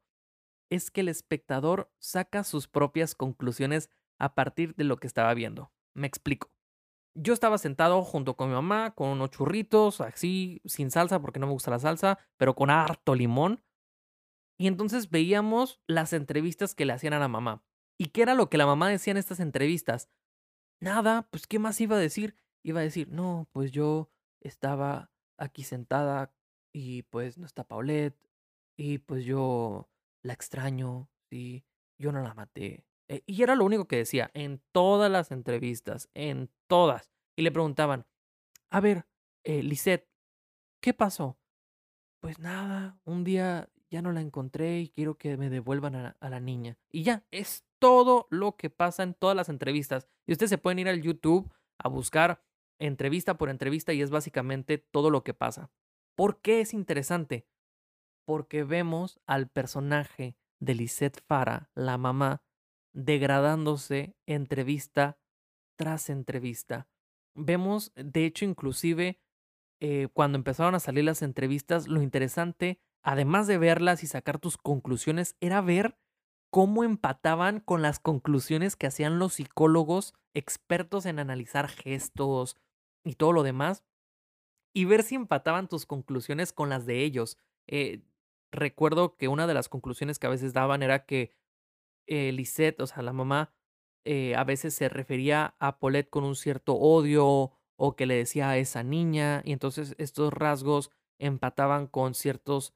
es 0.76 0.92
que 0.92 1.02
el 1.02 1.10
espectador 1.10 1.92
saca 2.00 2.44
sus 2.44 2.68
propias 2.68 3.16
conclusiones 3.16 3.90
a 4.20 4.36
partir 4.36 4.76
de 4.76 4.84
lo 4.84 4.98
que 4.98 5.08
estaba 5.08 5.34
viendo. 5.34 5.72
Me 5.94 6.08
explico. 6.08 6.52
Yo 7.16 7.34
estaba 7.34 7.58
sentado 7.58 8.04
junto 8.04 8.36
con 8.36 8.50
mi 8.50 8.56
mamá, 8.56 8.96
con 8.96 9.10
unos 9.10 9.30
churritos, 9.30 10.02
así, 10.02 10.62
sin 10.66 10.90
salsa, 10.90 11.22
porque 11.22 11.40
no 11.40 11.46
me 11.46 11.54
gusta 11.54 11.70
la 11.70 11.80
salsa, 11.80 12.18
pero 12.38 12.56
con 12.56 12.72
harto 12.72 13.14
limón, 13.14 13.62
y 14.58 14.68
entonces 14.68 15.10
veíamos 15.10 15.82
las 15.88 16.14
entrevistas 16.14 16.76
que 16.76 16.86
le 16.86 16.94
hacían 16.94 17.14
a 17.14 17.20
la 17.20 17.28
mamá. 17.28 17.64
¿Y 17.98 18.08
qué 18.08 18.22
era 18.22 18.34
lo 18.34 18.50
que 18.50 18.58
la 18.58 18.66
mamá 18.66 18.90
decía 18.90 19.12
en 19.12 19.18
estas 19.18 19.40
entrevistas? 19.40 20.10
Nada, 20.80 21.28
pues 21.32 21.48
¿qué 21.48 21.60
más 21.60 21.80
iba 21.82 21.96
a 21.96 22.00
decir? 22.00 22.38
Iba 22.64 22.80
a 22.80 22.84
decir, 22.84 23.10
no, 23.10 23.48
pues 23.52 23.72
yo 23.72 24.10
estaba 24.42 25.12
aquí 25.38 25.64
sentada 25.64 26.34
y 26.72 27.04
pues 27.04 27.38
no 27.38 27.46
está 27.46 27.68
Paulette 27.68 28.18
y 28.78 29.00
pues 29.00 29.26
yo 29.26 29.90
la 30.24 30.34
extraño, 30.34 31.10
sí, 31.30 31.66
yo 32.00 32.12
no 32.12 32.22
la 32.22 32.34
maté, 32.34 32.86
Eh, 33.10 33.22
y 33.26 33.44
era 33.44 33.56
lo 33.56 33.66
único 33.66 33.86
que 33.86 33.98
decía 33.98 34.32
en 34.34 34.62
todas 34.72 35.12
las 35.12 35.32
entrevistas, 35.32 36.10
en 36.14 36.50
todas. 36.68 37.12
Y 37.36 37.42
le 37.42 37.52
preguntaban, 37.52 38.06
a 38.70 38.80
ver, 38.80 39.06
eh, 39.44 39.62
¿qué 40.82 40.94
pasó? 40.94 41.38
Pues 42.22 42.40
nada, 42.40 42.98
un 43.04 43.26
día 43.26 43.70
ya 43.92 44.02
no 44.02 44.14
la 44.14 44.22
encontré 44.22 44.80
y 44.80 44.90
quiero 44.90 45.18
que 45.18 45.36
me 45.38 45.50
devuelvan 45.50 45.96
a, 45.96 46.18
a 46.20 46.30
la 46.30 46.40
niña. 46.40 46.78
Y 46.90 47.04
ya, 47.04 47.26
es 47.30 47.66
todo 47.80 48.28
lo 48.32 48.56
que 48.56 48.70
pasa 48.70 49.04
en 49.04 49.14
todas 49.14 49.36
las 49.36 49.50
entrevistas. 49.50 50.08
Y 50.26 50.32
ustedes 50.32 50.50
se 50.50 50.58
pueden 50.58 50.80
ir 50.80 50.88
al 50.88 51.02
YouTube 51.02 51.54
a 51.78 51.90
buscar 51.90 52.42
entrevista 52.80 53.38
por 53.38 53.50
entrevista 53.50 53.94
y 53.94 54.02
es 54.02 54.10
básicamente 54.10 54.78
todo 54.78 55.10
lo 55.10 55.24
que 55.24 55.34
pasa. 55.34 55.70
¿Por 56.16 56.42
qué 56.42 56.62
es 56.62 56.74
interesante? 56.74 57.46
Porque 58.26 58.64
vemos 58.64 59.20
al 59.26 59.50
personaje 59.50 60.38
de 60.60 60.76
Lisette 60.76 61.22
Fara, 61.26 61.70
la 61.76 61.98
mamá, 61.98 62.42
degradándose 62.94 64.16
entrevista 64.26 65.18
tras 65.76 66.10
entrevista. 66.10 66.88
Vemos, 67.36 67.92
de 67.96 68.26
hecho, 68.26 68.46
inclusive 68.46 69.20
eh, 69.82 70.08
cuando 70.14 70.38
empezaron 70.38 70.76
a 70.76 70.80
salir 70.80 71.04
las 71.04 71.22
entrevistas, 71.22 71.88
lo 71.88 72.02
interesante, 72.02 72.80
además 73.02 73.48
de 73.48 73.58
verlas 73.58 74.04
y 74.04 74.08
sacar 74.08 74.40
tus 74.40 74.58
conclusiones, 74.58 75.36
era 75.42 75.60
ver 75.62 75.98
cómo 76.52 76.84
empataban 76.84 77.60
con 77.60 77.82
las 77.82 78.00
conclusiones 78.00 78.76
que 78.76 78.88
hacían 78.88 79.20
los 79.20 79.34
psicólogos 79.34 80.14
expertos 80.34 81.06
en 81.06 81.20
analizar 81.20 81.68
gestos 81.68 82.58
y 83.04 83.16
todo 83.16 83.34
lo 83.34 83.44
demás, 83.44 83.84
y 84.74 84.86
ver 84.86 85.04
si 85.04 85.16
empataban 85.16 85.68
tus 85.68 85.86
conclusiones 85.86 86.54
con 86.54 86.70
las 86.70 86.86
de 86.86 87.04
ellos. 87.04 87.38
Eh, 87.68 88.04
recuerdo 88.54 89.18
que 89.18 89.28
una 89.28 89.47
de 89.47 89.54
las 89.54 89.68
conclusiones 89.68 90.20
que 90.20 90.28
a 90.28 90.32
veces 90.32 90.54
daban 90.54 90.84
era 90.84 91.06
que 91.06 91.32
eh, 92.08 92.36
o 92.80 92.88
sea, 92.88 93.04
la 93.04 93.14
mamá, 93.14 93.54
eh, 94.06 94.36
a 94.36 94.43
veces 94.43 94.74
se 94.74 94.89
refería 94.89 95.56
a 95.60 95.80
Paulette 95.80 96.10
con 96.10 96.24
un 96.24 96.36
cierto 96.36 96.76
odio 96.76 97.54
o 97.76 97.95
que 97.95 98.06
le 98.06 98.16
decía 98.16 98.49
a 98.49 98.58
esa 98.58 98.84
niña, 98.84 99.41
y 99.45 99.54
entonces 99.54 99.95
estos 99.97 100.34
rasgos 100.34 100.91
empataban 101.20 101.88
con 101.88 102.14
ciertos 102.14 102.74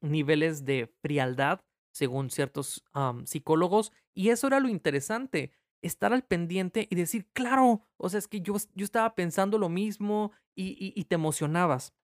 niveles 0.00 0.64
de 0.64 0.86
frialdad 1.02 1.60
según 1.92 2.30
ciertos 2.30 2.84
psicólogos, 3.24 3.92
y 4.14 4.30
eso 4.30 4.46
era 4.46 4.60
lo 4.60 4.68
interesante, 4.68 5.52
estar 5.82 6.12
al 6.12 6.24
pendiente 6.24 6.86
y 6.90 6.94
decir, 6.94 7.28
claro, 7.32 7.82
o 7.98 8.08
sea, 8.08 8.18
es 8.18 8.28
que 8.28 8.40
yo, 8.40 8.54
yo 8.74 8.84
estaba 8.84 9.14
pensando 9.14 9.58
lo 9.58 9.68
mismo 9.68 10.32
y, 10.54 10.92
y 10.94 11.04
te 11.04 11.16
emocionabas. 11.16 11.94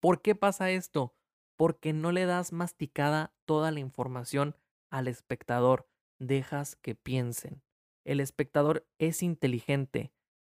¿Por 0.00 0.22
qué 0.22 0.34
pasa 0.34 0.70
esto? 0.70 1.14
Porque 1.60 1.92
no 1.92 2.10
le 2.10 2.24
das 2.24 2.54
masticada 2.54 3.34
toda 3.44 3.70
la 3.70 3.80
información 3.80 4.56
al 4.90 5.08
espectador, 5.08 5.86
dejas 6.18 6.74
que 6.76 6.94
piensen. 6.94 7.62
El 8.06 8.20
espectador 8.20 8.88
es 8.98 9.22
inteligente, 9.22 10.10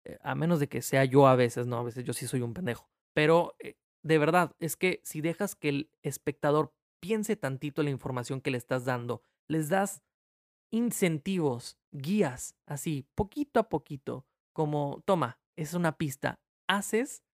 eh, 0.04 0.18
a 0.20 0.34
menos 0.34 0.60
de 0.60 0.68
que 0.68 0.82
sea 0.82 1.06
yo 1.06 1.26
a 1.26 1.36
veces, 1.36 1.66
no, 1.66 1.78
a 1.78 1.82
veces 1.82 2.04
yo 2.04 2.12
sí 2.12 2.26
soy 2.26 2.42
un 2.42 2.52
pendejo, 2.52 2.90
pero 3.14 3.54
eh, 3.60 3.78
de 4.02 4.18
verdad, 4.18 4.54
es 4.58 4.76
que 4.76 5.00
si 5.02 5.22
dejas 5.22 5.54
que 5.54 5.70
el 5.70 5.90
espectador 6.02 6.74
piense 7.00 7.34
tantito 7.34 7.82
la 7.82 7.88
información 7.88 8.42
que 8.42 8.50
le 8.50 8.58
estás 8.58 8.84
dando. 8.84 9.22
Les 9.48 9.70
das 9.70 10.02
incentivos, 10.70 11.78
guías, 11.92 12.54
así, 12.66 13.08
poquito 13.14 13.58
a 13.58 13.68
poquito, 13.70 14.26
como, 14.52 15.02
toma, 15.06 15.40
es 15.56 15.72
una 15.72 15.96
pista, 15.96 16.40
haces 16.68 17.24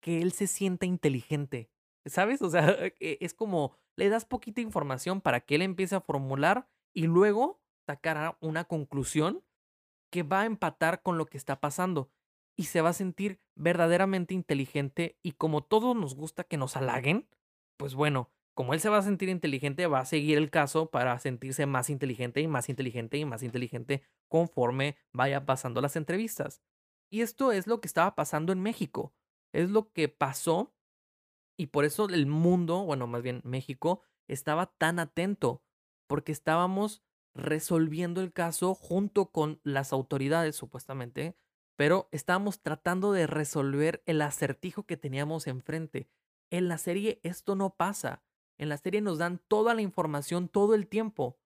que 0.00 0.20
él 0.20 0.32
se 0.32 0.46
sienta 0.46 0.84
inteligente, 0.84 1.70
¿sabes? 2.06 2.42
O 2.42 2.50
sea, 2.50 2.66
e, 3.00 3.18
es 3.20 3.34
como, 3.34 3.76
le 3.96 4.08
das 4.08 4.24
poquita 4.24 4.60
información 4.60 5.20
para 5.20 5.40
que 5.40 5.56
él 5.56 5.62
empiece 5.62 5.94
a 5.96 6.00
formular 6.00 6.68
y 6.92 7.06
luego 7.06 7.60
sacar 7.86 8.36
una 8.40 8.64
conclusión 8.64 9.44
que 10.10 10.22
va 10.22 10.42
a 10.42 10.46
empatar 10.46 11.02
con 11.02 11.18
lo 11.18 11.26
que 11.26 11.36
está 11.36 11.60
pasando 11.60 12.10
y 12.56 12.64
se 12.64 12.80
va 12.80 12.90
a 12.90 12.94
sentir 12.94 13.40
verdaderamente 13.56 14.34
inteligente 14.34 15.18
y 15.22 15.32
como 15.32 15.64
todos 15.64 15.96
nos 15.96 16.14
gusta 16.14 16.44
que 16.44 16.56
nos 16.56 16.76
halaguen, 16.76 17.28
pues 17.76 17.94
bueno, 17.94 18.30
como 18.54 18.72
él 18.72 18.80
se 18.80 18.88
va 18.88 18.98
a 18.98 19.02
sentir 19.02 19.28
inteligente, 19.28 19.88
va 19.88 20.00
a 20.00 20.04
seguir 20.04 20.38
el 20.38 20.50
caso 20.50 20.90
para 20.90 21.18
sentirse 21.18 21.66
más 21.66 21.90
inteligente 21.90 22.40
y 22.40 22.46
más 22.46 22.68
inteligente 22.68 23.18
y 23.18 23.24
más 23.24 23.42
inteligente 23.42 24.02
conforme 24.28 24.96
vaya 25.12 25.44
pasando 25.44 25.80
las 25.80 25.96
entrevistas. 25.96 26.62
Y 27.10 27.22
esto 27.22 27.50
es 27.50 27.66
lo 27.66 27.80
que 27.80 27.88
estaba 27.88 28.14
pasando 28.14 28.52
en 28.52 28.62
México. 28.62 29.12
Es 29.52 29.70
lo 29.70 29.92
que 29.92 30.08
pasó 30.08 30.73
y 31.56 31.66
por 31.66 31.84
eso 31.84 32.08
el 32.08 32.26
mundo, 32.26 32.84
bueno, 32.84 33.06
más 33.06 33.22
bien 33.22 33.40
México, 33.44 34.02
estaba 34.28 34.66
tan 34.66 34.98
atento 34.98 35.62
porque 36.06 36.32
estábamos 36.32 37.02
resolviendo 37.34 38.20
el 38.20 38.32
caso 38.32 38.74
junto 38.74 39.30
con 39.30 39.60
las 39.64 39.92
autoridades, 39.92 40.56
supuestamente, 40.56 41.36
pero 41.76 42.08
estábamos 42.12 42.62
tratando 42.62 43.12
de 43.12 43.26
resolver 43.26 44.02
el 44.06 44.22
acertijo 44.22 44.84
que 44.84 44.96
teníamos 44.96 45.46
enfrente. 45.46 46.08
En 46.50 46.68
la 46.68 46.78
serie 46.78 47.20
esto 47.22 47.56
no 47.56 47.74
pasa. 47.74 48.22
En 48.58 48.68
la 48.68 48.76
serie 48.76 49.00
nos 49.00 49.18
dan 49.18 49.42
toda 49.48 49.74
la 49.74 49.82
información 49.82 50.48
todo 50.48 50.74
el 50.74 50.86
tiempo. 50.86 51.40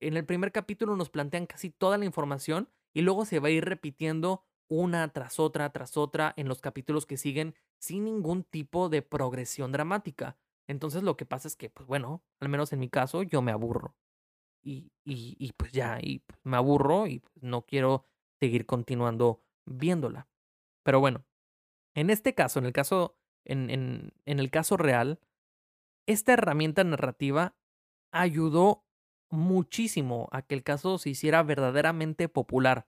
En 0.00 0.16
el 0.16 0.24
primer 0.24 0.52
capítulo 0.52 0.96
nos 0.96 1.10
plantean 1.10 1.46
casi 1.46 1.70
toda 1.70 1.98
la 1.98 2.06
información 2.06 2.70
y 2.94 3.02
luego 3.02 3.26
se 3.26 3.40
va 3.40 3.48
a 3.48 3.52
ir 3.52 3.64
repitiendo 3.64 4.44
una 4.68 5.08
tras 5.08 5.38
otra, 5.38 5.70
tras 5.70 5.96
otra 5.96 6.32
en 6.36 6.48
los 6.48 6.60
capítulos 6.60 7.06
que 7.06 7.16
siguen 7.16 7.54
sin 7.78 8.04
ningún 8.04 8.44
tipo 8.44 8.88
de 8.88 9.02
progresión 9.02 9.72
dramática. 9.72 10.36
Entonces 10.66 11.02
lo 11.02 11.16
que 11.16 11.26
pasa 11.26 11.48
es 11.48 11.56
que, 11.56 11.70
pues 11.70 11.86
bueno, 11.86 12.24
al 12.40 12.48
menos 12.48 12.72
en 12.72 12.80
mi 12.80 12.88
caso, 12.88 13.22
yo 13.22 13.42
me 13.42 13.52
aburro. 13.52 13.94
Y, 14.62 14.90
y, 15.04 15.52
pues 15.58 15.72
ya, 15.72 15.98
y 16.00 16.20
pues, 16.20 16.40
me 16.42 16.56
aburro 16.56 17.06
y 17.06 17.18
pues, 17.18 17.42
no 17.42 17.66
quiero 17.66 18.06
seguir 18.40 18.64
continuando 18.64 19.42
viéndola. 19.66 20.26
Pero 20.82 21.00
bueno, 21.00 21.26
en 21.94 22.08
este 22.08 22.34
caso, 22.34 22.60
en 22.60 22.64
el 22.64 22.72
caso, 22.72 23.18
en, 23.44 23.68
en, 23.68 24.14
en 24.24 24.38
el 24.40 24.50
caso 24.50 24.78
real, 24.78 25.20
esta 26.06 26.32
herramienta 26.32 26.82
narrativa 26.82 27.54
ayudó 28.10 28.86
muchísimo 29.30 30.28
a 30.32 30.42
que 30.42 30.54
el 30.54 30.62
caso 30.62 30.96
se 30.98 31.10
hiciera 31.10 31.42
verdaderamente 31.42 32.28
popular, 32.28 32.86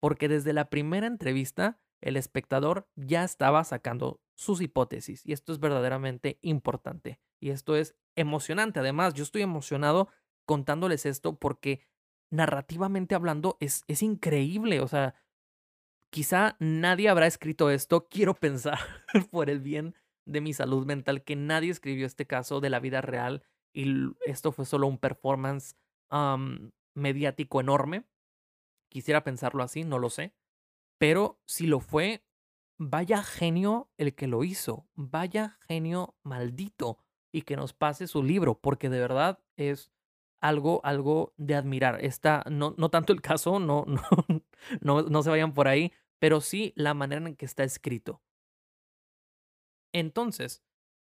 porque 0.00 0.28
desde 0.28 0.52
la 0.52 0.70
primera 0.70 1.06
entrevista 1.06 1.80
el 2.00 2.16
espectador 2.16 2.88
ya 2.94 3.24
estaba 3.24 3.64
sacando 3.64 4.20
sus 4.36 4.60
hipótesis 4.60 5.26
y 5.26 5.32
esto 5.32 5.52
es 5.52 5.58
verdaderamente 5.58 6.38
importante 6.42 7.20
y 7.40 7.50
esto 7.50 7.76
es 7.76 7.96
emocionante. 8.16 8.80
Además, 8.80 9.14
yo 9.14 9.24
estoy 9.24 9.42
emocionado 9.42 10.08
contándoles 10.46 11.06
esto 11.06 11.38
porque 11.38 11.82
narrativamente 12.30 13.14
hablando 13.14 13.56
es, 13.60 13.84
es 13.88 14.02
increíble, 14.02 14.80
o 14.80 14.88
sea, 14.88 15.14
quizá 16.10 16.56
nadie 16.60 17.08
habrá 17.08 17.26
escrito 17.26 17.70
esto, 17.70 18.08
quiero 18.08 18.34
pensar 18.34 18.78
por 19.30 19.50
el 19.50 19.60
bien 19.60 19.94
de 20.26 20.40
mi 20.40 20.52
salud 20.52 20.86
mental 20.86 21.24
que 21.24 21.36
nadie 21.36 21.70
escribió 21.70 22.06
este 22.06 22.26
caso 22.26 22.60
de 22.60 22.70
la 22.70 22.80
vida 22.80 23.00
real 23.00 23.42
y 23.72 24.12
esto 24.26 24.52
fue 24.52 24.66
solo 24.66 24.86
un 24.86 24.98
performance 24.98 25.76
mediático 26.94 27.60
enorme. 27.60 28.04
Quisiera 28.88 29.24
pensarlo 29.24 29.62
así, 29.62 29.84
no 29.84 29.98
lo 29.98 30.10
sé. 30.10 30.34
Pero 30.98 31.40
si 31.46 31.66
lo 31.66 31.80
fue, 31.80 32.24
vaya 32.78 33.22
genio 33.22 33.90
el 33.96 34.14
que 34.14 34.26
lo 34.26 34.44
hizo. 34.44 34.88
Vaya 34.94 35.58
genio 35.68 36.16
maldito. 36.22 36.98
Y 37.32 37.42
que 37.42 37.56
nos 37.56 37.74
pase 37.74 38.06
su 38.06 38.22
libro, 38.22 38.58
porque 38.58 38.88
de 38.88 39.00
verdad 39.00 39.38
es 39.56 39.92
algo, 40.40 40.80
algo 40.84 41.34
de 41.36 41.54
admirar. 41.54 42.04
Está, 42.04 42.44
no, 42.50 42.74
no 42.78 42.90
tanto 42.90 43.12
el 43.12 43.20
caso, 43.20 43.60
no, 43.60 43.84
no, 43.86 44.00
no, 44.80 45.02
no 45.02 45.22
se 45.22 45.30
vayan 45.30 45.52
por 45.52 45.68
ahí, 45.68 45.92
pero 46.18 46.40
sí 46.40 46.72
la 46.76 46.94
manera 46.94 47.26
en 47.26 47.36
que 47.36 47.44
está 47.44 47.64
escrito. 47.64 48.22
Entonces, 49.92 50.62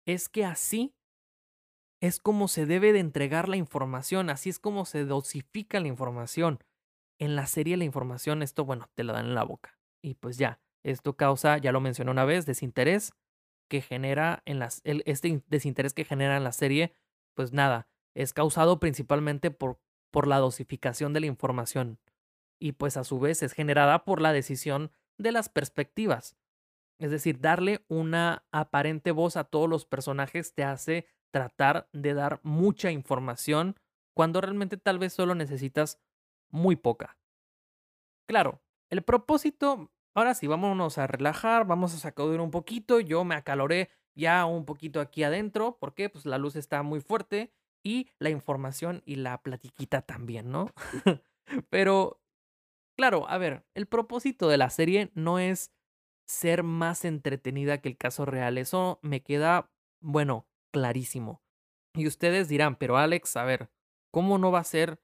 es 0.06 0.30
que 0.30 0.46
así 0.46 0.96
es 2.02 2.20
como 2.20 2.48
se 2.48 2.66
debe 2.66 2.94
de 2.94 3.00
entregar 3.00 3.50
la 3.50 3.58
información, 3.58 4.30
así 4.30 4.50
es 4.50 4.60
como 4.60 4.86
se 4.86 5.06
dosifica 5.06 5.80
la 5.80 5.88
información. 5.88 6.60
En 7.20 7.36
la 7.36 7.46
serie 7.46 7.78
la 7.78 7.84
información, 7.84 8.42
esto, 8.42 8.66
bueno, 8.66 8.90
te 8.94 9.04
la 9.04 9.14
dan 9.14 9.28
en 9.28 9.36
la 9.36 9.44
boca. 9.44 9.78
Y 10.02 10.16
pues 10.16 10.38
ya, 10.38 10.60
esto 10.84 11.16
causa, 11.16 11.58
ya 11.58 11.72
lo 11.72 11.82
mencioné 11.82 12.12
una 12.12 12.26
vez, 12.26 12.46
desinterés 12.46 13.14
que 13.70 13.82
genera 13.82 14.44
en 14.46 14.60
las, 14.60 14.82
este 14.84 15.42
desinterés 15.48 15.94
que 15.94 16.06
genera 16.06 16.38
en 16.38 16.44
la 16.44 16.52
serie, 16.52 16.94
pues 17.34 17.54
nada, 17.54 17.88
es 18.14 18.34
causado 18.34 18.80
principalmente 18.80 19.52
por, 19.52 19.80
por 20.12 20.28
la 20.28 20.38
dosificación 20.38 21.14
de 21.14 21.22
la 21.22 21.26
información. 21.26 22.00
Y 22.60 22.74
pues 22.74 22.98
a 22.98 23.04
su 23.04 23.20
vez 23.20 23.44
es 23.44 23.54
generada 23.54 24.06
por 24.06 24.22
la 24.22 24.34
decisión 24.34 24.92
de 25.18 25.32
las 25.32 25.50
perspectivas. 25.50 26.38
Es 27.00 27.12
decir, 27.12 27.40
darle 27.40 27.84
una 27.90 28.46
aparente 28.52 29.12
voz 29.12 29.36
a 29.36 29.44
todos 29.44 29.70
los 29.70 29.86
personajes 29.86 30.54
te 30.54 30.64
hace 30.64 31.08
tratar 31.32 31.90
de 31.92 32.14
dar 32.14 32.40
mucha 32.44 32.92
información 32.92 33.76
cuando 34.16 34.40
realmente 34.40 34.78
tal 34.78 35.00
vez 35.00 35.12
solo 35.12 35.36
necesitas 35.36 36.00
muy 36.50 36.76
poca. 36.76 37.18
Claro, 38.28 38.62
el 38.90 39.04
propósito, 39.04 39.92
ahora 40.16 40.34
sí, 40.34 40.48
vámonos 40.48 40.98
a 40.98 41.08
relajar, 41.08 41.66
vamos 41.66 41.94
a 41.94 41.98
sacudir 41.98 42.40
un 42.40 42.52
poquito, 42.52 43.00
yo 43.00 43.24
me 43.24 43.36
acaloré 43.36 43.90
ya 44.16 44.46
un 44.46 44.66
poquito 44.66 45.02
aquí 45.02 45.24
adentro, 45.24 45.78
porque 45.80 46.10
pues 46.10 46.26
la 46.26 46.38
luz 46.38 46.56
está 46.56 46.82
muy 46.84 47.02
fuerte 47.02 47.52
y 47.84 48.10
la 48.20 48.30
información 48.30 49.04
y 49.06 49.16
la 49.18 49.42
platiquita 49.44 50.02
también, 50.02 50.52
¿no? 50.52 50.72
Pero, 51.70 52.22
claro, 52.98 53.30
a 53.30 53.38
ver, 53.38 53.66
el 53.76 53.86
propósito 53.86 54.48
de 54.48 54.58
la 54.58 54.70
serie 54.70 55.12
no 55.14 55.38
es 55.38 55.72
ser 56.28 56.64
más 56.64 57.06
entretenida 57.06 57.80
que 57.80 57.90
el 57.90 57.98
caso 57.98 58.26
real. 58.26 58.58
Eso 58.58 59.00
me 59.04 59.22
queda, 59.22 59.72
bueno, 60.02 60.48
clarísimo. 60.72 61.44
Y 61.94 62.08
ustedes 62.08 62.50
dirán, 62.50 62.76
pero 62.76 62.98
Alex, 62.98 63.38
a 63.38 63.44
ver, 63.44 63.70
¿cómo 64.12 64.38
no 64.38 64.52
va 64.52 64.60
a 64.60 64.66
ser 64.66 65.00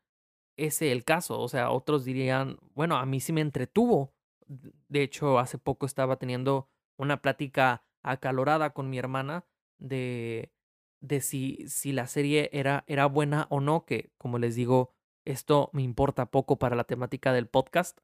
ese 0.58 0.91
el 0.91 1.04
caso? 1.04 1.39
O 1.39 1.47
sea, 1.49 1.72
otros 1.72 2.06
dirían, 2.06 2.58
bueno, 2.74 2.97
a 2.97 3.06
mí 3.06 3.20
sí 3.20 3.34
me 3.34 3.41
entretuvo. 3.41 4.14
De 4.47 5.04
hecho, 5.04 5.39
hace 5.39 5.58
poco 5.58 5.86
estaba 5.86 6.18
teniendo 6.18 6.70
una 6.97 7.22
plática 7.22 7.84
acalorada 8.04 8.72
con 8.72 8.89
mi 8.89 8.97
hermana 8.97 9.45
de, 9.78 10.52
de 10.99 11.22
si, 11.22 11.66
si 11.68 11.91
la 11.91 12.08
serie 12.08 12.49
era, 12.54 12.84
era 12.88 13.06
buena 13.06 13.47
o 13.49 13.60
no, 13.60 13.86
que 13.86 14.12
como 14.18 14.39
les 14.39 14.56
digo, 14.56 14.93
esto 15.26 15.70
me 15.74 15.84
importa 15.84 16.32
poco 16.32 16.58
para 16.58 16.76
la 16.76 16.84
temática 16.84 17.34
del 17.34 17.47
podcast. 17.47 17.99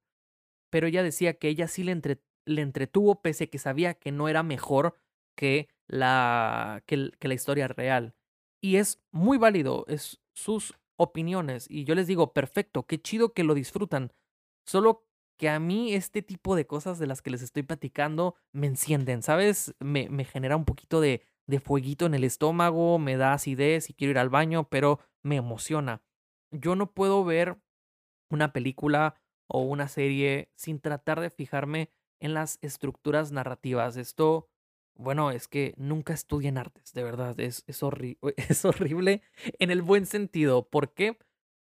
Pero 0.70 0.88
ella 0.88 1.04
decía 1.04 1.36
que 1.36 1.48
ella 1.48 1.68
sí 1.68 1.84
le, 1.84 2.00
le 2.46 2.62
entretuvo, 2.62 3.22
pese 3.22 3.46
a 3.46 3.48
que 3.48 3.60
sabía 3.60 3.94
que 3.94 4.12
no 4.12 4.28
era 4.28 4.44
mejor 4.44 4.96
que 5.36 5.70
la, 5.88 6.84
que 6.86 7.12
la 7.22 7.34
historia 7.34 7.68
real. 7.68 8.16
Y 8.62 8.78
es 8.78 9.02
muy 9.12 9.38
válido, 9.38 9.86
es 9.88 10.20
sus 10.34 10.76
opiniones. 10.98 11.68
Y 11.70 11.84
yo 11.86 11.96
les 11.96 12.08
digo, 12.08 12.34
perfecto, 12.34 12.86
qué 12.86 13.02
chido 13.02 13.34
que 13.34 13.44
lo 13.44 13.54
disfrutan. 13.54 14.14
Solo 14.66 15.06
que 15.38 15.50
a 15.50 15.60
mí 15.60 15.94
este 15.94 16.22
tipo 16.22 16.56
de 16.56 16.68
cosas 16.68 17.00
de 17.00 17.08
las 17.08 17.22
que 17.22 17.30
les 17.30 17.42
estoy 17.42 17.64
platicando 17.64 18.36
me 18.52 18.68
encienden, 18.68 19.22
¿sabes? 19.22 19.76
Me, 19.80 20.10
me 20.10 20.26
genera 20.26 20.58
un 20.58 20.66
poquito 20.66 21.00
de, 21.00 21.24
de 21.46 21.60
fueguito 21.60 22.06
en 22.06 22.16
el 22.16 22.24
estómago, 22.24 23.00
me 23.00 23.18
da 23.18 23.34
acidez 23.34 23.90
y 23.90 23.94
quiero 23.94 24.12
ir 24.12 24.18
al 24.18 24.30
baño, 24.30 24.68
pero 24.70 25.00
me 25.24 25.38
emociona. 25.38 26.02
Yo 26.52 26.76
no 26.76 26.92
puedo 26.94 27.24
ver 27.24 27.58
una 28.30 28.52
película 28.52 29.16
o 29.48 29.62
una 29.62 29.88
serie 29.88 30.52
sin 30.56 30.80
tratar 30.80 31.22
de 31.22 31.30
fijarme 31.30 31.92
en 32.20 32.34
las 32.34 32.58
estructuras 32.62 33.32
narrativas. 33.32 33.96
Esto, 33.96 34.50
bueno, 34.98 35.32
es 35.32 35.48
que 35.48 35.74
nunca 35.78 36.14
estudien 36.14 36.58
artes, 36.58 36.94
de 36.94 37.04
verdad, 37.04 37.40
es, 37.40 37.64
es, 37.68 37.82
es 38.38 38.66
horrible 38.66 39.22
en 39.60 39.72
el 39.72 39.82
buen 39.82 40.06
sentido. 40.06 40.68
¿Por 40.70 40.94
qué? 40.94 41.18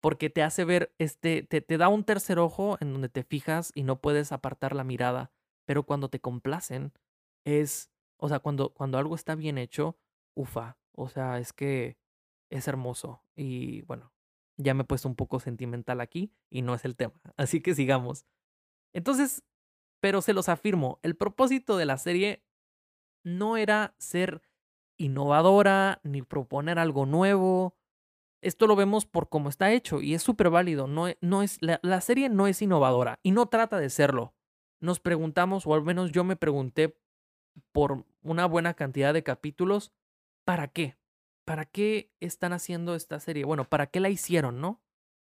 porque 0.01 0.29
te 0.29 0.43
hace 0.43 0.63
ver, 0.65 0.93
este, 0.99 1.43
te, 1.43 1.61
te 1.61 1.77
da 1.77 1.89
un 1.89 2.03
tercer 2.03 2.39
ojo 2.39 2.77
en 2.79 2.93
donde 2.93 3.09
te 3.09 3.23
fijas 3.23 3.71
y 3.75 3.83
no 3.83 3.99
puedes 3.99 4.31
apartar 4.31 4.75
la 4.75 4.83
mirada, 4.83 5.31
pero 5.65 5.83
cuando 5.83 6.09
te 6.09 6.19
complacen 6.19 6.93
es, 7.45 7.91
o 8.17 8.29
sea, 8.29 8.39
cuando, 8.39 8.73
cuando 8.73 8.97
algo 8.97 9.15
está 9.15 9.35
bien 9.35 9.57
hecho, 9.57 9.97
ufa, 10.35 10.77
o 10.93 11.09
sea, 11.09 11.39
es 11.39 11.53
que 11.53 11.97
es 12.49 12.67
hermoso 12.67 13.23
y 13.35 13.81
bueno, 13.83 14.13
ya 14.57 14.73
me 14.73 14.83
he 14.83 14.85
puesto 14.85 15.09
un 15.09 15.15
poco 15.15 15.39
sentimental 15.39 15.99
aquí 15.99 16.31
y 16.49 16.61
no 16.61 16.73
es 16.73 16.85
el 16.85 16.95
tema, 16.95 17.19
así 17.37 17.61
que 17.61 17.75
sigamos. 17.75 18.25
Entonces, 18.93 19.43
pero 19.99 20.21
se 20.21 20.33
los 20.33 20.47
afirmo, 20.47 20.99
el 21.01 21.15
propósito 21.15 21.75
de 21.75 21.85
la 21.85 21.97
serie 21.97 22.45
no 23.27 23.57
era 23.57 23.93
ser 23.97 24.41
innovadora 24.97 25.99
ni 26.03 26.21
proponer 26.21 26.79
algo 26.79 27.05
nuevo, 27.05 27.75
esto 28.41 28.67
lo 28.67 28.75
vemos 28.75 29.05
por 29.05 29.29
cómo 29.29 29.49
está 29.49 29.71
hecho 29.71 30.01
y 30.01 30.13
es 30.13 30.23
súper 30.23 30.49
válido. 30.49 30.87
No, 30.87 31.07
e, 31.07 31.17
no 31.21 31.43
es, 31.43 31.61
la, 31.61 31.79
la, 31.83 32.01
serie 32.01 32.29
no 32.29 32.47
es 32.47 32.61
innovadora 32.61 33.19
y 33.23 33.31
no 33.31 33.47
trata 33.47 33.79
de 33.79 33.89
serlo. 33.89 34.33
Nos 34.79 34.99
preguntamos, 34.99 35.65
o 35.67 35.73
al 35.73 35.83
menos 35.83 36.11
yo 36.11 36.23
me 36.23 36.35
pregunté 36.35 36.97
por 37.71 38.05
una 38.21 38.45
buena 38.45 38.75
cantidad 38.75 39.13
de 39.13 39.23
capítulos, 39.23 39.91
¿para 40.45 40.67
qué? 40.67 40.97
¿Para 41.45 41.65
qué 41.65 42.11
están 42.19 42.53
haciendo 42.53 42.95
esta 42.95 43.19
serie? 43.19 43.43
Bueno, 43.43 43.65
¿para 43.65 43.87
qué 43.87 43.99
la 43.99 44.09
hicieron, 44.09 44.61
no? 44.61 44.81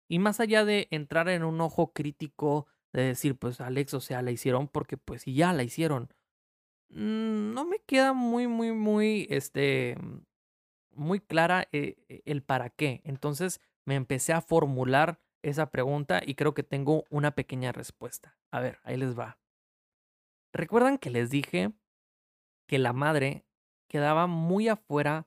Y 0.09 0.19
más 0.19 0.41
allá 0.41 0.65
de 0.65 0.89
entrar 0.91 1.29
en 1.29 1.43
un 1.43 1.61
ojo 1.61 1.93
crítico 1.93 2.67
de 2.93 3.03
decir, 3.03 3.37
pues 3.37 3.61
Alex, 3.61 3.95
o 3.95 4.01
sea, 4.01 4.23
la 4.23 4.31
hicieron 4.31 4.69
porque 4.69 4.97
pues 4.97 5.25
ya 5.25 5.53
la 5.53 5.63
hicieron. 5.63 6.13
Mm, 6.93 7.55
no 7.55 7.65
me 7.65 7.79
queda 7.81 8.13
muy, 8.13 8.47
muy, 8.47 8.73
muy, 8.73 9.27
este, 9.31 9.97
muy 10.93 11.21
clara 11.21 11.69
eh, 11.73 11.97
eh, 12.09 12.23
el 12.27 12.43
para 12.43 12.71
qué. 12.71 13.01
Entonces 13.05 13.61
me 13.85 13.95
empecé 13.95 14.33
a 14.33 14.43
formular 14.43 15.21
esa 15.43 15.71
pregunta 15.71 16.21
y 16.25 16.35
creo 16.35 16.55
que 16.55 16.63
tengo 16.63 17.05
una 17.11 17.35
pequeña 17.35 17.73
respuesta. 17.73 18.39
A 18.51 18.61
ver, 18.61 18.79
ahí 18.85 18.97
les 18.97 19.19
va. 19.19 19.39
¿Recuerdan 20.53 20.99
que 20.99 21.11
les 21.11 21.31
dije 21.31 21.73
que 22.69 22.79
la 22.79 22.93
madre 22.93 23.47
quedaba 23.89 24.27
muy 24.27 24.69
afuera? 24.69 25.27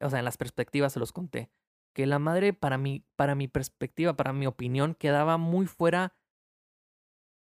O 0.00 0.08
sea, 0.08 0.20
en 0.20 0.24
las 0.24 0.38
perspectivas 0.38 0.92
se 0.92 1.00
los 1.00 1.12
conté. 1.12 1.50
Que 1.92 2.06
la 2.06 2.20
madre, 2.20 2.52
para 2.52 2.78
mi, 2.78 3.04
para 3.16 3.34
mi 3.34 3.48
perspectiva, 3.48 4.14
para 4.14 4.32
mi 4.32 4.46
opinión, 4.46 4.94
quedaba 4.94 5.38
muy 5.38 5.66
fuera 5.66 6.14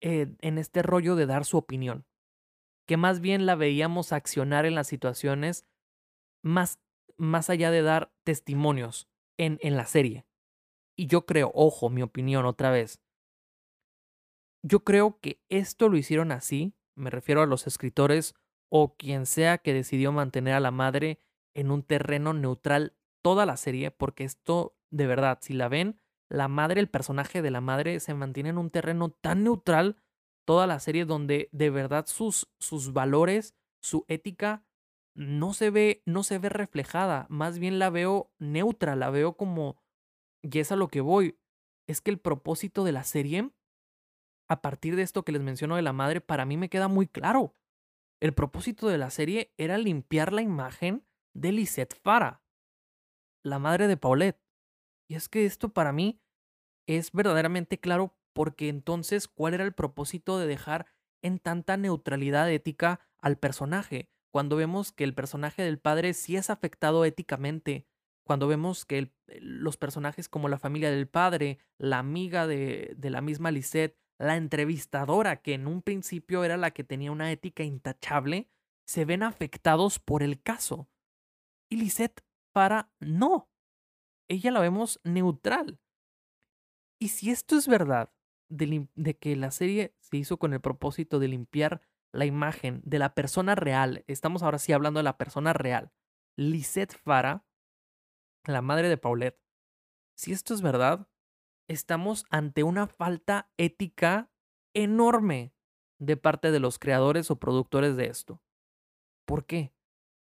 eh, 0.01 0.35
en 0.41 0.57
este 0.57 0.83
rollo 0.83 1.17
de 1.17 1.27
dar 1.27 1.45
su 1.45 1.59
opinión. 1.59 2.08
Que 2.89 2.97
más 2.97 3.21
bien 3.21 3.47
la 3.47 3.55
veíamos 3.55 4.13
accionar 4.13 4.67
en 4.67 4.75
las 4.75 4.89
situaciones 4.89 5.65
más 6.43 6.81
más 7.19 7.51
allá 7.51 7.71
de 7.71 7.83
dar 7.83 8.13
testimonios 8.25 9.09
en, 9.37 9.59
en 9.61 9.77
la 9.77 9.87
serie. 9.87 10.25
Y 10.97 11.07
yo 11.07 11.27
creo, 11.27 11.51
ojo, 11.55 11.91
mi 11.91 12.03
opinión 12.03 12.47
otra 12.47 12.71
vez, 12.71 13.01
yo 14.63 14.85
creo 14.85 15.19
que 15.21 15.43
esto 15.49 15.89
lo 15.89 15.97
hicieron 15.97 16.33
así, 16.33 16.75
me 16.97 17.11
refiero 17.11 17.43
a 17.43 17.47
los 17.47 17.67
escritores 17.67 18.35
o 18.71 18.97
quien 18.97 19.27
sea 19.27 19.59
que 19.59 19.73
decidió 19.73 20.13
mantener 20.13 20.55
a 20.55 20.61
la 20.61 20.71
madre 20.71 21.21
en 21.55 21.71
un 21.71 21.83
terreno 21.83 22.35
neutral 22.35 22.97
toda 23.23 23.47
la 23.47 23.57
serie, 23.57 23.91
porque 23.91 24.25
esto, 24.25 24.77
de 24.91 25.07
verdad, 25.07 25.39
si 25.41 25.55
la 25.55 25.69
ven, 25.69 26.01
la 26.29 26.49
madre, 26.49 26.81
el 26.81 26.89
personaje 26.89 27.43
de 27.43 27.51
la 27.51 27.61
madre 27.61 28.01
se 28.01 28.15
mantiene 28.15 28.51
en 28.51 28.59
un 28.59 28.71
terreno 28.71 29.11
tan 29.11 29.45
neutral 29.45 29.97
toda 30.49 30.67
la 30.67 30.81
serie 30.81 31.05
donde 31.05 31.51
de 31.53 31.69
verdad 31.69 32.07
sus, 32.07 32.49
sus 32.59 32.95
valores, 32.95 33.55
su 33.83 34.07
ética 34.09 34.65
no 35.15 35.53
se 35.53 35.69
ve, 35.69 36.03
no 36.07 36.23
se 36.23 36.39
ve 36.39 36.49
reflejada, 36.49 37.27
más 37.29 37.59
bien 37.59 37.79
la 37.79 37.91
veo 37.91 38.33
neutra, 38.39 38.97
la 38.97 39.11
veo 39.11 39.37
como, 39.37 39.77
y 40.43 40.59
es 40.59 40.73
a 40.73 40.77
lo 40.77 40.89
que 40.89 41.03
voy, 41.03 41.39
es 41.87 42.01
que 42.01 42.11
el 42.11 42.19
propósito 42.19 42.83
de 42.83 42.93
la 42.93 43.05
serie, 43.05 43.51
a 44.49 44.63
partir 44.63 44.97
de 44.97 45.03
esto 45.03 45.23
que 45.23 45.33
les 45.33 45.43
menciono 45.43 45.77
de 45.77 45.83
la 45.83 45.93
madre, 45.93 46.23
para 46.23 46.47
mí 46.47 46.57
me 46.57 46.71
queda 46.71 46.89
muy 46.89 47.07
claro. 47.07 47.55
El 48.19 48.33
propósito 48.33 48.89
de 48.89 48.97
la 48.97 49.11
serie 49.11 49.53
era 49.59 49.77
limpiar 49.77 50.33
la 50.33 50.41
imagen 50.41 51.05
de 51.35 51.53
Lisette 51.53 51.95
Farah, 51.95 52.43
la 53.45 53.59
madre 53.59 53.87
de 53.87 53.99
Paulette. 53.99 54.43
Y 55.11 55.17
es 55.17 55.29
que 55.29 55.45
esto 55.45 55.75
para 55.75 55.93
mí 55.93 56.23
es 56.89 57.13
verdaderamente 57.13 57.79
claro 57.79 58.18
porque 58.39 58.69
entonces, 58.69 59.27
¿cuál 59.27 59.55
era 59.55 59.65
el 59.65 59.73
propósito 59.75 60.39
de 60.39 60.47
dejar 60.47 60.87
en 61.23 61.41
tanta 61.41 61.77
neutralidad 61.77 62.49
ética 62.49 63.01
al 63.19 63.37
personaje? 63.37 64.09
cuando 64.31 64.55
vemos 64.55 64.93
que 64.93 65.05
el 65.05 65.15
personaje 65.15 65.63
del 65.63 65.79
padre 65.79 66.15
sí 66.15 66.37
es 66.37 66.51
afectado 66.51 67.05
éticamente, 67.05 67.87
cuando 68.25 68.47
vemos 68.47 68.85
que 68.85 69.11
los 69.41 69.77
personajes 69.77 70.29
como 70.29 70.49
la 70.49 70.59
familia 70.59 70.91
del 70.91 71.09
padre, 71.09 71.59
la 71.79 71.99
amiga 71.99 72.47
de, 72.47 72.95
de 72.97 73.11
la 73.11 73.21
misma 73.21 73.51
Lisette, 73.51 73.99
la 74.19 74.37
entrevistadora, 74.37 75.41
que 75.41 75.55
en 75.55 75.67
un 75.67 75.83
principio 75.83 76.45
era 76.45 76.57
la 76.57 76.73
que 76.73 76.85
tenía 76.85 77.11
una 77.11 77.33
ética 77.33 77.63
intachable, 77.63 78.49
se 78.87 79.05
ven 79.05 79.23
afectados 79.23 79.99
por 79.99 80.23
el 80.23 80.43
caso. 80.43 80.89
Y 81.71 81.77
Lisette 81.77 82.23
para 82.53 82.93
no. 83.01 83.51
Ella 84.29 84.51
la 84.51 84.61
vemos 84.61 85.01
neutral. 85.05 85.81
Y 87.01 87.09
si 87.09 87.31
esto 87.31 87.57
es 87.57 87.67
verdad, 87.67 88.13
de, 88.49 89.17
que 89.19 89.37
la 89.37 89.51
serie 89.51 89.95
se 90.01 90.17
hizo 90.17 90.39
con 90.39 90.53
el 90.53 90.61
propósito 90.61 91.19
de 91.19 91.29
limpiar 91.29 91.81
la 92.13 92.25
imagen 92.25 92.81
de 92.85 92.99
la 92.99 93.15
persona 93.15 93.55
real, 93.55 94.05
estamos 94.07 94.43
ahora 94.43 94.59
sí 94.59 94.73
hablando 94.73 94.99
de 94.99 95.05
la 95.05 95.19
persona 95.19 95.53
real, 95.53 95.93
Lisette 96.37 96.97
Farah, 96.97 97.45
la 98.45 98.63
madre 98.63 98.89
de 98.89 98.97
Paulette, 98.97 99.41
si 100.17 100.33
esto 100.33 100.55
es 100.55 100.63
verdad, 100.63 101.09
estamos 101.69 102.25
ante 102.31 102.63
una 102.63 102.87
falta 102.87 103.51
ética 103.57 104.31
enorme 104.75 105.55
de 105.99 106.17
parte 106.17 106.51
de 106.51 106.61
los 106.61 106.79
creadores 106.79 107.31
o 107.31 107.39
productores 107.39 107.97
de 107.97 108.07
esto. 108.07 108.43
¿Por 109.27 109.45
qué? 109.45 109.75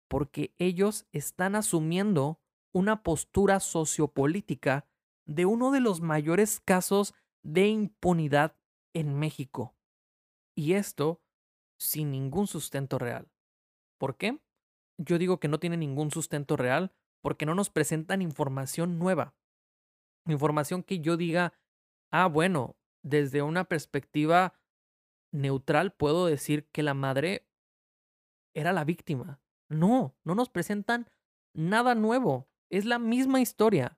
Porque 0.09 0.55
ellos 0.59 1.07
están 1.13 1.55
asumiendo 1.55 2.41
una 2.73 3.03
postura 3.03 3.61
sociopolítica 3.61 4.87
de 5.27 5.47
uno 5.47 5.71
de 5.71 5.81
los 5.81 6.01
mayores 6.01 6.61
casos 6.61 7.15
de 7.49 7.67
impunidad 7.69 8.55
en 8.93 9.19
México. 9.19 9.75
Y 10.55 10.75
esto 10.75 11.23
sin 11.79 12.11
ningún 12.11 12.47
sustento 12.47 12.99
real. 12.99 13.31
¿Por 13.97 14.19
qué? 14.19 14.39
Yo 14.99 15.19
digo 15.19 15.41
que 15.41 15.49
no 15.49 15.59
tiene 15.59 15.79
ningún 15.79 16.11
sustento 16.11 16.57
real 16.57 16.93
porque 17.23 17.47
no 17.47 17.55
nos 17.55 17.71
presentan 17.71 18.21
información 18.21 18.99
nueva. 18.99 19.35
Información 20.27 20.83
que 20.83 21.01
yo 21.01 21.17
diga, 21.17 21.55
ah, 22.11 22.27
bueno, 22.27 22.77
desde 23.03 23.41
una 23.41 23.65
perspectiva 23.65 24.61
neutral 25.33 25.93
puedo 25.93 26.27
decir 26.27 26.69
que 26.71 26.83
la 26.83 26.93
madre 26.93 27.49
era 28.55 28.75
la 28.75 28.85
víctima. 28.85 29.41
No, 29.71 30.15
no 30.23 30.35
nos 30.35 30.51
presentan 30.51 31.11
nada 31.55 31.95
nuevo. 31.95 32.51
Es 32.69 32.85
la 32.85 32.99
misma 32.99 33.41
historia. 33.41 33.98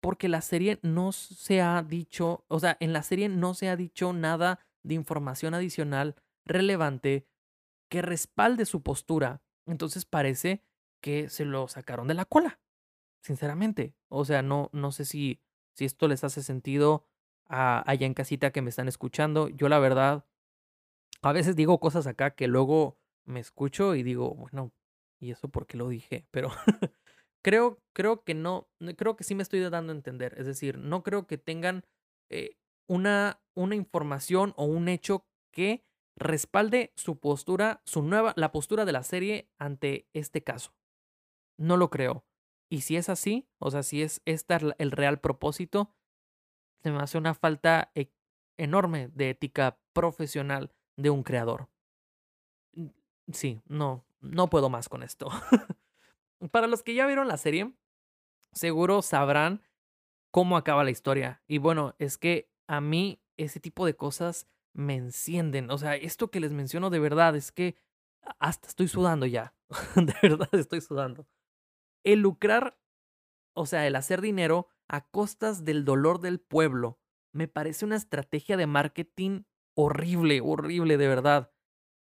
Porque 0.00 0.28
la 0.28 0.40
serie 0.40 0.78
no 0.82 1.12
se 1.12 1.60
ha 1.60 1.82
dicho, 1.82 2.44
o 2.48 2.60
sea, 2.60 2.76
en 2.80 2.92
la 2.92 3.02
serie 3.02 3.28
no 3.28 3.54
se 3.54 3.68
ha 3.68 3.76
dicho 3.76 4.12
nada 4.12 4.60
de 4.82 4.94
información 4.94 5.54
adicional 5.54 6.16
relevante 6.44 7.26
que 7.88 8.02
respalde 8.02 8.64
su 8.64 8.82
postura. 8.82 9.42
Entonces 9.66 10.04
parece 10.04 10.62
que 11.00 11.28
se 11.28 11.44
lo 11.44 11.68
sacaron 11.68 12.08
de 12.08 12.14
la 12.14 12.24
cola, 12.24 12.60
sinceramente. 13.22 13.94
O 14.08 14.24
sea, 14.24 14.42
no, 14.42 14.70
no 14.72 14.92
sé 14.92 15.04
si, 15.04 15.40
si 15.74 15.84
esto 15.84 16.08
les 16.08 16.24
hace 16.24 16.42
sentido 16.42 17.04
a, 17.46 17.88
allá 17.90 18.06
en 18.06 18.14
casita 18.14 18.50
que 18.50 18.62
me 18.62 18.70
están 18.70 18.88
escuchando. 18.88 19.48
Yo 19.48 19.68
la 19.68 19.78
verdad, 19.78 20.24
a 21.22 21.32
veces 21.32 21.56
digo 21.56 21.80
cosas 21.80 22.06
acá 22.06 22.34
que 22.34 22.46
luego 22.46 22.98
me 23.24 23.40
escucho 23.40 23.94
y 23.94 24.02
digo, 24.02 24.34
bueno, 24.34 24.72
¿y 25.18 25.30
eso 25.30 25.48
por 25.48 25.66
qué 25.66 25.76
lo 25.76 25.88
dije? 25.88 26.26
Pero 26.30 26.50
creo, 27.48 27.78
creo 27.94 28.24
que 28.24 28.34
no, 28.34 28.68
creo 28.98 29.16
que 29.16 29.24
sí 29.24 29.34
me 29.34 29.42
estoy 29.42 29.60
dando 29.60 29.90
a 29.90 29.96
entender. 29.96 30.34
Es 30.36 30.44
decir, 30.44 30.76
no 30.76 31.02
creo 31.02 31.26
que 31.26 31.38
tengan 31.38 31.82
eh, 32.28 32.58
una, 32.86 33.40
una 33.54 33.74
información 33.74 34.52
o 34.58 34.66
un 34.66 34.88
hecho 34.88 35.26
que 35.50 35.82
respalde 36.14 36.92
su 36.94 37.18
postura, 37.18 37.80
su 37.86 38.02
nueva, 38.02 38.34
la 38.36 38.52
postura 38.52 38.84
de 38.84 38.92
la 38.92 39.02
serie 39.02 39.50
ante 39.56 40.10
este 40.12 40.44
caso. 40.44 40.74
No 41.56 41.78
lo 41.78 41.88
creo. 41.88 42.26
Y 42.70 42.82
si 42.82 42.98
es 42.98 43.08
así, 43.08 43.48
o 43.58 43.70
sea, 43.70 43.82
si 43.82 44.02
es 44.02 44.20
este 44.26 44.58
el 44.76 44.90
real 44.90 45.18
propósito, 45.18 45.94
se 46.82 46.90
me 46.90 46.98
hace 46.98 47.16
una 47.16 47.32
falta 47.32 47.90
e, 47.94 48.12
enorme 48.58 49.08
de 49.08 49.30
ética 49.30 49.80
profesional 49.94 50.74
de 50.98 51.08
un 51.08 51.22
creador. 51.22 51.70
Sí, 53.32 53.62
no, 53.64 54.04
no 54.20 54.50
puedo 54.50 54.68
más 54.68 54.90
con 54.90 55.02
esto. 55.02 55.30
Para 56.50 56.66
los 56.66 56.82
que 56.82 56.94
ya 56.94 57.06
vieron 57.06 57.28
la 57.28 57.36
serie, 57.36 57.74
seguro 58.52 59.02
sabrán 59.02 59.62
cómo 60.30 60.56
acaba 60.56 60.84
la 60.84 60.90
historia. 60.90 61.42
Y 61.46 61.58
bueno, 61.58 61.94
es 61.98 62.18
que 62.18 62.50
a 62.66 62.80
mí 62.80 63.20
ese 63.36 63.60
tipo 63.60 63.86
de 63.86 63.96
cosas 63.96 64.46
me 64.72 64.94
encienden. 64.94 65.70
O 65.70 65.78
sea, 65.78 65.96
esto 65.96 66.30
que 66.30 66.40
les 66.40 66.52
menciono 66.52 66.90
de 66.90 67.00
verdad 67.00 67.34
es 67.36 67.52
que 67.52 67.76
hasta 68.38 68.68
estoy 68.68 68.88
sudando 68.88 69.26
ya. 69.26 69.54
de 69.96 70.14
verdad 70.22 70.48
estoy 70.52 70.80
sudando. 70.80 71.26
El 72.04 72.20
lucrar, 72.20 72.78
o 73.54 73.66
sea, 73.66 73.86
el 73.86 73.96
hacer 73.96 74.20
dinero 74.20 74.68
a 74.88 75.08
costas 75.08 75.64
del 75.64 75.84
dolor 75.84 76.20
del 76.20 76.40
pueblo, 76.40 76.98
me 77.32 77.48
parece 77.48 77.84
una 77.84 77.96
estrategia 77.96 78.56
de 78.56 78.66
marketing 78.66 79.42
horrible, 79.74 80.40
horrible, 80.40 80.96
de 80.96 81.08
verdad. 81.08 81.52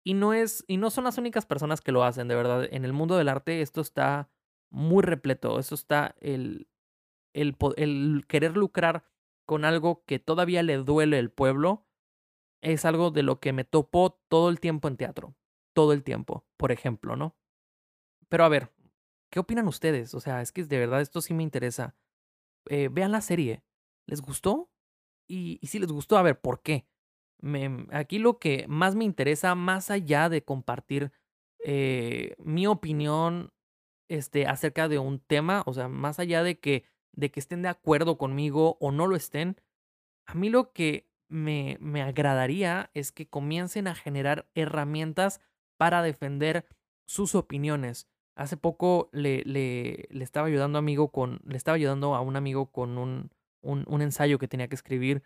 Y 0.04 0.14
no 0.14 0.32
es, 0.32 0.64
y 0.68 0.76
no 0.76 0.90
son 0.90 1.04
las 1.04 1.18
únicas 1.18 1.44
personas 1.46 1.80
que 1.80 1.92
lo 1.92 2.04
hacen, 2.04 2.28
de 2.28 2.34
verdad. 2.34 2.66
En 2.70 2.84
el 2.84 2.92
mundo 2.92 3.16
del 3.16 3.28
arte 3.28 3.62
esto 3.62 3.80
está 3.80 4.30
muy 4.70 5.02
repleto. 5.02 5.58
Esto 5.58 5.74
está 5.74 6.14
el, 6.20 6.68
el, 7.34 7.56
el 7.76 8.24
querer 8.26 8.56
lucrar 8.56 9.04
con 9.46 9.64
algo 9.64 10.04
que 10.04 10.18
todavía 10.18 10.62
le 10.62 10.76
duele 10.78 11.18
el 11.18 11.30
pueblo 11.30 11.86
es 12.60 12.84
algo 12.84 13.10
de 13.10 13.22
lo 13.22 13.40
que 13.40 13.52
me 13.52 13.64
topo 13.64 14.20
todo 14.28 14.48
el 14.50 14.60
tiempo 14.60 14.88
en 14.88 14.96
teatro. 14.96 15.36
Todo 15.74 15.92
el 15.92 16.02
tiempo, 16.02 16.44
por 16.56 16.72
ejemplo, 16.72 17.16
¿no? 17.16 17.36
Pero 18.28 18.44
a 18.44 18.48
ver, 18.48 18.72
¿qué 19.30 19.40
opinan 19.40 19.68
ustedes? 19.68 20.14
O 20.14 20.20
sea, 20.20 20.42
es 20.42 20.52
que 20.52 20.64
de 20.64 20.78
verdad 20.78 21.00
esto 21.00 21.20
sí 21.20 21.34
me 21.34 21.42
interesa. 21.42 21.96
Eh, 22.66 22.88
vean 22.90 23.12
la 23.12 23.20
serie. 23.20 23.62
¿Les 24.06 24.20
gustó? 24.20 24.70
Y, 25.28 25.60
si 25.62 25.78
les 25.78 25.92
gustó, 25.92 26.16
a 26.16 26.22
ver, 26.22 26.40
¿por 26.40 26.62
qué? 26.62 26.88
Aquí 27.90 28.18
lo 28.18 28.38
que 28.38 28.66
más 28.68 28.94
me 28.94 29.04
interesa, 29.04 29.54
más 29.54 29.90
allá 29.90 30.28
de 30.28 30.42
compartir 30.42 31.12
eh, 31.64 32.34
mi 32.38 32.66
opinión 32.66 33.52
este, 34.08 34.46
acerca 34.46 34.88
de 34.88 34.98
un 34.98 35.20
tema, 35.20 35.62
o 35.66 35.72
sea, 35.72 35.88
más 35.88 36.18
allá 36.18 36.42
de 36.42 36.58
que, 36.58 36.84
de 37.12 37.30
que 37.30 37.40
estén 37.40 37.62
de 37.62 37.68
acuerdo 37.68 38.18
conmigo 38.18 38.76
o 38.80 38.90
no 38.90 39.06
lo 39.06 39.16
estén, 39.16 39.56
a 40.26 40.34
mí 40.34 40.50
lo 40.50 40.72
que 40.72 41.08
me, 41.28 41.76
me 41.80 42.02
agradaría 42.02 42.90
es 42.94 43.12
que 43.12 43.28
comiencen 43.28 43.86
a 43.86 43.94
generar 43.94 44.48
herramientas 44.54 45.40
para 45.76 46.02
defender 46.02 46.66
sus 47.06 47.34
opiniones. 47.34 48.08
Hace 48.34 48.56
poco 48.56 49.10
le, 49.12 49.42
le, 49.44 50.06
le, 50.10 50.24
estaba 50.24 50.46
ayudando 50.46 50.78
amigo 50.78 51.10
con, 51.10 51.40
le 51.44 51.56
estaba 51.56 51.76
ayudando 51.76 52.14
a 52.14 52.20
un 52.20 52.36
amigo 52.36 52.70
con 52.70 52.98
un, 52.98 53.30
un, 53.62 53.84
un 53.88 54.02
ensayo 54.02 54.38
que 54.38 54.48
tenía 54.48 54.68
que 54.68 54.74
escribir 54.74 55.22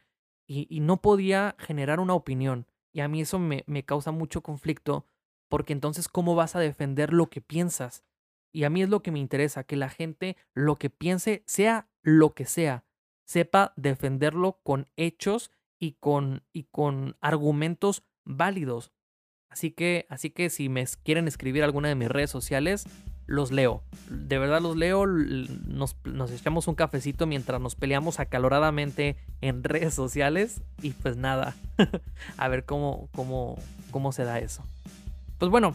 y, 0.53 0.81
no 0.81 1.01
podía 1.01 1.57
generar 1.59 2.01
una 2.01 2.15
opinión. 2.15 2.67
Y 2.93 3.01
a 3.01 3.09
mí 3.09 3.23
eso 3.23 3.39
me, 3.39 3.65
me 3.67 3.85
causa 3.85 4.11
mucho 4.13 4.43
conflicto 4.43 5.07
porque 5.49 5.73
entonces 5.73 6.09
¿cómo 6.09 6.35
vas 6.35 6.57
a 6.57 6.61
defender 6.61 7.13
lo 7.13 7.29
que 7.29 7.41
piensas? 7.41 8.05
Y 8.53 8.65
a 8.65 8.71
mí 8.71 8.83
es 8.83 8.89
lo 8.89 9.03
que 9.03 9.11
me 9.11 9.19
interesa, 9.19 9.65
que 9.65 9.77
la 9.77 9.89
gente 9.89 10.37
lo 10.55 10.79
que 10.79 10.91
piense, 10.91 11.43
sea 11.47 11.89
lo 12.03 12.35
que 12.35 12.45
sea, 12.45 12.85
sepa 13.25 13.73
defenderlo 13.77 14.61
con 14.63 14.89
hechos 14.97 15.51
y 15.79 15.93
con, 15.93 16.45
y 16.53 16.65
con 16.65 17.17
argumentos 17.21 18.05
válidos. 18.25 18.93
Así 19.49 19.71
que, 19.71 20.07
así 20.09 20.31
que 20.31 20.51
si 20.51 20.69
me 20.69 20.85
quieren 21.03 21.29
escribir 21.29 21.63
alguna 21.63 21.89
de 21.89 21.95
mis 21.95 22.09
redes 22.09 22.31
sociales, 22.31 22.85
los 23.27 23.53
leo. 23.53 23.83
De 24.11 24.39
verdad 24.39 24.61
los 24.61 24.77
leo, 24.77 25.07
nos, 25.07 25.97
nos 26.05 26.31
echamos 26.31 26.69
un 26.69 26.75
cafecito 26.75 27.27
mientras 27.27 27.61
nos 27.61 27.75
peleamos 27.75 28.21
acaloradamente 28.21 29.17
en 29.41 29.65
redes 29.65 29.95
sociales 29.95 30.63
y 30.83 30.91
pues 30.91 31.17
nada, 31.17 31.55
a 32.37 32.49
ver 32.49 32.65
cómo, 32.65 33.09
cómo, 33.15 33.59
cómo 33.91 34.13
se 34.13 34.25
da 34.25 34.39
eso. 34.39 34.65
Pues 35.39 35.51
bueno, 35.51 35.75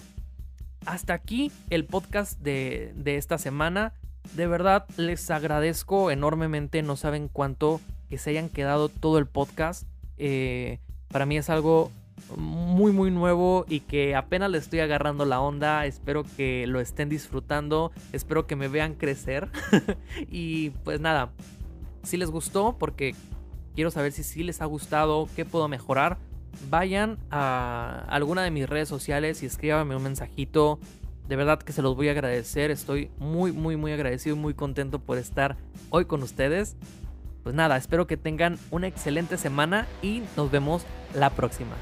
hasta 0.86 1.14
aquí 1.14 1.52
el 1.70 1.86
podcast 1.86 2.40
de, 2.40 2.94
de 2.96 3.18
esta 3.18 3.38
semana. 3.38 3.94
De 4.36 4.46
verdad 4.46 4.86
les 4.98 5.30
agradezco 5.32 6.12
enormemente, 6.12 6.82
no 6.82 6.98
saben 6.98 7.30
cuánto 7.30 7.80
que 8.10 8.18
se 8.18 8.32
hayan 8.32 8.50
quedado 8.50 8.90
todo 8.90 9.18
el 9.18 9.26
podcast. 9.26 9.88
Eh, 10.18 10.80
para 11.10 11.26
mí 11.26 11.38
es 11.38 11.50
algo 11.50 11.92
muy 12.36 12.92
muy 12.92 13.12
nuevo 13.12 13.66
y 13.68 13.82
que 13.82 14.16
apenas 14.16 14.50
le 14.52 14.58
estoy 14.58 14.80
agarrando 14.80 15.26
la 15.26 15.40
onda. 15.40 15.86
Espero 15.86 16.24
que 16.36 16.66
lo 16.68 16.80
estén 16.80 17.10
disfrutando, 17.10 17.92
espero 18.14 18.48
que 18.48 18.56
me 18.56 18.68
vean 18.68 18.96
crecer. 18.96 19.50
y 20.30 20.72
pues 20.84 21.00
nada, 21.00 21.32
si 22.04 22.18
les 22.18 22.30
gustó, 22.30 22.78
porque 22.78 23.16
quiero 23.76 23.92
saber 23.92 24.12
si 24.12 24.24
sí 24.24 24.44
les 24.44 24.62
ha 24.62 24.66
gustado, 24.66 25.30
qué 25.36 25.46
puedo 25.46 25.68
mejorar, 25.68 26.18
vayan 26.70 27.18
a 27.30 28.06
alguna 28.10 28.44
de 28.44 28.52
mis 28.52 28.68
redes 28.68 28.90
sociales 28.90 29.44
y 29.44 29.46
escríbanme 29.46 29.96
un 29.96 30.04
mensajito. 30.04 30.80
De 31.28 31.36
verdad 31.36 31.60
que 31.60 31.74
se 31.74 31.82
los 31.82 31.96
voy 31.96 32.08
a 32.08 32.12
agradecer. 32.12 32.72
Estoy 32.72 33.12
muy, 33.20 33.52
muy, 33.52 33.76
muy 33.76 33.92
agradecido 33.92 34.36
y 34.36 34.40
muy 34.40 34.54
contento 34.54 35.00
por 35.00 35.18
estar 35.18 35.58
hoy 35.90 36.06
con 36.06 36.24
ustedes 36.24 36.78
pues 37.48 37.56
nada, 37.56 37.78
espero 37.78 38.08
que 38.08 38.18
tengan 38.18 38.60
una 38.72 38.88
excelente 38.88 39.38
semana 39.38 39.88
y 40.02 40.22
nos 40.36 40.52
vemos 40.52 40.84
la 41.14 41.30
próxima. 41.30 41.78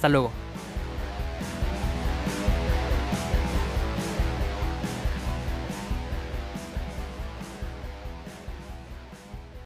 Hasta 0.00 0.08
luego. 0.08 0.32